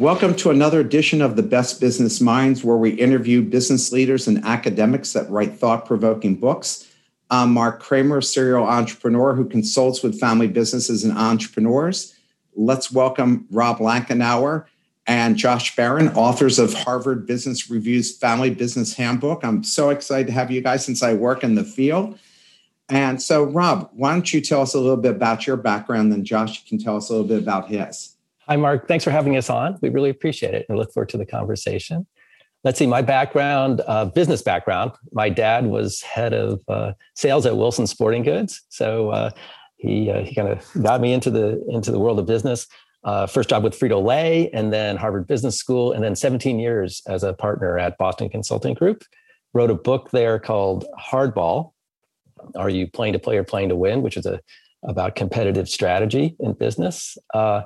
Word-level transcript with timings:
Welcome 0.00 0.34
to 0.36 0.50
another 0.50 0.80
edition 0.80 1.22
of 1.22 1.36
the 1.36 1.42
Best 1.44 1.80
Business 1.80 2.20
Minds, 2.20 2.64
where 2.64 2.76
we 2.76 2.90
interview 2.90 3.42
business 3.42 3.92
leaders 3.92 4.26
and 4.26 4.44
academics 4.44 5.12
that 5.12 5.30
write 5.30 5.54
thought 5.54 5.86
provoking 5.86 6.34
books. 6.34 6.92
I'm 7.30 7.52
Mark 7.52 7.78
Kramer, 7.78 8.20
serial 8.20 8.64
entrepreneur 8.64 9.36
who 9.36 9.48
consults 9.48 10.02
with 10.02 10.18
family 10.18 10.48
businesses 10.48 11.04
and 11.04 11.16
entrepreneurs. 11.16 12.18
Let's 12.56 12.90
welcome 12.90 13.46
Rob 13.52 13.78
Lachenauer 13.78 14.64
and 15.06 15.36
Josh 15.36 15.76
Baron, 15.76 16.08
authors 16.16 16.58
of 16.58 16.74
Harvard 16.74 17.24
Business 17.24 17.70
Review's 17.70 18.16
Family 18.16 18.50
Business 18.50 18.94
Handbook. 18.94 19.44
I'm 19.44 19.62
so 19.62 19.90
excited 19.90 20.26
to 20.26 20.32
have 20.32 20.50
you 20.50 20.60
guys 20.60 20.84
since 20.84 21.04
I 21.04 21.14
work 21.14 21.44
in 21.44 21.54
the 21.54 21.62
field. 21.62 22.18
And 22.88 23.22
so, 23.22 23.44
Rob, 23.44 23.90
why 23.92 24.10
don't 24.10 24.34
you 24.34 24.40
tell 24.40 24.60
us 24.60 24.74
a 24.74 24.80
little 24.80 24.96
bit 24.96 25.12
about 25.12 25.46
your 25.46 25.56
background, 25.56 26.10
then 26.10 26.24
Josh 26.24 26.68
can 26.68 26.78
tell 26.78 26.96
us 26.96 27.10
a 27.10 27.12
little 27.12 27.28
bit 27.28 27.38
about 27.38 27.68
his. 27.68 28.13
Hi, 28.46 28.56
Mark. 28.56 28.86
Thanks 28.86 29.04
for 29.04 29.10
having 29.10 29.38
us 29.38 29.48
on. 29.48 29.78
We 29.80 29.88
really 29.88 30.10
appreciate 30.10 30.52
it 30.52 30.66
and 30.68 30.76
look 30.76 30.92
forward 30.92 31.08
to 31.10 31.16
the 31.16 31.24
conversation. 31.24 32.06
Let's 32.62 32.78
see, 32.78 32.86
my 32.86 33.00
background, 33.00 33.80
uh, 33.86 34.04
business 34.04 34.42
background. 34.42 34.92
My 35.12 35.30
dad 35.30 35.66
was 35.66 36.02
head 36.02 36.34
of 36.34 36.60
uh, 36.68 36.92
sales 37.14 37.46
at 37.46 37.56
Wilson 37.56 37.86
Sporting 37.86 38.22
Goods, 38.22 38.60
so 38.68 39.10
uh, 39.10 39.30
he 39.76 40.10
uh, 40.10 40.24
he 40.24 40.34
kind 40.34 40.48
of 40.48 40.66
got 40.82 41.00
me 41.00 41.14
into 41.14 41.30
the 41.30 41.64
into 41.68 41.90
the 41.90 41.98
world 41.98 42.18
of 42.18 42.26
business. 42.26 42.66
Uh, 43.02 43.26
first 43.26 43.48
job 43.48 43.64
with 43.64 43.78
Frito 43.78 44.02
Lay, 44.02 44.50
and 44.50 44.72
then 44.72 44.96
Harvard 44.96 45.26
Business 45.26 45.56
School, 45.56 45.92
and 45.92 46.04
then 46.04 46.14
17 46.14 46.58
years 46.58 47.02
as 47.06 47.22
a 47.22 47.32
partner 47.32 47.78
at 47.78 47.96
Boston 47.96 48.28
Consulting 48.28 48.74
Group. 48.74 49.04
Wrote 49.54 49.70
a 49.70 49.74
book 49.74 50.10
there 50.10 50.38
called 50.38 50.86
Hardball. 50.98 51.72
Are 52.56 52.70
you 52.70 52.90
playing 52.90 53.14
to 53.14 53.18
play 53.18 53.38
or 53.38 53.44
playing 53.44 53.70
to 53.70 53.76
win? 53.76 54.02
Which 54.02 54.18
is 54.18 54.26
a 54.26 54.40
about 54.82 55.14
competitive 55.16 55.68
strategy 55.68 56.36
in 56.40 56.52
business. 56.52 57.16
Uh, 57.32 57.62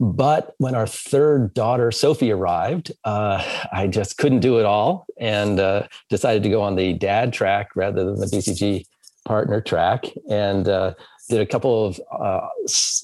but 0.00 0.54
when 0.58 0.74
our 0.74 0.86
third 0.86 1.54
daughter, 1.54 1.90
Sophie, 1.90 2.30
arrived, 2.30 2.92
uh, 3.04 3.42
I 3.72 3.88
just 3.88 4.16
couldn't 4.16 4.40
do 4.40 4.58
it 4.58 4.64
all 4.64 5.06
and 5.18 5.58
uh, 5.58 5.88
decided 6.08 6.42
to 6.44 6.48
go 6.48 6.62
on 6.62 6.76
the 6.76 6.92
dad 6.94 7.32
track 7.32 7.70
rather 7.74 8.04
than 8.04 8.20
the 8.20 8.26
BCG 8.26 8.84
partner 9.24 9.60
track 9.60 10.04
and 10.30 10.68
uh, 10.68 10.94
did 11.28 11.40
a 11.40 11.46
couple 11.46 11.86
of 11.86 12.00
uh, 12.12 12.46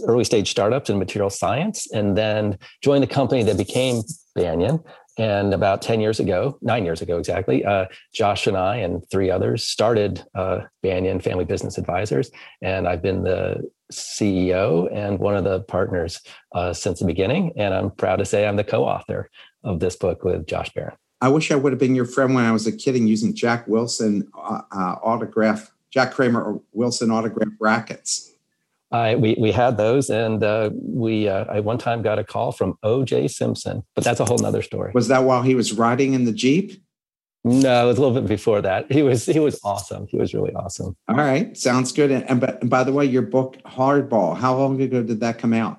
early 0.06 0.24
stage 0.24 0.50
startups 0.50 0.88
in 0.88 0.98
material 0.98 1.30
science 1.30 1.90
and 1.92 2.16
then 2.16 2.58
joined 2.82 3.02
the 3.02 3.08
company 3.08 3.42
that 3.42 3.58
became 3.58 4.02
Banyan. 4.34 4.80
And 5.16 5.54
about 5.54 5.80
10 5.80 6.00
years 6.00 6.18
ago, 6.18 6.58
nine 6.60 6.84
years 6.84 7.00
ago 7.00 7.18
exactly, 7.18 7.64
uh, 7.64 7.86
Josh 8.12 8.48
and 8.48 8.56
I 8.56 8.76
and 8.76 9.08
three 9.10 9.30
others 9.30 9.64
started 9.64 10.24
uh, 10.34 10.60
Banyan 10.82 11.20
Family 11.20 11.44
Business 11.44 11.78
Advisors. 11.78 12.32
And 12.62 12.88
I've 12.88 13.02
been 13.02 13.22
the 13.22 13.62
CEO 13.92 14.88
and 14.92 15.18
one 15.18 15.36
of 15.36 15.44
the 15.44 15.60
partners 15.60 16.20
uh, 16.54 16.72
since 16.72 17.00
the 17.00 17.06
beginning. 17.06 17.52
And 17.56 17.74
I'm 17.74 17.90
proud 17.90 18.16
to 18.16 18.24
say 18.24 18.46
I'm 18.46 18.56
the 18.56 18.64
co 18.64 18.84
author 18.84 19.30
of 19.62 19.80
this 19.80 19.96
book 19.96 20.24
with 20.24 20.46
Josh 20.46 20.72
Baron. 20.72 20.96
I 21.20 21.28
wish 21.28 21.50
I 21.50 21.54
would 21.54 21.72
have 21.72 21.80
been 21.80 21.94
your 21.94 22.04
friend 22.04 22.34
when 22.34 22.44
I 22.44 22.52
was 22.52 22.66
a 22.66 22.72
kid 22.72 22.96
and 22.96 23.08
using 23.08 23.34
Jack 23.34 23.66
Wilson 23.66 24.28
uh, 24.36 24.60
uh, 24.70 24.96
autograph, 25.02 25.72
Jack 25.90 26.12
Kramer 26.12 26.58
Wilson 26.72 27.10
autograph 27.10 27.48
brackets. 27.58 28.30
I, 28.90 29.16
we, 29.16 29.34
we 29.40 29.50
had 29.50 29.76
those, 29.76 30.08
and 30.08 30.44
uh, 30.44 30.70
we 30.74 31.28
uh, 31.28 31.46
I 31.46 31.60
one 31.60 31.78
time 31.78 32.02
got 32.02 32.18
a 32.18 32.24
call 32.24 32.52
from 32.52 32.78
O.J. 32.82 33.28
Simpson, 33.28 33.82
but 33.94 34.04
that's 34.04 34.20
a 34.20 34.24
whole 34.24 34.38
nother 34.38 34.62
story. 34.62 34.92
Was 34.94 35.08
that 35.08 35.24
while 35.24 35.42
he 35.42 35.54
was 35.54 35.72
riding 35.72 36.14
in 36.14 36.26
the 36.26 36.32
Jeep? 36.32 36.80
No, 37.46 37.84
it 37.84 37.88
was 37.88 37.98
a 37.98 38.00
little 38.00 38.18
bit 38.20 38.26
before 38.26 38.62
that. 38.62 38.90
He 38.90 39.02
was 39.02 39.26
he 39.26 39.38
was 39.38 39.60
awesome. 39.62 40.06
He 40.06 40.16
was 40.16 40.32
really 40.32 40.54
awesome. 40.54 40.96
All 41.08 41.16
right, 41.16 41.54
sounds 41.56 41.92
good. 41.92 42.10
And, 42.10 42.28
and, 42.28 42.42
and 42.42 42.70
by 42.70 42.84
the 42.84 42.92
way, 42.92 43.04
your 43.04 43.22
book 43.22 43.58
Hardball, 43.66 44.36
how 44.36 44.56
long 44.56 44.80
ago 44.80 45.02
did 45.02 45.20
that 45.20 45.38
come 45.38 45.52
out? 45.52 45.78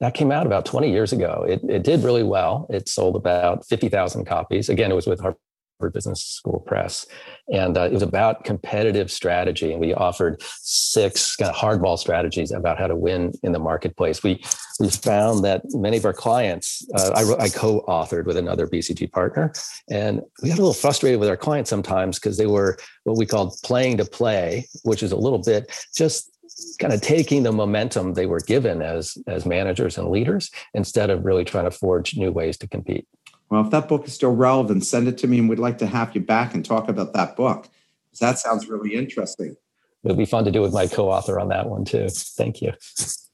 That 0.00 0.14
came 0.14 0.30
out 0.30 0.46
about 0.46 0.66
20 0.66 0.90
years 0.90 1.12
ago. 1.12 1.44
It, 1.48 1.62
it 1.68 1.82
did 1.82 2.02
really 2.02 2.22
well. 2.22 2.66
It 2.68 2.88
sold 2.88 3.16
about 3.16 3.64
50,000 3.66 4.24
copies. 4.24 4.68
Again, 4.68 4.90
it 4.90 4.94
was 4.94 5.06
with 5.06 5.20
Harvard 5.20 5.38
Business 5.80 6.22
School 6.22 6.60
Press. 6.60 7.06
And 7.52 7.76
uh, 7.76 7.82
it 7.82 7.92
was 7.92 8.02
about 8.02 8.44
competitive 8.44 9.10
strategy. 9.10 9.72
And 9.72 9.80
we 9.80 9.92
offered 9.92 10.42
six 10.60 11.36
kind 11.36 11.50
of 11.50 11.56
hardball 11.56 11.98
strategies 11.98 12.52
about 12.52 12.78
how 12.78 12.86
to 12.86 12.96
win 12.96 13.32
in 13.42 13.52
the 13.52 13.58
marketplace. 13.58 14.22
We, 14.22 14.42
we 14.80 14.88
found 14.88 15.44
that 15.44 15.62
many 15.72 15.96
of 15.96 16.04
our 16.04 16.12
clients, 16.12 16.86
uh, 16.94 17.10
I, 17.14 17.44
I 17.44 17.48
co 17.48 17.82
authored 17.82 18.24
with 18.24 18.36
another 18.36 18.66
BCG 18.66 19.12
partner, 19.12 19.52
and 19.90 20.22
we 20.42 20.48
got 20.48 20.58
a 20.58 20.62
little 20.62 20.74
frustrated 20.74 21.20
with 21.20 21.28
our 21.28 21.36
clients 21.36 21.70
sometimes 21.70 22.18
because 22.18 22.36
they 22.36 22.46
were 22.46 22.78
what 23.04 23.18
we 23.18 23.26
called 23.26 23.54
playing 23.62 23.98
to 23.98 24.04
play, 24.04 24.66
which 24.82 25.02
is 25.02 25.12
a 25.12 25.16
little 25.16 25.38
bit 25.38 25.70
just 25.94 26.30
kind 26.78 26.92
of 26.92 27.00
taking 27.00 27.42
the 27.42 27.52
momentum 27.52 28.14
they 28.14 28.26
were 28.26 28.40
given 28.40 28.80
as 28.80 29.18
as 29.26 29.44
managers 29.44 29.98
and 29.98 30.08
leaders 30.08 30.50
instead 30.74 31.10
of 31.10 31.24
really 31.24 31.44
trying 31.44 31.64
to 31.64 31.70
forge 31.70 32.16
new 32.16 32.30
ways 32.30 32.56
to 32.56 32.68
compete 32.68 33.06
well, 33.54 33.64
if 33.64 33.70
that 33.70 33.88
book 33.88 34.06
is 34.06 34.12
still 34.12 34.34
relevant, 34.34 34.84
send 34.84 35.06
it 35.06 35.16
to 35.18 35.28
me 35.28 35.38
and 35.38 35.48
we'd 35.48 35.60
like 35.60 35.78
to 35.78 35.86
have 35.86 36.14
you 36.14 36.20
back 36.20 36.54
and 36.54 36.64
talk 36.64 36.88
about 36.88 37.12
that 37.12 37.36
book. 37.36 37.68
Because 38.06 38.18
That 38.18 38.38
sounds 38.38 38.68
really 38.68 38.94
interesting. 38.94 39.56
It'll 40.02 40.16
be 40.16 40.26
fun 40.26 40.44
to 40.44 40.50
do 40.50 40.60
with 40.60 40.72
my 40.72 40.88
co 40.88 41.08
author 41.08 41.38
on 41.38 41.48
that 41.48 41.68
one 41.68 41.84
too. 41.84 42.08
Thank 42.10 42.60
you. 42.60 42.72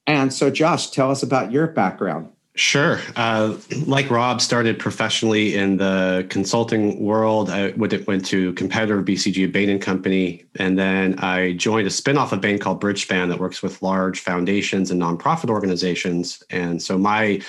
And 0.06 0.32
so, 0.32 0.50
Josh, 0.50 0.91
tell 0.91 1.10
us 1.10 1.22
about 1.22 1.50
your 1.50 1.69
background. 1.69 2.31
Sure. 2.54 3.00
Uh, 3.16 3.56
like 3.86 4.10
Rob, 4.10 4.42
started 4.42 4.78
professionally 4.78 5.56
in 5.56 5.78
the 5.78 6.26
consulting 6.28 7.00
world. 7.00 7.48
I 7.48 7.70
went, 7.70 8.06
went 8.06 8.26
to 8.26 8.52
competitor 8.52 9.02
BCG, 9.02 9.50
Bain 9.50 9.70
and 9.70 9.81
Company, 9.81 10.44
and 10.56 10.78
then 10.78 11.19
I 11.20 11.52
joined 11.52 11.87
a 11.87 11.91
spinoff 11.91 12.32
of 12.32 12.42
Bain 12.42 12.58
called 12.58 12.82
Bridgespan 12.82 13.28
that 13.28 13.38
works 13.41 13.62
with 13.62 13.81
large 13.81 14.20
foundations 14.20 14.91
and 14.91 15.00
nonprofit 15.00 15.48
organizations. 15.48 16.42
And 16.50 16.82
so 16.82 16.98
my 16.98 17.41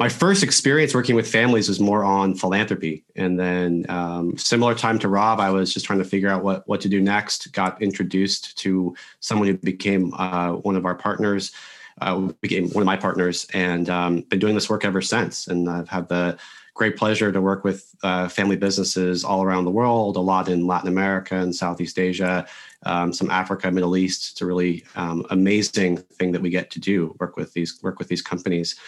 my 0.00 0.08
first 0.08 0.42
experience 0.42 0.94
working 0.94 1.14
with 1.14 1.30
families 1.30 1.68
was 1.68 1.78
more 1.78 2.02
on 2.02 2.34
philanthropy. 2.34 3.04
And 3.16 3.38
then 3.38 3.84
um, 3.90 4.34
similar 4.38 4.74
time 4.74 4.98
to 5.00 5.08
rob 5.08 5.38
i 5.40 5.50
was 5.50 5.72
just 5.74 5.84
trying 5.84 5.98
to 5.98 6.06
figure 6.06 6.30
out 6.30 6.42
what, 6.42 6.66
what 6.66 6.80
to 6.80 6.88
do 6.88 7.00
next 7.00 7.52
got 7.52 7.80
introduced 7.82 8.56
to 8.58 8.96
someone 9.20 9.46
who 9.46 9.58
became 9.58 10.14
uh, 10.14 10.52
one 10.52 10.74
of 10.74 10.86
our 10.86 10.94
partners 10.94 11.52
uh, 12.00 12.16
became 12.40 12.70
one 12.70 12.80
of 12.80 12.86
my 12.86 12.96
partners. 12.96 13.46
And 13.52 13.90
um, 13.90 14.22
been 14.22 14.38
doing 14.38 14.54
this 14.54 14.70
work 14.70 14.86
ever 14.86 15.02
since. 15.02 15.46
And 15.46 15.68
i've 15.68 15.90
had 15.90 16.08
the 16.08 16.38
great 16.72 16.96
pleasure 16.96 17.30
to 17.30 17.42
work 17.42 17.62
with 17.62 17.94
uh, 18.02 18.26
family 18.28 18.56
businesses 18.56 19.22
all 19.22 19.42
around 19.42 19.66
the 19.66 19.70
world 19.70 20.16
a 20.16 20.20
lot 20.20 20.48
in 20.48 20.66
latin 20.66 20.88
america 20.88 21.34
and 21.36 21.54
southeast 21.54 21.98
asia 21.98 22.46
um, 22.84 23.12
some 23.12 23.30
africa 23.30 23.70
middle 23.70 23.96
east 23.96 24.32
it's 24.32 24.40
a 24.40 24.46
really 24.46 24.84
um, 24.96 25.26
amazing 25.30 25.96
thing 25.96 26.32
that 26.32 26.42
we 26.42 26.50
get 26.50 26.70
to 26.70 26.80
do 26.80 27.14
work 27.20 27.36
with 27.36 27.52
these 27.52 27.82
work 27.82 27.98
with 27.98 28.08
these 28.08 28.22
companies 28.22 28.78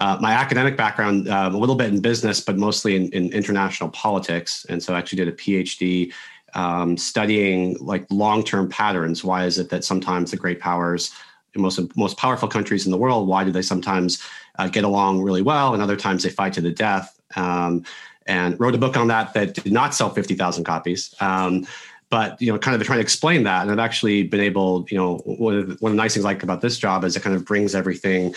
uh, 0.00 0.16
my 0.20 0.32
academic 0.32 0.76
background, 0.76 1.28
um, 1.28 1.54
a 1.54 1.58
little 1.58 1.74
bit 1.74 1.92
in 1.92 2.00
business, 2.00 2.40
but 2.40 2.56
mostly 2.56 2.94
in, 2.94 3.10
in, 3.10 3.32
international 3.32 3.90
politics. 3.90 4.64
And 4.68 4.80
so 4.82 4.94
I 4.94 4.98
actually 4.98 5.16
did 5.16 5.28
a 5.28 5.32
PhD 5.32 6.12
um, 6.54 6.96
studying 6.96 7.76
like 7.80 8.06
long-term 8.10 8.68
patterns. 8.68 9.24
Why 9.24 9.44
is 9.44 9.58
it 9.58 9.70
that 9.70 9.84
sometimes 9.84 10.30
the 10.30 10.36
great 10.36 10.60
powers, 10.60 11.10
the 11.52 11.60
most 11.60 11.80
most 11.96 12.16
powerful 12.16 12.48
countries 12.48 12.86
in 12.86 12.92
the 12.92 12.98
world, 12.98 13.26
why 13.26 13.44
do 13.44 13.50
they 13.50 13.62
sometimes 13.62 14.22
uh, 14.58 14.68
get 14.68 14.84
along 14.84 15.22
really 15.22 15.42
well, 15.42 15.74
and 15.74 15.82
other 15.82 15.96
times 15.96 16.22
they 16.22 16.30
fight 16.30 16.52
to 16.54 16.60
the 16.60 16.70
death? 16.70 17.20
Um, 17.36 17.84
and 18.26 18.60
wrote 18.60 18.74
a 18.74 18.78
book 18.78 18.94
on 18.94 19.08
that 19.08 19.32
that 19.32 19.54
did 19.54 19.72
not 19.72 19.94
sell 19.94 20.10
fifty 20.10 20.34
thousand 20.34 20.64
copies. 20.64 21.14
Um, 21.20 21.66
but 22.10 22.40
you 22.40 22.52
know, 22.52 22.58
kind 22.58 22.80
of 22.80 22.86
trying 22.86 22.98
to 22.98 23.02
explain 23.02 23.42
that, 23.44 23.62
and 23.62 23.70
I've 23.70 23.78
actually 23.78 24.22
been 24.22 24.40
able, 24.40 24.86
you 24.90 24.96
know, 24.96 25.18
one 25.24 25.54
of 25.54 25.68
the, 25.68 25.74
one 25.80 25.92
of 25.92 25.96
the 25.96 26.02
nice 26.02 26.14
things 26.14 26.24
I 26.24 26.28
like 26.28 26.42
about 26.42 26.60
this 26.60 26.78
job 26.78 27.04
is 27.04 27.16
it 27.16 27.22
kind 27.22 27.36
of 27.36 27.44
brings 27.44 27.74
everything 27.74 28.34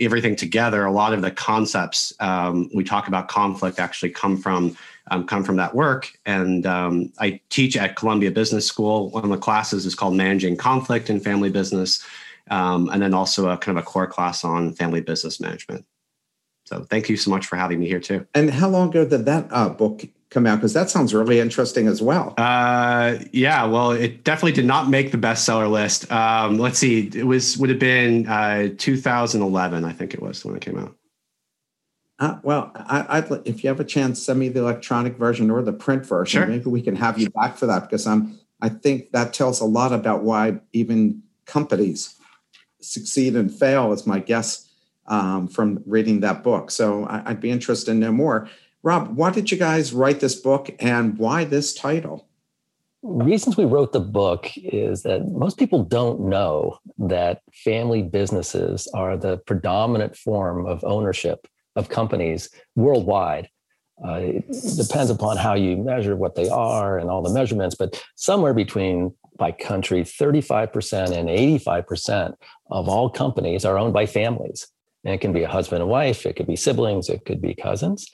everything 0.00 0.36
together, 0.36 0.84
a 0.84 0.92
lot 0.92 1.12
of 1.12 1.22
the 1.22 1.30
concepts 1.30 2.12
um, 2.20 2.68
we 2.74 2.84
talk 2.84 3.08
about 3.08 3.28
conflict 3.28 3.78
actually 3.78 4.10
come 4.10 4.36
from 4.36 4.76
um, 5.10 5.26
come 5.26 5.42
from 5.42 5.56
that 5.56 5.74
work. 5.74 6.12
And 6.26 6.64
um, 6.64 7.12
I 7.18 7.40
teach 7.50 7.76
at 7.76 7.96
Columbia 7.96 8.30
Business 8.30 8.66
School. 8.66 9.10
One 9.10 9.24
of 9.24 9.30
the 9.30 9.38
classes 9.38 9.84
is 9.84 9.94
called 9.94 10.14
Managing 10.14 10.56
Conflict 10.56 11.10
in 11.10 11.18
Family 11.20 11.50
Business, 11.50 12.04
um, 12.50 12.88
and 12.90 13.02
then 13.02 13.12
also 13.12 13.50
a 13.50 13.56
kind 13.56 13.76
of 13.76 13.82
a 13.82 13.86
core 13.86 14.06
class 14.06 14.44
on 14.44 14.74
family 14.74 15.00
business 15.00 15.40
management. 15.40 15.84
So 16.64 16.84
thank 16.84 17.08
you 17.08 17.16
so 17.16 17.30
much 17.30 17.46
for 17.46 17.56
having 17.56 17.80
me 17.80 17.88
here 17.88 18.00
too. 18.00 18.26
And 18.34 18.50
how 18.50 18.68
long 18.68 18.90
ago 18.90 19.04
did 19.04 19.26
that 19.26 19.48
uh, 19.50 19.68
book 19.68 20.04
come 20.32 20.46
out? 20.46 20.56
Because 20.56 20.72
that 20.72 20.90
sounds 20.90 21.14
really 21.14 21.38
interesting 21.38 21.86
as 21.86 22.02
well. 22.02 22.34
Uh, 22.38 23.18
yeah, 23.32 23.64
well, 23.66 23.90
it 23.90 24.24
definitely 24.24 24.52
did 24.52 24.64
not 24.64 24.88
make 24.88 25.12
the 25.12 25.18
bestseller 25.18 25.70
list. 25.70 26.10
Um, 26.10 26.58
let's 26.58 26.78
see, 26.78 27.10
it 27.14 27.26
was 27.26 27.56
would 27.58 27.70
have 27.70 27.78
been 27.78 28.26
uh, 28.26 28.70
2011, 28.78 29.84
I 29.84 29.92
think 29.92 30.14
it 30.14 30.22
was 30.22 30.44
when 30.44 30.56
it 30.56 30.62
came 30.62 30.78
out. 30.78 30.96
Uh, 32.18 32.38
well, 32.42 32.70
I, 32.76 33.20
would 33.20 33.42
if 33.46 33.64
you 33.64 33.68
have 33.68 33.80
a 33.80 33.84
chance, 33.84 34.22
send 34.22 34.38
me 34.38 34.48
the 34.48 34.60
electronic 34.60 35.16
version 35.16 35.50
or 35.50 35.60
the 35.60 35.72
print 35.72 36.06
version. 36.06 36.42
Sure. 36.42 36.46
Maybe 36.46 36.70
we 36.70 36.80
can 36.80 36.94
have 36.96 37.18
you 37.18 37.30
back 37.30 37.56
for 37.56 37.66
that 37.66 37.82
because 37.82 38.06
I'm. 38.06 38.38
I 38.60 38.68
think 38.68 39.10
that 39.10 39.34
tells 39.34 39.60
a 39.60 39.64
lot 39.64 39.92
about 39.92 40.22
why 40.22 40.60
even 40.72 41.24
companies 41.46 42.14
succeed 42.80 43.34
and 43.34 43.52
fail. 43.52 43.92
Is 43.92 44.06
my 44.06 44.20
guess 44.20 44.68
um, 45.06 45.48
from 45.48 45.82
reading 45.86 46.20
that 46.20 46.42
book. 46.42 46.70
So 46.70 47.04
I, 47.04 47.22
I'd 47.26 47.40
be 47.40 47.50
interested 47.50 47.92
to 47.92 47.98
know 47.98 48.12
more. 48.12 48.48
Rob, 48.82 49.16
why 49.16 49.30
did 49.30 49.50
you 49.50 49.58
guys 49.58 49.92
write 49.92 50.20
this 50.20 50.34
book, 50.34 50.74
and 50.80 51.16
why 51.18 51.44
this 51.44 51.72
title? 51.72 52.28
reasons 53.02 53.56
we 53.56 53.64
wrote 53.64 53.92
the 53.92 54.00
book 54.00 54.48
is 54.56 55.02
that 55.02 55.26
most 55.28 55.58
people 55.58 55.82
don't 55.82 56.20
know 56.20 56.78
that 56.98 57.42
family 57.52 58.02
businesses 58.02 58.88
are 58.94 59.16
the 59.16 59.38
predominant 59.38 60.16
form 60.16 60.66
of 60.66 60.84
ownership 60.84 61.46
of 61.74 61.88
companies 61.88 62.48
worldwide. 62.76 63.48
Uh, 64.06 64.14
it 64.14 64.46
depends 64.76 65.10
upon 65.10 65.36
how 65.36 65.54
you 65.54 65.76
measure 65.76 66.16
what 66.16 66.34
they 66.34 66.48
are 66.48 66.98
and 66.98 67.10
all 67.10 67.22
the 67.22 67.32
measurements, 67.32 67.74
but 67.74 68.02
somewhere 68.14 68.54
between 68.54 69.12
by 69.36 69.50
country, 69.50 70.02
35% 70.02 71.10
and 71.10 71.28
85% 71.28 72.34
of 72.70 72.88
all 72.88 73.10
companies 73.10 73.64
are 73.64 73.78
owned 73.78 73.92
by 73.92 74.06
families. 74.06 74.68
And 75.04 75.14
it 75.14 75.20
can 75.20 75.32
be 75.32 75.42
a 75.42 75.48
husband 75.48 75.82
and 75.82 75.90
wife, 75.90 76.26
it 76.26 76.36
could 76.36 76.46
be 76.46 76.56
siblings, 76.56 77.08
it 77.08 77.24
could 77.24 77.40
be 77.40 77.54
cousins. 77.54 78.08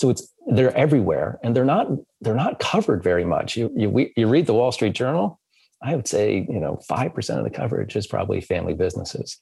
So 0.00 0.08
it's 0.08 0.32
they're 0.46 0.74
everywhere, 0.74 1.38
and 1.42 1.54
they're 1.54 1.66
not 1.66 1.88
they're 2.22 2.34
not 2.34 2.58
covered 2.58 3.02
very 3.02 3.24
much. 3.26 3.54
You 3.54 3.70
you 3.76 4.10
you 4.16 4.28
read 4.28 4.46
the 4.46 4.54
Wall 4.54 4.72
Street 4.72 4.94
Journal, 4.94 5.38
I 5.82 5.94
would 5.94 6.08
say 6.08 6.46
you 6.48 6.58
know 6.58 6.80
five 6.88 7.12
percent 7.12 7.38
of 7.38 7.44
the 7.44 7.50
coverage 7.50 7.94
is 7.96 8.06
probably 8.06 8.40
family 8.40 8.72
businesses, 8.72 9.38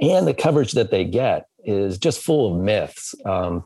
and 0.00 0.26
the 0.26 0.34
coverage 0.34 0.72
that 0.72 0.90
they 0.90 1.04
get 1.04 1.46
is 1.64 1.98
just 1.98 2.20
full 2.20 2.52
of 2.52 2.60
myths. 2.60 3.14
Um, 3.24 3.62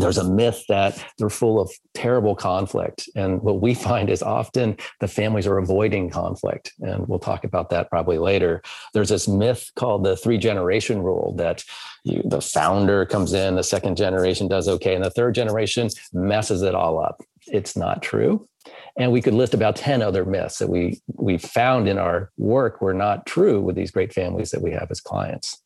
there's 0.00 0.18
a 0.18 0.28
myth 0.28 0.64
that 0.68 1.04
they're 1.18 1.30
full 1.30 1.60
of 1.60 1.70
terrible 1.94 2.34
conflict. 2.34 3.08
And 3.16 3.42
what 3.42 3.60
we 3.60 3.74
find 3.74 4.10
is 4.10 4.22
often 4.22 4.76
the 5.00 5.08
families 5.08 5.46
are 5.46 5.58
avoiding 5.58 6.10
conflict. 6.10 6.72
And 6.80 7.06
we'll 7.08 7.18
talk 7.18 7.44
about 7.44 7.70
that 7.70 7.90
probably 7.90 8.18
later. 8.18 8.62
There's 8.94 9.08
this 9.08 9.28
myth 9.28 9.70
called 9.76 10.04
the 10.04 10.16
three 10.16 10.38
generation 10.38 11.02
rule 11.02 11.34
that 11.38 11.64
you, 12.04 12.22
the 12.24 12.40
founder 12.40 13.06
comes 13.06 13.32
in, 13.32 13.56
the 13.56 13.62
second 13.62 13.96
generation 13.96 14.48
does 14.48 14.68
okay, 14.68 14.94
and 14.94 15.04
the 15.04 15.10
third 15.10 15.34
generation 15.34 15.88
messes 16.12 16.62
it 16.62 16.74
all 16.74 16.98
up. 17.02 17.22
It's 17.46 17.76
not 17.76 18.02
true. 18.02 18.48
And 18.96 19.12
we 19.12 19.22
could 19.22 19.34
list 19.34 19.54
about 19.54 19.76
10 19.76 20.02
other 20.02 20.24
myths 20.24 20.58
that 20.58 20.68
we, 20.68 21.00
we 21.14 21.38
found 21.38 21.88
in 21.88 21.98
our 21.98 22.30
work 22.36 22.80
were 22.82 22.94
not 22.94 23.26
true 23.26 23.60
with 23.60 23.76
these 23.76 23.90
great 23.90 24.12
families 24.12 24.50
that 24.50 24.62
we 24.62 24.72
have 24.72 24.90
as 24.90 25.00
clients. 25.00 25.62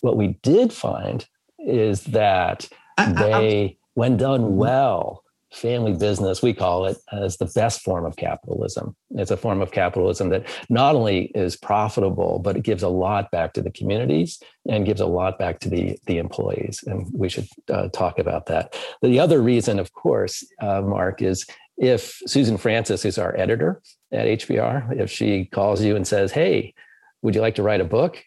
What 0.00 0.16
we 0.16 0.38
did 0.42 0.72
find 0.72 1.26
is 1.58 2.04
that 2.04 2.68
they, 3.14 3.78
when 3.94 4.16
done 4.16 4.42
mm-hmm. 4.42 4.56
well, 4.56 5.22
family 5.52 5.94
business, 5.94 6.42
we 6.42 6.52
call 6.52 6.84
it, 6.84 6.98
as 7.12 7.38
the 7.38 7.50
best 7.54 7.80
form 7.80 8.04
of 8.04 8.16
capitalism. 8.16 8.94
It's 9.12 9.30
a 9.30 9.36
form 9.36 9.62
of 9.62 9.72
capitalism 9.72 10.28
that 10.30 10.46
not 10.68 10.94
only 10.94 11.26
is 11.34 11.56
profitable, 11.56 12.38
but 12.38 12.56
it 12.56 12.64
gives 12.64 12.82
a 12.82 12.88
lot 12.88 13.30
back 13.30 13.54
to 13.54 13.62
the 13.62 13.70
communities 13.70 14.42
and 14.68 14.84
gives 14.84 15.00
a 15.00 15.06
lot 15.06 15.38
back 15.38 15.60
to 15.60 15.70
the, 15.70 15.98
the 16.06 16.18
employees. 16.18 16.84
And 16.86 17.06
we 17.12 17.28
should 17.28 17.48
uh, 17.70 17.88
talk 17.88 18.18
about 18.18 18.46
that. 18.46 18.76
The 19.00 19.18
other 19.20 19.40
reason, 19.40 19.78
of 19.78 19.92
course, 19.92 20.44
uh, 20.60 20.82
Mark, 20.82 21.22
is 21.22 21.46
if 21.78 22.20
Susan 22.26 22.58
Francis, 22.58 23.02
who's 23.02 23.18
our 23.18 23.36
editor 23.36 23.80
at 24.12 24.26
HBR, 24.26 25.00
if 25.00 25.10
she 25.10 25.46
calls 25.46 25.82
you 25.82 25.96
and 25.96 26.06
says, 26.06 26.32
Hey, 26.32 26.74
would 27.22 27.34
you 27.34 27.40
like 27.40 27.54
to 27.54 27.62
write 27.62 27.80
a 27.80 27.84
book? 27.84 28.22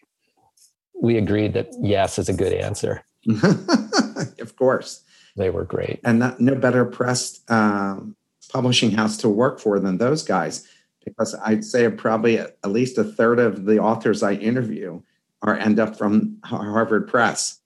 We 1.00 1.18
agreed 1.18 1.54
that 1.54 1.68
yes 1.80 2.18
is 2.18 2.28
a 2.28 2.34
good 2.34 2.52
answer. 2.52 3.04
of 4.40 4.56
course. 4.56 5.02
They 5.36 5.50
were 5.50 5.64
great. 5.64 6.00
And 6.04 6.18
not, 6.18 6.40
no 6.40 6.54
better 6.54 6.84
pressed 6.84 7.50
um, 7.50 8.16
publishing 8.50 8.90
house 8.90 9.16
to 9.18 9.28
work 9.28 9.60
for 9.60 9.78
than 9.80 9.98
those 9.98 10.22
guys, 10.22 10.66
because 11.04 11.34
I'd 11.44 11.64
say 11.64 11.88
probably 11.90 12.38
at 12.38 12.56
least 12.66 12.98
a 12.98 13.04
third 13.04 13.38
of 13.38 13.64
the 13.64 13.78
authors 13.78 14.22
I 14.22 14.34
interview 14.34 15.00
are 15.42 15.56
end 15.56 15.80
up 15.80 15.96
from 15.96 16.38
Harvard 16.44 17.08
Press 17.08 17.60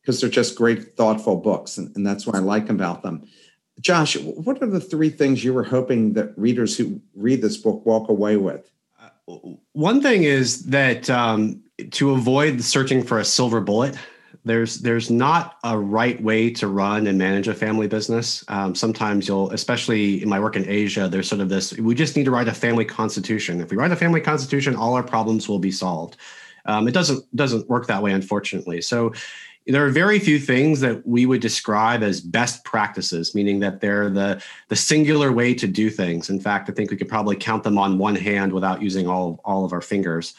because 0.00 0.20
they're 0.20 0.30
just 0.30 0.56
great, 0.56 0.96
thoughtful 0.96 1.36
books. 1.36 1.76
And, 1.76 1.94
and 1.94 2.06
that's 2.06 2.26
what 2.26 2.36
I 2.36 2.38
like 2.38 2.70
about 2.70 3.02
them. 3.02 3.26
Josh, 3.80 4.16
what 4.16 4.62
are 4.62 4.66
the 4.66 4.80
three 4.80 5.10
things 5.10 5.44
you 5.44 5.52
were 5.52 5.64
hoping 5.64 6.14
that 6.14 6.36
readers 6.36 6.76
who 6.76 7.00
read 7.14 7.42
this 7.42 7.56
book 7.56 7.84
walk 7.84 8.08
away 8.08 8.36
with? 8.36 8.70
Uh, 9.00 9.36
one 9.72 10.00
thing 10.00 10.24
is 10.24 10.64
that 10.64 11.08
um, 11.10 11.62
to 11.92 12.12
avoid 12.12 12.62
searching 12.62 13.02
for 13.04 13.18
a 13.18 13.24
silver 13.24 13.60
bullet, 13.60 13.96
there's 14.48 14.80
there's 14.80 15.10
not 15.10 15.56
a 15.64 15.78
right 15.78 16.20
way 16.22 16.50
to 16.50 16.66
run 16.66 17.06
and 17.06 17.18
manage 17.18 17.48
a 17.48 17.54
family 17.54 17.86
business. 17.86 18.44
Um, 18.48 18.74
sometimes 18.74 19.28
you'll, 19.28 19.50
especially 19.50 20.22
in 20.22 20.28
my 20.28 20.40
work 20.40 20.56
in 20.56 20.68
Asia, 20.68 21.08
there's 21.08 21.28
sort 21.28 21.40
of 21.40 21.48
this: 21.48 21.76
we 21.78 21.94
just 21.94 22.16
need 22.16 22.24
to 22.24 22.30
write 22.30 22.48
a 22.48 22.54
family 22.54 22.84
constitution. 22.84 23.60
If 23.60 23.70
we 23.70 23.76
write 23.76 23.92
a 23.92 23.96
family 23.96 24.20
constitution, 24.20 24.74
all 24.74 24.94
our 24.94 25.02
problems 25.02 25.48
will 25.48 25.58
be 25.58 25.70
solved. 25.70 26.16
Um, 26.66 26.88
it 26.88 26.92
doesn't 26.92 27.24
doesn't 27.36 27.68
work 27.68 27.86
that 27.86 28.02
way, 28.02 28.12
unfortunately. 28.12 28.80
So 28.80 29.12
there 29.66 29.84
are 29.84 29.90
very 29.90 30.18
few 30.18 30.38
things 30.38 30.80
that 30.80 31.06
we 31.06 31.26
would 31.26 31.42
describe 31.42 32.02
as 32.02 32.22
best 32.22 32.64
practices, 32.64 33.34
meaning 33.34 33.60
that 33.60 33.80
they're 33.80 34.08
the 34.08 34.42
the 34.68 34.76
singular 34.76 35.30
way 35.30 35.52
to 35.54 35.66
do 35.66 35.90
things. 35.90 36.30
In 36.30 36.40
fact, 36.40 36.70
I 36.70 36.72
think 36.72 36.90
we 36.90 36.96
could 36.96 37.08
probably 37.08 37.36
count 37.36 37.64
them 37.64 37.76
on 37.76 37.98
one 37.98 38.16
hand 38.16 38.52
without 38.52 38.80
using 38.82 39.06
all 39.06 39.40
all 39.44 39.64
of 39.64 39.72
our 39.72 39.82
fingers. 39.82 40.34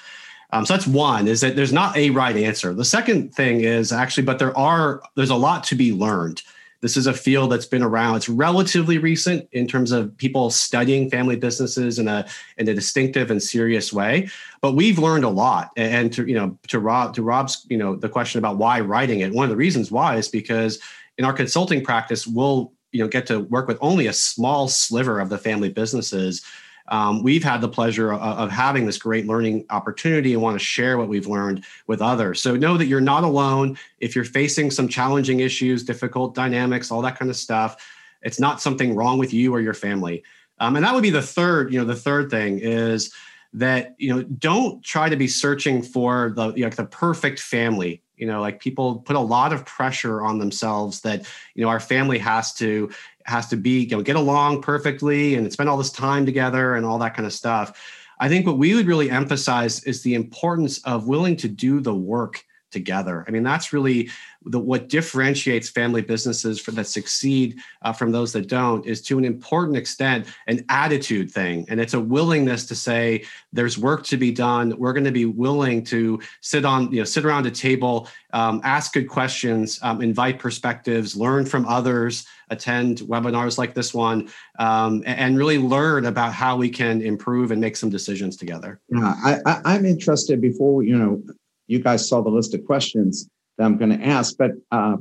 Um, 0.52 0.66
so 0.66 0.74
that's 0.74 0.88
one 0.88 1.28
is 1.28 1.42
that 1.42 1.56
there's 1.56 1.74
not 1.74 1.96
a 1.96 2.10
right 2.10 2.36
answer. 2.36 2.74
The 2.74 2.86
second 2.86 3.34
thing 3.34 3.62
is 3.62 3.92
actually, 3.92 4.24
but 4.24 4.40
there 4.40 4.58
are 4.58 5.02
there's 5.16 5.30
a 5.30 5.36
lot 5.36 5.64
to 5.66 5.76
be 5.76 5.94
learned. 5.94 6.42
This 6.82 6.96
is 6.96 7.08
a 7.08 7.14
field 7.14 7.52
that's 7.52 7.66
been 7.66 7.84
around. 7.84 8.16
It's 8.16 8.30
relatively 8.30 9.00
recent 9.00 9.50
in 9.52 9.68
terms 9.68 9.92
of 9.92 10.16
people 10.16 10.50
studying 10.50 11.10
family 11.10 11.36
businesses 11.36 12.00
in 12.00 12.08
a 12.08 12.26
in 12.58 12.68
a 12.70 12.74
distinctive 12.74 13.32
and 13.32 13.44
serious 13.44 13.92
way. 13.92 14.30
But 14.62 14.74
we've 14.74 14.98
learned 14.98 15.26
a 15.26 15.30
lot. 15.30 15.72
And 15.76 16.12
to 16.14 16.26
you 16.26 16.36
know 16.36 16.58
to 16.70 16.80
Rob 16.80 17.14
to 17.16 17.22
Rob's 17.22 17.66
you 17.70 17.78
know 17.78 17.96
the 17.96 18.10
question 18.10 18.40
about 18.40 18.58
why 18.58 18.80
writing 18.80 19.20
it. 19.20 19.34
One 19.34 19.44
of 19.44 19.50
the 19.50 19.58
reasons 19.58 19.92
why 19.92 20.16
is 20.16 20.30
because 20.30 20.80
in 21.18 21.26
our 21.26 21.34
consulting 21.34 21.84
practice, 21.84 22.26
we'll 22.26 22.72
you 22.92 23.04
know 23.04 23.10
get 23.10 23.28
to 23.28 23.42
work 23.42 23.68
with 23.68 23.78
only 23.82 24.08
a 24.08 24.14
small 24.14 24.68
sliver 24.68 25.20
of 25.20 25.30
the 25.30 25.38
family 25.38 25.70
businesses 25.70 26.44
um, 26.90 27.24
we've 27.24 27.44
had 27.44 27.62
the 27.62 27.70
pleasure 27.70 28.12
of, 28.12 28.20
of, 28.22 28.52
having 28.52 28.86
this 28.86 28.98
great 28.98 29.28
learning 29.28 29.66
opportunity 29.70 30.34
and 30.34 30.42
want 30.42 30.60
to 30.60 30.64
share 30.64 30.98
what 30.98 31.08
we've 31.08 31.28
learned 31.28 31.64
with 31.88 32.02
others. 32.02 32.42
So 32.42 32.56
know 32.56 32.78
that 32.78 32.88
you're 32.88 33.00
not 33.00 33.24
alone. 33.24 33.78
If 34.00 34.16
you're 34.16 34.26
facing 34.26 34.72
some 34.72 34.88
challenging 34.88 35.40
issues, 35.40 35.84
difficult 35.84 36.34
dynamics, 36.34 36.90
all 36.92 37.02
that 37.04 37.18
kind 37.18 37.30
of 37.30 37.38
stuff, 37.38 37.78
it's 38.24 38.40
not 38.40 38.60
something 38.60 38.96
wrong 38.96 39.20
with 39.20 39.34
you 39.34 39.54
or 39.54 39.62
your 39.62 39.74
family. 39.74 40.24
Um, 40.60 40.76
and 40.76 40.84
that 40.84 40.94
would 40.94 41.04
be 41.04 41.10
the 41.12 41.22
third, 41.22 41.72
you 41.72 41.80
know, 41.80 41.86
the 41.86 41.96
third 41.96 42.30
thing 42.30 42.60
is 42.60 43.14
that 43.54 43.96
you 43.98 44.14
know 44.14 44.22
don't 44.24 44.84
try 44.84 45.10
to 45.10 45.16
be 45.16 45.28
searching 45.28 45.82
for 45.82 46.34
the 46.36 46.54
you 46.54 46.64
know, 46.64 46.70
the 46.70 46.86
perfect 46.86 47.40
family 47.40 48.04
you 48.20 48.28
know 48.28 48.42
like 48.42 48.60
people 48.60 49.00
put 49.00 49.16
a 49.16 49.20
lot 49.20 49.54
of 49.54 49.66
pressure 49.66 50.22
on 50.22 50.38
themselves 50.38 51.02
that 51.02 51.26
you 51.56 51.64
know 51.64 51.70
our 51.70 51.80
family 51.80 52.20
has 52.20 52.54
to 52.54 52.92
has 53.24 53.48
to 53.48 53.56
be 53.56 53.82
you 53.82 53.96
know 53.96 54.04
get 54.04 54.16
along 54.16 54.62
perfectly 54.62 55.36
and 55.36 55.52
spend 55.52 55.70
all 55.70 55.78
this 55.78 55.92
time 55.92 56.26
together 56.26 56.76
and 56.76 56.86
all 56.86 57.00
that 57.00 57.16
kind 57.16 57.26
of 57.26 57.34
stuff. 57.34 57.80
I 58.20 58.28
think 58.28 58.46
what 58.46 58.58
we 58.58 58.76
would 58.76 58.88
really 58.88 59.10
emphasize 59.10 59.84
is 59.86 60.04
the 60.04 60.14
importance 60.14 60.80
of 60.84 61.08
willing 61.08 61.38
to 61.38 61.48
do 61.48 61.80
the 61.80 61.96
work 61.96 62.44
together. 62.70 63.26
I 63.28 63.32
mean 63.32 63.44
that's 63.44 63.74
really 63.74 64.10
the, 64.46 64.60
what 64.60 64.88
differentiates 64.88 65.70
family 65.70 66.02
businesses 66.02 66.60
for 66.60 66.72
that 66.72 66.88
succeed 66.88 67.60
uh, 67.82 67.92
from 67.92 68.12
those 68.12 68.32
that 68.34 68.48
don't 68.48 68.86
is 68.86 69.02
to 69.02 69.18
an 69.18 69.26
important 69.26 69.78
extent 69.78 70.28
an 70.48 70.64
attitude 70.70 71.30
thing. 71.30 71.66
And 71.70 71.80
it's 71.80 71.94
a 71.94 72.00
willingness 72.00 72.66
to 72.68 72.76
say 72.76 73.26
there's 73.52 73.78
work 73.78 74.06
to 74.06 74.18
be 74.18 74.32
done. 74.32 74.78
We're 74.78 74.94
going 74.94 75.04
to 75.04 75.12
be 75.12 75.26
willing 75.26 75.84
to 75.86 76.22
sit 76.42 76.66
on 76.66 76.92
you 76.92 77.00
know 77.00 77.04
sit 77.04 77.26
around 77.26 77.46
a 77.48 77.52
table 77.52 78.08
um, 78.32 78.62
ask 78.64 78.94
good 78.94 79.10
questions 79.10 79.80
um, 79.82 80.02
invite 80.02 80.40
perspectives 80.40 81.16
learn 81.16 81.46
from 81.46 81.66
others 81.68 82.26
attend 82.50 83.00
webinars 83.00 83.58
like 83.58 83.74
this 83.74 83.94
one 83.94 84.30
um, 84.60 85.04
and 85.06 85.38
really 85.38 85.58
learn 85.58 86.06
about 86.06 86.34
how 86.34 86.56
we 86.56 86.70
can 86.70 87.02
improve 87.02 87.52
and 87.52 87.60
make 87.60 87.76
some 87.76 87.90
decisions 87.90 88.38
together. 88.38 88.80
Yeah 88.90 89.16
I, 89.24 89.40
I, 89.46 89.62
i'm 89.66 89.86
interested 89.86 90.40
before 90.40 90.84
you 90.84 90.98
know 90.98 91.22
you 91.68 91.80
guys 91.80 92.08
saw 92.08 92.22
the 92.22 92.30
list 92.30 92.54
of 92.54 92.66
questions 92.66 93.30
that 93.60 93.66
I'm 93.66 93.78
going 93.78 93.96
to 93.96 94.04
ask. 94.04 94.36
But 94.38 94.52
uh, 94.72 94.98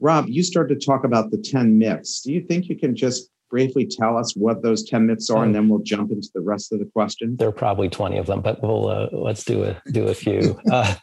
Rob, 0.00 0.26
you 0.28 0.42
started 0.42 0.78
to 0.78 0.86
talk 0.86 1.04
about 1.04 1.30
the 1.30 1.38
10 1.38 1.78
myths. 1.78 2.20
Do 2.20 2.32
you 2.32 2.42
think 2.42 2.68
you 2.68 2.76
can 2.76 2.94
just 2.94 3.30
briefly 3.48 3.86
tell 3.86 4.18
us 4.18 4.34
what 4.36 4.62
those 4.62 4.84
10 4.84 5.06
myths 5.06 5.30
are, 5.30 5.44
and 5.44 5.54
then 5.54 5.68
we'll 5.68 5.82
jump 5.82 6.10
into 6.10 6.28
the 6.34 6.42
rest 6.42 6.72
of 6.72 6.80
the 6.80 6.84
question? 6.84 7.36
There 7.36 7.48
are 7.48 7.52
probably 7.52 7.88
20 7.88 8.18
of 8.18 8.26
them, 8.26 8.42
but 8.42 8.62
we'll 8.62 8.88
uh, 8.88 9.08
let's 9.12 9.44
do 9.44 9.64
a 9.64 9.80
do 9.90 10.08
a 10.08 10.14
few. 10.14 10.60
Uh, 10.70 10.94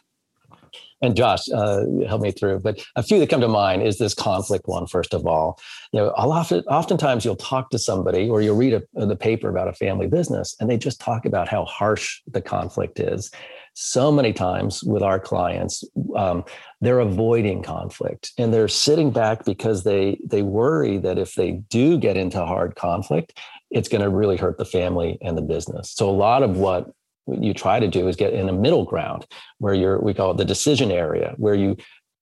and 1.02 1.16
Josh, 1.16 1.40
uh, 1.52 1.84
help 2.08 2.22
me 2.22 2.30
through. 2.30 2.60
But 2.60 2.82
a 2.96 3.02
few 3.02 3.18
that 3.18 3.28
come 3.28 3.42
to 3.42 3.48
mind 3.48 3.82
is 3.82 3.98
this 3.98 4.14
conflict 4.14 4.66
one. 4.66 4.86
First 4.86 5.12
of 5.12 5.26
all, 5.26 5.60
you 5.92 6.00
know, 6.00 6.14
I'll 6.16 6.32
often, 6.32 6.60
oftentimes 6.60 7.24
you'll 7.24 7.36
talk 7.36 7.68
to 7.70 7.78
somebody 7.78 8.28
or 8.30 8.40
you'll 8.40 8.56
read 8.56 8.72
a, 8.72 9.06
the 9.06 9.16
paper 9.16 9.50
about 9.50 9.68
a 9.68 9.74
family 9.74 10.06
business, 10.06 10.56
and 10.60 10.70
they 10.70 10.78
just 10.78 11.00
talk 11.00 11.26
about 11.26 11.48
how 11.48 11.66
harsh 11.66 12.22
the 12.26 12.40
conflict 12.40 13.00
is 13.00 13.30
so 13.74 14.10
many 14.10 14.32
times 14.32 14.82
with 14.84 15.02
our 15.02 15.18
clients, 15.18 15.84
um, 16.16 16.44
they're 16.80 17.00
avoiding 17.00 17.62
conflict 17.62 18.32
and 18.38 18.54
they're 18.54 18.68
sitting 18.68 19.10
back 19.10 19.44
because 19.44 19.82
they 19.84 20.18
they 20.24 20.42
worry 20.42 20.98
that 20.98 21.18
if 21.18 21.34
they 21.34 21.52
do 21.70 21.98
get 21.98 22.16
into 22.16 22.44
hard 22.44 22.76
conflict, 22.76 23.38
it's 23.70 23.88
going 23.88 24.02
to 24.02 24.08
really 24.08 24.36
hurt 24.36 24.58
the 24.58 24.64
family 24.64 25.18
and 25.20 25.36
the 25.36 25.42
business. 25.42 25.90
So 25.90 26.08
a 26.08 26.12
lot 26.12 26.42
of 26.42 26.56
what 26.56 26.90
you 27.26 27.54
try 27.54 27.80
to 27.80 27.88
do 27.88 28.08
is 28.08 28.16
get 28.16 28.32
in 28.32 28.48
a 28.48 28.52
middle 28.52 28.84
ground 28.84 29.26
where 29.58 29.74
you're 29.74 29.98
we 30.00 30.14
call 30.14 30.30
it 30.30 30.36
the 30.36 30.44
decision 30.44 30.90
area 30.90 31.34
where 31.36 31.54
you 31.54 31.76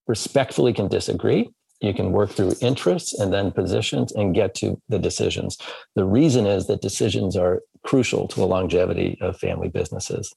respectfully 0.07 0.73
can 0.73 0.87
disagree 0.87 1.49
you 1.81 1.93
can 1.93 2.13
work 2.13 2.29
through 2.29 2.53
interests 2.61 3.19
and 3.19 3.33
then 3.33 3.51
positions 3.51 4.13
and 4.13 4.33
get 4.33 4.55
to 4.55 4.81
the 4.89 4.99
decisions 4.99 5.57
the 5.95 6.05
reason 6.05 6.45
is 6.45 6.67
that 6.67 6.81
decisions 6.81 7.35
are 7.35 7.61
crucial 7.83 8.27
to 8.27 8.37
the 8.37 8.47
longevity 8.47 9.17
of 9.19 9.37
family 9.37 9.67
businesses 9.67 10.33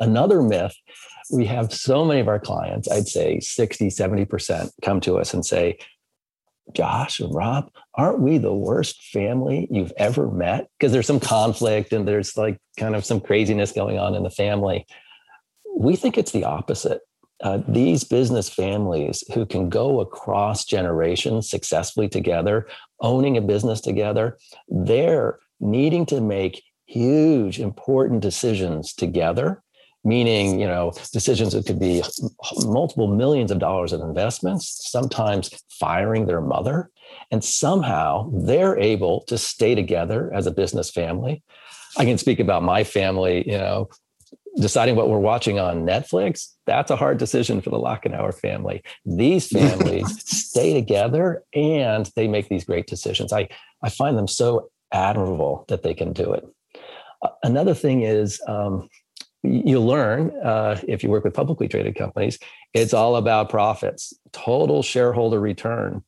another 0.00 0.42
myth 0.42 0.74
we 1.32 1.46
have 1.46 1.72
so 1.72 2.04
many 2.04 2.20
of 2.20 2.28
our 2.28 2.40
clients 2.40 2.88
i'd 2.90 3.08
say 3.08 3.40
60 3.40 3.88
70% 3.88 4.70
come 4.82 5.00
to 5.00 5.18
us 5.18 5.34
and 5.34 5.44
say 5.44 5.78
Josh 6.72 7.20
and 7.20 7.34
Rob, 7.34 7.70
aren't 7.94 8.20
we 8.20 8.38
the 8.38 8.54
worst 8.54 9.02
family 9.12 9.68
you've 9.70 9.92
ever 9.96 10.30
met? 10.30 10.68
Because 10.78 10.92
there's 10.92 11.06
some 11.06 11.20
conflict 11.20 11.92
and 11.92 12.08
there's 12.08 12.36
like 12.36 12.58
kind 12.78 12.94
of 12.94 13.04
some 13.04 13.20
craziness 13.20 13.72
going 13.72 13.98
on 13.98 14.14
in 14.14 14.22
the 14.22 14.30
family. 14.30 14.86
We 15.76 15.96
think 15.96 16.16
it's 16.16 16.32
the 16.32 16.44
opposite. 16.44 17.02
Uh, 17.42 17.58
these 17.68 18.04
business 18.04 18.48
families 18.48 19.22
who 19.34 19.44
can 19.44 19.68
go 19.68 20.00
across 20.00 20.64
generations 20.64 21.50
successfully 21.50 22.08
together, 22.08 22.66
owning 23.00 23.36
a 23.36 23.42
business 23.42 23.80
together, 23.80 24.38
they're 24.68 25.38
needing 25.60 26.06
to 26.06 26.20
make 26.20 26.62
huge, 26.86 27.58
important 27.58 28.20
decisions 28.20 28.94
together 28.94 29.63
meaning 30.04 30.60
you 30.60 30.66
know 30.66 30.92
decisions 31.12 31.52
that 31.52 31.66
could 31.66 31.80
be 31.80 32.02
multiple 32.64 33.08
millions 33.08 33.50
of 33.50 33.58
dollars 33.58 33.92
of 33.92 34.00
investments 34.00 34.90
sometimes 34.90 35.50
firing 35.70 36.26
their 36.26 36.40
mother 36.40 36.90
and 37.30 37.42
somehow 37.44 38.30
they're 38.44 38.78
able 38.78 39.22
to 39.22 39.38
stay 39.38 39.74
together 39.74 40.32
as 40.34 40.46
a 40.46 40.50
business 40.50 40.90
family. 40.90 41.42
I 41.96 42.04
can 42.04 42.18
speak 42.18 42.40
about 42.40 42.62
my 42.62 42.84
family 42.84 43.44
you 43.46 43.58
know 43.58 43.88
deciding 44.60 44.94
what 44.94 45.08
we're 45.08 45.18
watching 45.18 45.58
on 45.58 45.84
netflix 45.84 46.54
that's 46.66 46.90
a 46.90 46.96
hard 46.96 47.18
decision 47.18 47.60
for 47.60 47.70
the 47.70 47.78
Lachenauer 47.78 48.34
family. 48.34 48.82
These 49.04 49.48
families 49.52 50.22
stay 50.26 50.72
together 50.74 51.42
and 51.54 52.10
they 52.16 52.28
make 52.28 52.48
these 52.48 52.64
great 52.64 52.86
decisions. 52.86 53.32
I 53.32 53.48
i 53.82 53.90
find 53.90 54.16
them 54.16 54.28
so 54.28 54.70
admirable 54.92 55.64
that 55.68 55.82
they 55.82 55.94
can 55.94 56.12
do 56.12 56.32
it. 56.32 56.46
Another 57.42 57.74
thing 57.74 58.02
is 58.02 58.40
um, 58.46 58.88
you 59.44 59.80
learn 59.80 60.30
uh, 60.42 60.80
if 60.88 61.02
you 61.02 61.10
work 61.10 61.24
with 61.24 61.34
publicly 61.34 61.68
traded 61.68 61.96
companies, 61.96 62.38
it's 62.72 62.94
all 62.94 63.16
about 63.16 63.50
profits. 63.50 64.12
Total 64.32 64.82
shareholder 64.82 65.40
return 65.40 66.02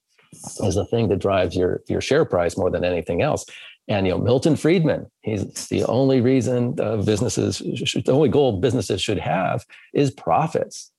is 0.61 0.75
the 0.75 0.87
thing 0.87 1.09
that 1.09 1.19
drives 1.19 1.57
your 1.57 1.83
your 1.89 2.01
share 2.01 2.25
price 2.25 2.57
more 2.57 2.71
than 2.71 2.85
anything 2.85 3.23
else. 3.23 3.45
And 3.89 4.07
you 4.07 4.13
know, 4.13 4.19
Milton 4.19 4.57
Friedman, 4.57 5.07
he's 5.23 5.69
the 5.69 5.85
only 5.85 6.21
reason 6.21 6.79
uh, 6.81 6.97
businesses, 6.97 7.59
the 7.59 8.13
only 8.13 8.29
goal 8.29 8.61
businesses 8.61 9.01
should 9.01 9.19
have 9.19 9.65
is 9.95 10.11
profits. 10.11 10.91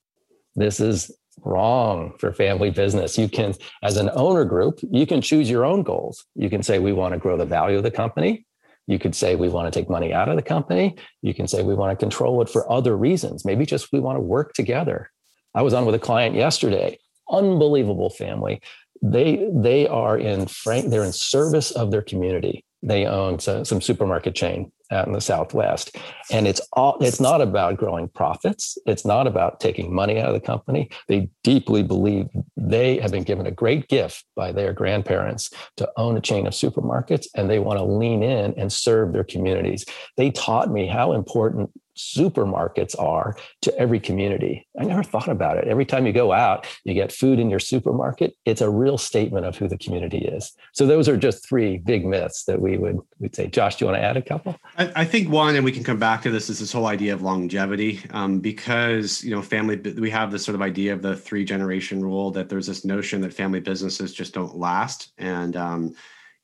This 0.54 0.80
is 0.80 1.10
wrong 1.44 2.14
for 2.18 2.32
family 2.32 2.70
business. 2.70 3.18
You 3.18 3.28
can, 3.28 3.54
as 3.82 3.96
an 3.96 4.10
owner 4.14 4.44
group, 4.44 4.80
you 4.90 5.06
can 5.06 5.20
choose 5.20 5.50
your 5.50 5.64
own 5.64 5.82
goals. 5.82 6.24
You 6.34 6.50
can 6.50 6.62
say 6.62 6.78
we 6.78 6.92
want 6.92 7.12
to 7.12 7.18
grow 7.18 7.36
the 7.36 7.44
value 7.44 7.76
of 7.76 7.82
the 7.82 7.90
company. 7.90 8.46
You 8.88 8.98
could 8.98 9.14
say 9.14 9.36
we 9.36 9.50
want 9.50 9.72
to 9.72 9.78
take 9.78 9.90
money 9.90 10.14
out 10.14 10.30
of 10.30 10.36
the 10.36 10.42
company. 10.42 10.96
You 11.20 11.34
can 11.34 11.46
say 11.46 11.62
we 11.62 11.74
want 11.74 11.92
to 11.92 12.02
control 12.02 12.40
it 12.40 12.48
for 12.48 12.70
other 12.72 12.96
reasons. 12.96 13.44
Maybe 13.44 13.66
just 13.66 13.92
we 13.92 14.00
want 14.00 14.16
to 14.16 14.22
work 14.22 14.54
together. 14.54 15.10
I 15.54 15.62
was 15.62 15.74
on 15.74 15.84
with 15.84 15.94
a 15.94 15.98
client 15.98 16.34
yesterday, 16.34 16.98
unbelievable 17.30 18.08
family. 18.08 18.62
They 19.02 19.48
they 19.52 19.86
are 19.86 20.18
in 20.18 20.46
frank, 20.46 20.88
they're 20.88 21.04
in 21.04 21.12
service 21.12 21.70
of 21.70 21.90
their 21.90 22.02
community. 22.02 22.64
They 22.82 23.06
own 23.06 23.38
some, 23.38 23.64
supermarket 23.64 24.34
chain 24.34 24.70
out 24.90 25.06
in 25.06 25.12
the 25.12 25.20
Southwest. 25.20 25.96
And 26.30 26.46
it's 26.46 26.60
all 26.72 26.96
it's 27.00 27.20
not 27.20 27.40
about 27.40 27.76
growing 27.76 28.08
profits. 28.08 28.78
It's 28.86 29.04
not 29.04 29.26
about 29.26 29.60
taking 29.60 29.94
money 29.94 30.18
out 30.18 30.28
of 30.28 30.34
the 30.34 30.46
company. 30.46 30.90
They 31.08 31.28
deeply 31.44 31.82
believe 31.82 32.28
they 32.56 32.98
have 32.98 33.10
been 33.10 33.24
given 33.24 33.46
a 33.46 33.50
great 33.50 33.88
gift 33.88 34.24
by 34.36 34.52
their 34.52 34.72
grandparents 34.72 35.50
to 35.76 35.90
own 35.96 36.16
a 36.16 36.20
chain 36.20 36.46
of 36.46 36.54
supermarkets 36.54 37.26
and 37.34 37.50
they 37.50 37.58
want 37.58 37.78
to 37.78 37.84
lean 37.84 38.22
in 38.22 38.54
and 38.56 38.72
serve 38.72 39.12
their 39.12 39.24
communities. 39.24 39.84
They 40.16 40.30
taught 40.30 40.70
me 40.70 40.86
how 40.86 41.12
important 41.12 41.70
supermarkets 41.98 42.98
are 42.98 43.36
to 43.62 43.76
every 43.78 44.00
community. 44.00 44.66
I 44.80 44.84
never 44.84 45.02
thought 45.02 45.28
about 45.28 45.58
it. 45.58 45.66
Every 45.66 45.84
time 45.84 46.06
you 46.06 46.12
go 46.12 46.32
out, 46.32 46.66
you 46.84 46.94
get 46.94 47.12
food 47.12 47.38
in 47.38 47.50
your 47.50 47.58
supermarket. 47.58 48.36
It's 48.44 48.60
a 48.60 48.70
real 48.70 48.96
statement 48.96 49.44
of 49.44 49.56
who 49.56 49.68
the 49.68 49.76
community 49.76 50.18
is. 50.18 50.52
So 50.72 50.86
those 50.86 51.08
are 51.08 51.16
just 51.16 51.46
three 51.46 51.78
big 51.78 52.06
myths 52.06 52.44
that 52.44 52.60
we 52.60 52.78
would 52.78 52.98
we'd 53.18 53.34
say. 53.34 53.48
Josh, 53.48 53.76
do 53.76 53.84
you 53.84 53.90
want 53.90 54.00
to 54.00 54.04
add 54.04 54.16
a 54.16 54.22
couple? 54.22 54.56
I, 54.76 54.92
I 54.96 55.04
think 55.04 55.28
one, 55.28 55.56
and 55.56 55.64
we 55.64 55.72
can 55.72 55.84
come 55.84 55.98
back 55.98 56.22
to 56.22 56.30
this, 56.30 56.48
is 56.48 56.60
this 56.60 56.72
whole 56.72 56.86
idea 56.86 57.12
of 57.12 57.22
longevity. 57.22 58.00
Um, 58.10 58.38
because 58.40 59.24
you 59.24 59.30
know, 59.30 59.42
family 59.42 59.76
we 59.76 60.10
have 60.10 60.30
this 60.30 60.44
sort 60.44 60.54
of 60.54 60.62
idea 60.62 60.92
of 60.92 61.02
the 61.02 61.16
three 61.16 61.44
generation 61.44 62.02
rule 62.02 62.30
that 62.30 62.48
there's 62.48 62.66
this 62.66 62.84
notion 62.84 63.20
that 63.22 63.34
family 63.34 63.60
businesses 63.60 64.14
just 64.14 64.34
don't 64.34 64.56
last. 64.56 65.12
And 65.18 65.56
um, 65.56 65.94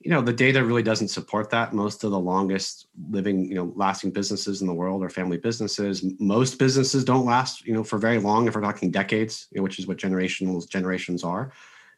you 0.04 0.10
know 0.10 0.20
the 0.20 0.32
data 0.32 0.62
really 0.62 0.82
doesn't 0.82 1.08
support 1.08 1.48
that. 1.50 1.72
Most 1.72 2.04
of 2.04 2.10
the 2.10 2.18
longest 2.18 2.88
living 3.10 3.46
you 3.46 3.54
know 3.54 3.72
lasting 3.74 4.10
businesses 4.10 4.60
in 4.60 4.66
the 4.66 4.74
world 4.74 5.02
are 5.02 5.08
family 5.08 5.38
businesses. 5.38 6.04
Most 6.20 6.58
businesses 6.58 7.04
don't 7.04 7.24
last 7.24 7.66
you 7.66 7.72
know 7.72 7.82
for 7.82 7.98
very 7.98 8.18
long 8.18 8.46
if 8.46 8.54
we're 8.54 8.60
talking 8.60 8.90
decades 8.90 9.48
you 9.50 9.58
know, 9.58 9.62
which 9.62 9.78
is 9.78 9.86
what 9.86 9.96
generational 9.96 10.68
generations 10.68 11.24
are. 11.24 11.52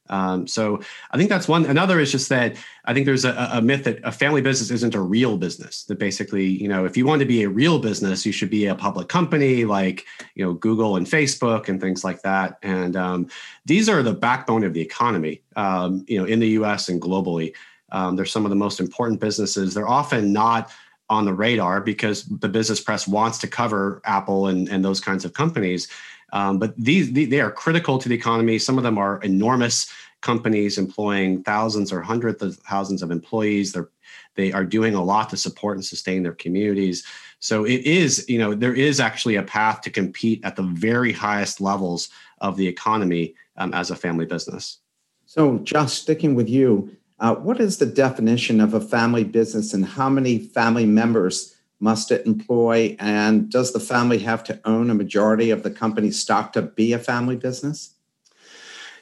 Um, 0.08 0.46
so 0.46 0.80
i 1.10 1.16
think 1.16 1.28
that's 1.28 1.48
one. 1.48 1.66
Another 1.66 1.98
is 1.98 2.12
just 2.12 2.28
that 2.28 2.54
i 2.84 2.94
think 2.94 3.06
there's 3.06 3.25
a, 3.25 3.50
a, 3.52 3.60
myth 3.60 3.82
that 3.82 3.98
a 4.04 4.12
family 4.12 4.40
business 4.40 4.70
isn't 4.70 4.94
a 4.94 5.00
real 5.00 5.36
business 5.36 5.82
that 5.86 5.98
basically 5.98 6.46
you 6.46 6.68
know 6.68 6.84
if 6.84 6.96
you 6.96 7.04
want 7.04 7.18
to 7.18 7.26
be 7.26 7.42
a 7.42 7.48
real 7.48 7.80
business 7.80 8.25
you 8.25 8.30
should 8.30 8.48
be 8.48 8.66
a 8.66 8.76
public 8.76 9.08
company 9.08 9.64
like 9.64 10.04
you 10.36 10.44
know 10.44 10.52
google 10.52 10.94
and 10.94 11.08
facebook 11.08 11.68
and 11.68 11.80
things 11.80 12.04
like 12.04 12.22
that. 12.22 12.58
And 12.62 12.94
um, 12.94 13.26
these 13.64 13.88
are 13.88 14.04
the 14.04 14.14
backbone 14.14 14.62
of 14.62 14.75
the 14.75 14.80
economy 14.80 15.42
um, 15.56 16.04
you 16.06 16.18
know 16.18 16.25
in 16.25 16.38
the 16.38 16.50
us 16.50 16.88
and 16.88 17.02
globally 17.02 17.52
um, 17.93 18.16
they're 18.16 18.25
some 18.25 18.45
of 18.45 18.50
the 18.50 18.57
most 18.57 18.81
important 18.81 19.21
businesses. 19.21 19.75
They're 19.75 19.88
often 19.88 20.33
not 20.33 20.71
on 21.09 21.25
the 21.25 21.33
radar 21.33 21.81
because 21.81 22.25
the 22.25 22.49
business 22.49 22.81
press 22.81 23.07
wants 23.07 23.38
to 23.38 23.47
cover 23.47 24.00
Apple 24.05 24.49
and, 24.49 24.69
and 24.69 24.85
those 24.85 25.00
kinds 25.00 25.25
of 25.25 25.35
companies. 25.35 25.88
Um, 26.33 26.59
but 26.59 26.75
these 26.76 27.12
they 27.12 27.40
are 27.40 27.52
critical 27.52 27.99
to 27.99 28.09
the 28.09 28.14
economy. 28.14 28.59
Some 28.59 28.76
of 28.76 28.85
them 28.85 28.99
are 28.99 29.21
enormous 29.23 29.90
companies 30.21 30.76
employing 30.76 31.45
thousands 31.45 31.93
or 31.93 32.00
hundreds 32.02 32.43
of 32.43 32.57
thousands 32.57 33.02
of 33.02 33.12
employees. 33.12 33.73
They're 33.73 33.88
they 34.35 34.52
are 34.52 34.64
doing 34.64 34.95
a 34.95 35.02
lot 35.02 35.31
to 35.31 35.37
support 35.37 35.76
and 35.76 35.85
sustain 35.85 36.23
their 36.23 36.35
communities. 36.35 37.05
So 37.38 37.64
it 37.64 37.83
is, 37.83 38.28
you 38.28 38.38
know, 38.38 38.55
there 38.55 38.75
is 38.75 39.00
actually 39.00 39.37
a 39.37 39.43
path 39.43 39.81
to 39.83 39.90
compete 39.90 40.45
at 40.45 40.57
the 40.57 40.62
very 40.62 41.12
highest 41.12 41.61
levels 41.61 42.11
of 42.40 42.57
the 42.57 42.66
economy 42.66 43.35
um, 43.57 43.73
as 43.75 43.90
a 43.90 43.97
family 43.97 44.26
business. 44.26 44.78
So, 45.25 45.59
just 45.59 46.02
sticking 46.02 46.35
with 46.35 46.49
you, 46.49 46.97
uh, 47.18 47.35
what 47.35 47.61
is 47.61 47.78
the 47.78 47.87
definition 47.87 48.61
of 48.61 48.75
a 48.75 48.80
family 48.80 49.25
business 49.25 49.73
and 49.73 49.85
how 49.85 50.08
many 50.08 50.38
family 50.38 50.87
members 50.87 51.56
must 51.80 52.11
it 52.11 52.26
employ? 52.26 52.96
And 52.99 53.50
does 53.50 53.73
the 53.73 53.80
family 53.80 54.18
have 54.20 54.44
to 54.44 54.61
own 54.64 54.90
a 54.90 54.94
majority 54.94 55.50
of 55.50 55.62
the 55.62 55.70
company's 55.70 56.18
stock 56.20 56.52
to 56.54 56.62
be 56.62 56.92
a 56.92 56.99
family 56.99 57.37
business? 57.37 57.94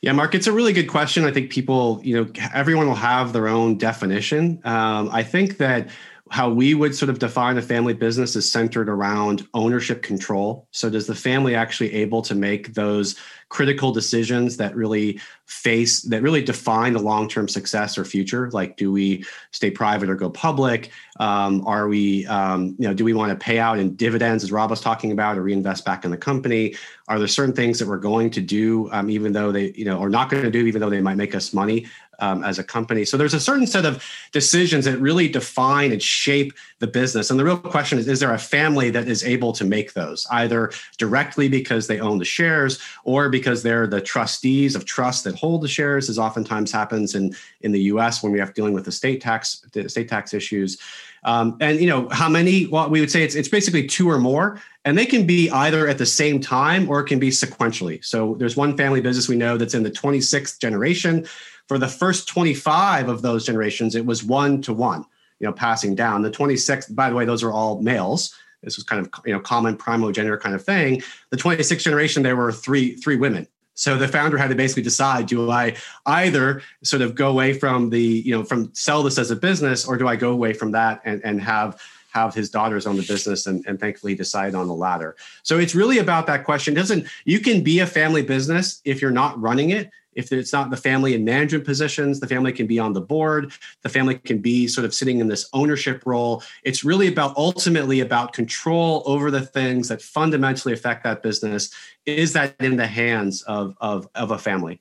Yeah, 0.02 0.12
Mark, 0.12 0.34
it's 0.34 0.46
a 0.46 0.52
really 0.52 0.74
good 0.74 0.88
question. 0.88 1.24
I 1.24 1.32
think 1.32 1.50
people, 1.50 2.00
you 2.04 2.16
know, 2.16 2.30
everyone 2.52 2.86
will 2.86 2.94
have 2.94 3.32
their 3.32 3.48
own 3.48 3.78
definition. 3.78 4.60
Um, 4.64 5.08
I 5.10 5.22
think 5.22 5.56
that 5.56 5.88
how 6.30 6.50
we 6.50 6.74
would 6.74 6.94
sort 6.94 7.08
of 7.08 7.18
define 7.18 7.56
a 7.56 7.62
family 7.62 7.94
business 7.94 8.36
is 8.36 8.50
centered 8.50 8.88
around 8.88 9.46
ownership 9.54 10.02
control. 10.02 10.68
So, 10.72 10.90
does 10.90 11.06
the 11.06 11.14
family 11.14 11.54
actually 11.54 11.94
able 11.94 12.22
to 12.22 12.34
make 12.34 12.74
those 12.74 13.16
critical 13.54 13.92
decisions 13.92 14.56
that 14.56 14.74
really 14.74 15.20
face 15.46 16.02
that 16.02 16.22
really 16.22 16.42
define 16.42 16.92
the 16.92 16.98
long-term 16.98 17.46
success 17.46 17.96
or 17.96 18.04
future. 18.04 18.50
Like 18.50 18.76
do 18.76 18.90
we 18.90 19.24
stay 19.52 19.70
private 19.70 20.10
or 20.10 20.16
go 20.16 20.28
public? 20.28 20.90
Um, 21.20 21.64
are 21.64 21.86
we 21.86 22.26
um, 22.26 22.74
you 22.80 22.88
know 22.88 22.94
do 22.94 23.04
we 23.04 23.12
want 23.12 23.30
to 23.30 23.36
pay 23.36 23.60
out 23.60 23.78
in 23.78 23.94
dividends 23.94 24.42
as 24.42 24.50
rob 24.50 24.70
was 24.70 24.80
talking 24.80 25.12
about 25.12 25.38
or 25.38 25.42
reinvest 25.42 25.84
back 25.84 26.04
in 26.04 26.10
the 26.10 26.16
company? 26.16 26.74
Are 27.06 27.20
there 27.20 27.28
certain 27.28 27.54
things 27.54 27.78
that 27.78 27.86
we're 27.86 27.98
going 27.98 28.30
to 28.30 28.40
do 28.40 28.90
um, 28.90 29.08
even 29.08 29.32
though 29.32 29.52
they 29.52 29.70
you 29.76 29.84
know 29.84 30.02
are 30.02 30.10
not 30.10 30.30
going 30.30 30.42
to 30.42 30.50
do 30.50 30.66
even 30.66 30.80
though 30.80 30.90
they 30.90 31.00
might 31.00 31.16
make 31.16 31.36
us 31.36 31.54
money 31.54 31.86
um, 32.18 32.44
as 32.44 32.58
a 32.58 32.64
company. 32.64 33.04
So 33.04 33.16
there's 33.16 33.34
a 33.34 33.40
certain 33.40 33.66
set 33.66 33.84
of 33.84 34.04
decisions 34.32 34.84
that 34.84 34.98
really 34.98 35.28
define 35.28 35.92
and 35.92 36.02
shape 36.02 36.52
the 36.84 36.90
business. 36.90 37.30
And 37.30 37.40
the 37.40 37.44
real 37.44 37.56
question 37.56 37.98
is: 37.98 38.06
Is 38.06 38.20
there 38.20 38.34
a 38.34 38.38
family 38.38 38.90
that 38.90 39.08
is 39.08 39.24
able 39.24 39.52
to 39.54 39.64
make 39.64 39.94
those, 39.94 40.26
either 40.30 40.70
directly 40.98 41.48
because 41.48 41.86
they 41.86 41.98
own 41.98 42.18
the 42.18 42.24
shares, 42.26 42.78
or 43.04 43.30
because 43.30 43.62
they're 43.62 43.86
the 43.86 44.02
trustees 44.02 44.76
of 44.76 44.84
trust 44.84 45.24
that 45.24 45.34
hold 45.34 45.62
the 45.62 45.68
shares, 45.68 46.10
as 46.10 46.18
oftentimes 46.18 46.70
happens 46.70 47.14
in 47.14 47.34
in 47.62 47.72
the 47.72 47.80
U.S. 47.92 48.22
when 48.22 48.32
we 48.32 48.38
have 48.38 48.52
dealing 48.52 48.74
with 48.74 48.84
the 48.84 48.92
state 48.92 49.22
tax 49.22 49.60
the 49.72 49.88
state 49.88 50.08
tax 50.08 50.34
issues. 50.34 50.78
Um, 51.24 51.56
and 51.60 51.80
you 51.80 51.86
know 51.86 52.06
how 52.10 52.28
many? 52.28 52.66
Well, 52.66 52.90
we 52.90 53.00
would 53.00 53.10
say 53.10 53.22
it's 53.24 53.34
it's 53.34 53.48
basically 53.48 53.86
two 53.86 54.10
or 54.10 54.18
more. 54.18 54.60
and 54.84 54.98
they 54.98 55.06
can 55.06 55.26
be 55.26 55.48
either 55.50 55.88
at 55.88 55.96
the 55.96 56.06
same 56.06 56.38
time 56.40 56.90
or 56.90 57.00
it 57.00 57.06
can 57.06 57.18
be 57.18 57.30
sequentially. 57.30 58.04
So 58.04 58.34
there's 58.38 58.56
one 58.56 58.76
family 58.76 59.00
business 59.00 59.28
we 59.28 59.36
know 59.36 59.56
that's 59.56 59.72
in 59.72 59.82
the 59.82 59.90
26th 59.90 60.60
generation. 60.60 61.26
For 61.66 61.78
the 61.78 61.88
first 61.88 62.28
25 62.28 63.08
of 63.08 63.22
those 63.22 63.46
generations, 63.46 63.94
it 63.94 64.04
was 64.04 64.22
one 64.22 64.60
to 64.62 64.74
one, 64.74 65.06
you 65.40 65.46
know, 65.46 65.52
passing 65.52 65.94
down. 65.94 66.22
The 66.22 66.30
26th, 66.30 66.94
by 66.94 67.10
the 67.10 67.16
way, 67.16 67.24
those 67.24 67.42
are 67.42 67.52
all 67.52 67.80
males. 67.80 68.34
This 68.62 68.76
was 68.76 68.84
kind 68.84 69.04
of 69.04 69.12
you 69.26 69.32
know 69.32 69.40
common 69.40 69.76
primogeniture 69.76 70.38
kind 70.38 70.54
of 70.54 70.64
thing. 70.64 71.02
The 71.30 71.36
26th 71.36 71.82
generation, 71.82 72.22
there 72.22 72.36
were 72.36 72.50
three 72.50 72.96
three 72.96 73.16
women. 73.16 73.46
So 73.74 73.96
the 73.98 74.08
founder 74.08 74.38
had 74.38 74.48
to 74.48 74.54
basically 74.54 74.82
decide: 74.82 75.26
Do 75.26 75.50
I 75.50 75.76
either 76.06 76.62
sort 76.82 77.02
of 77.02 77.14
go 77.14 77.28
away 77.28 77.52
from 77.52 77.90
the 77.90 78.00
you 78.00 78.36
know 78.36 78.44
from 78.44 78.74
sell 78.74 79.02
this 79.02 79.18
as 79.18 79.30
a 79.30 79.36
business, 79.36 79.86
or 79.86 79.96
do 79.96 80.08
I 80.08 80.16
go 80.16 80.32
away 80.32 80.54
from 80.54 80.72
that 80.72 81.02
and 81.04 81.20
and 81.24 81.40
have 81.42 81.80
have 82.14 82.32
his 82.32 82.48
daughters 82.48 82.86
own 82.86 82.96
the 82.96 83.02
business 83.02 83.46
and, 83.46 83.64
and 83.66 83.80
thankfully 83.80 84.14
decide 84.14 84.54
on 84.54 84.68
the 84.68 84.74
latter. 84.74 85.16
So 85.42 85.58
it's 85.58 85.74
really 85.74 85.98
about 85.98 86.28
that 86.28 86.44
question. 86.44 86.72
Doesn't 86.72 87.06
you 87.24 87.40
can 87.40 87.62
be 87.62 87.80
a 87.80 87.86
family 87.86 88.22
business 88.22 88.80
if 88.84 89.02
you're 89.02 89.10
not 89.10 89.40
running 89.40 89.70
it. 89.70 89.90
If 90.16 90.32
it's 90.32 90.52
not 90.52 90.70
the 90.70 90.76
family 90.76 91.14
in 91.14 91.24
management 91.24 91.64
positions, 91.64 92.20
the 92.20 92.26
family 92.26 92.52
can 92.52 92.66
be 92.66 92.78
on 92.78 92.92
the 92.92 93.00
board. 93.00 93.52
The 93.82 93.88
family 93.88 94.16
can 94.16 94.38
be 94.38 94.66
sort 94.66 94.84
of 94.84 94.94
sitting 94.94 95.20
in 95.20 95.28
this 95.28 95.48
ownership 95.52 96.02
role. 96.06 96.42
It's 96.62 96.84
really 96.84 97.08
about 97.08 97.36
ultimately 97.36 98.00
about 98.00 98.32
control 98.32 99.02
over 99.06 99.30
the 99.30 99.40
things 99.40 99.88
that 99.88 100.02
fundamentally 100.02 100.72
affect 100.72 101.04
that 101.04 101.22
business. 101.22 101.70
Is 102.06 102.32
that 102.32 102.54
in 102.60 102.76
the 102.76 102.86
hands 102.86 103.42
of, 103.42 103.76
of, 103.80 104.08
of 104.14 104.30
a 104.30 104.38
family? 104.38 104.80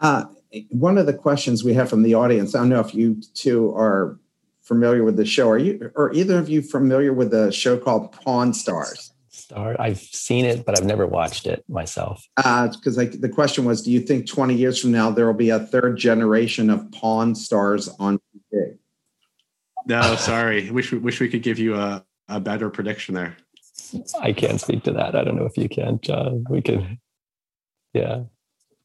Uh, 0.00 0.24
one 0.70 0.98
of 0.98 1.06
the 1.06 1.14
questions 1.14 1.64
we 1.64 1.74
have 1.74 1.88
from 1.88 2.02
the 2.02 2.14
audience, 2.14 2.54
I 2.54 2.58
don't 2.58 2.68
know 2.68 2.80
if 2.80 2.94
you 2.94 3.22
two 3.34 3.74
are 3.74 4.18
familiar 4.62 5.04
with 5.04 5.16
the 5.16 5.24
show. 5.24 5.48
Are 5.48 5.58
you 5.58 5.90
or 5.94 6.12
either 6.12 6.38
of 6.38 6.48
you 6.48 6.62
familiar 6.62 7.12
with 7.12 7.32
a 7.34 7.52
show 7.52 7.76
called 7.78 8.12
Pawn 8.12 8.52
Stars? 8.54 9.11
Star, 9.52 9.76
I've 9.78 9.98
seen 9.98 10.46
it, 10.46 10.64
but 10.64 10.78
I've 10.78 10.86
never 10.86 11.06
watched 11.06 11.46
it 11.46 11.62
myself. 11.68 12.26
Because 12.36 12.96
uh, 12.96 13.10
the 13.18 13.28
question 13.28 13.66
was, 13.66 13.82
do 13.82 13.90
you 13.90 14.00
think 14.00 14.26
20 14.26 14.54
years 14.54 14.80
from 14.80 14.92
now 14.92 15.10
there 15.10 15.26
will 15.26 15.34
be 15.34 15.50
a 15.50 15.60
third 15.60 15.98
generation 15.98 16.70
of 16.70 16.90
Pawn 16.90 17.34
Stars 17.34 17.88
on 17.98 18.18
TV? 18.18 18.78
No, 19.86 20.16
sorry. 20.16 20.70
wish 20.72 20.90
we 20.90 20.98
wish 20.98 21.20
we 21.20 21.28
could 21.28 21.42
give 21.42 21.58
you 21.58 21.74
a, 21.74 22.02
a 22.28 22.40
better 22.40 22.70
prediction 22.70 23.14
there. 23.14 23.36
I 24.20 24.32
can't 24.32 24.60
speak 24.60 24.84
to 24.84 24.92
that. 24.92 25.14
I 25.14 25.22
don't 25.22 25.36
know 25.36 25.44
if 25.44 25.58
you 25.58 25.68
can, 25.68 26.00
John. 26.00 26.46
We 26.48 26.62
could, 26.62 26.98
yeah. 27.92 28.22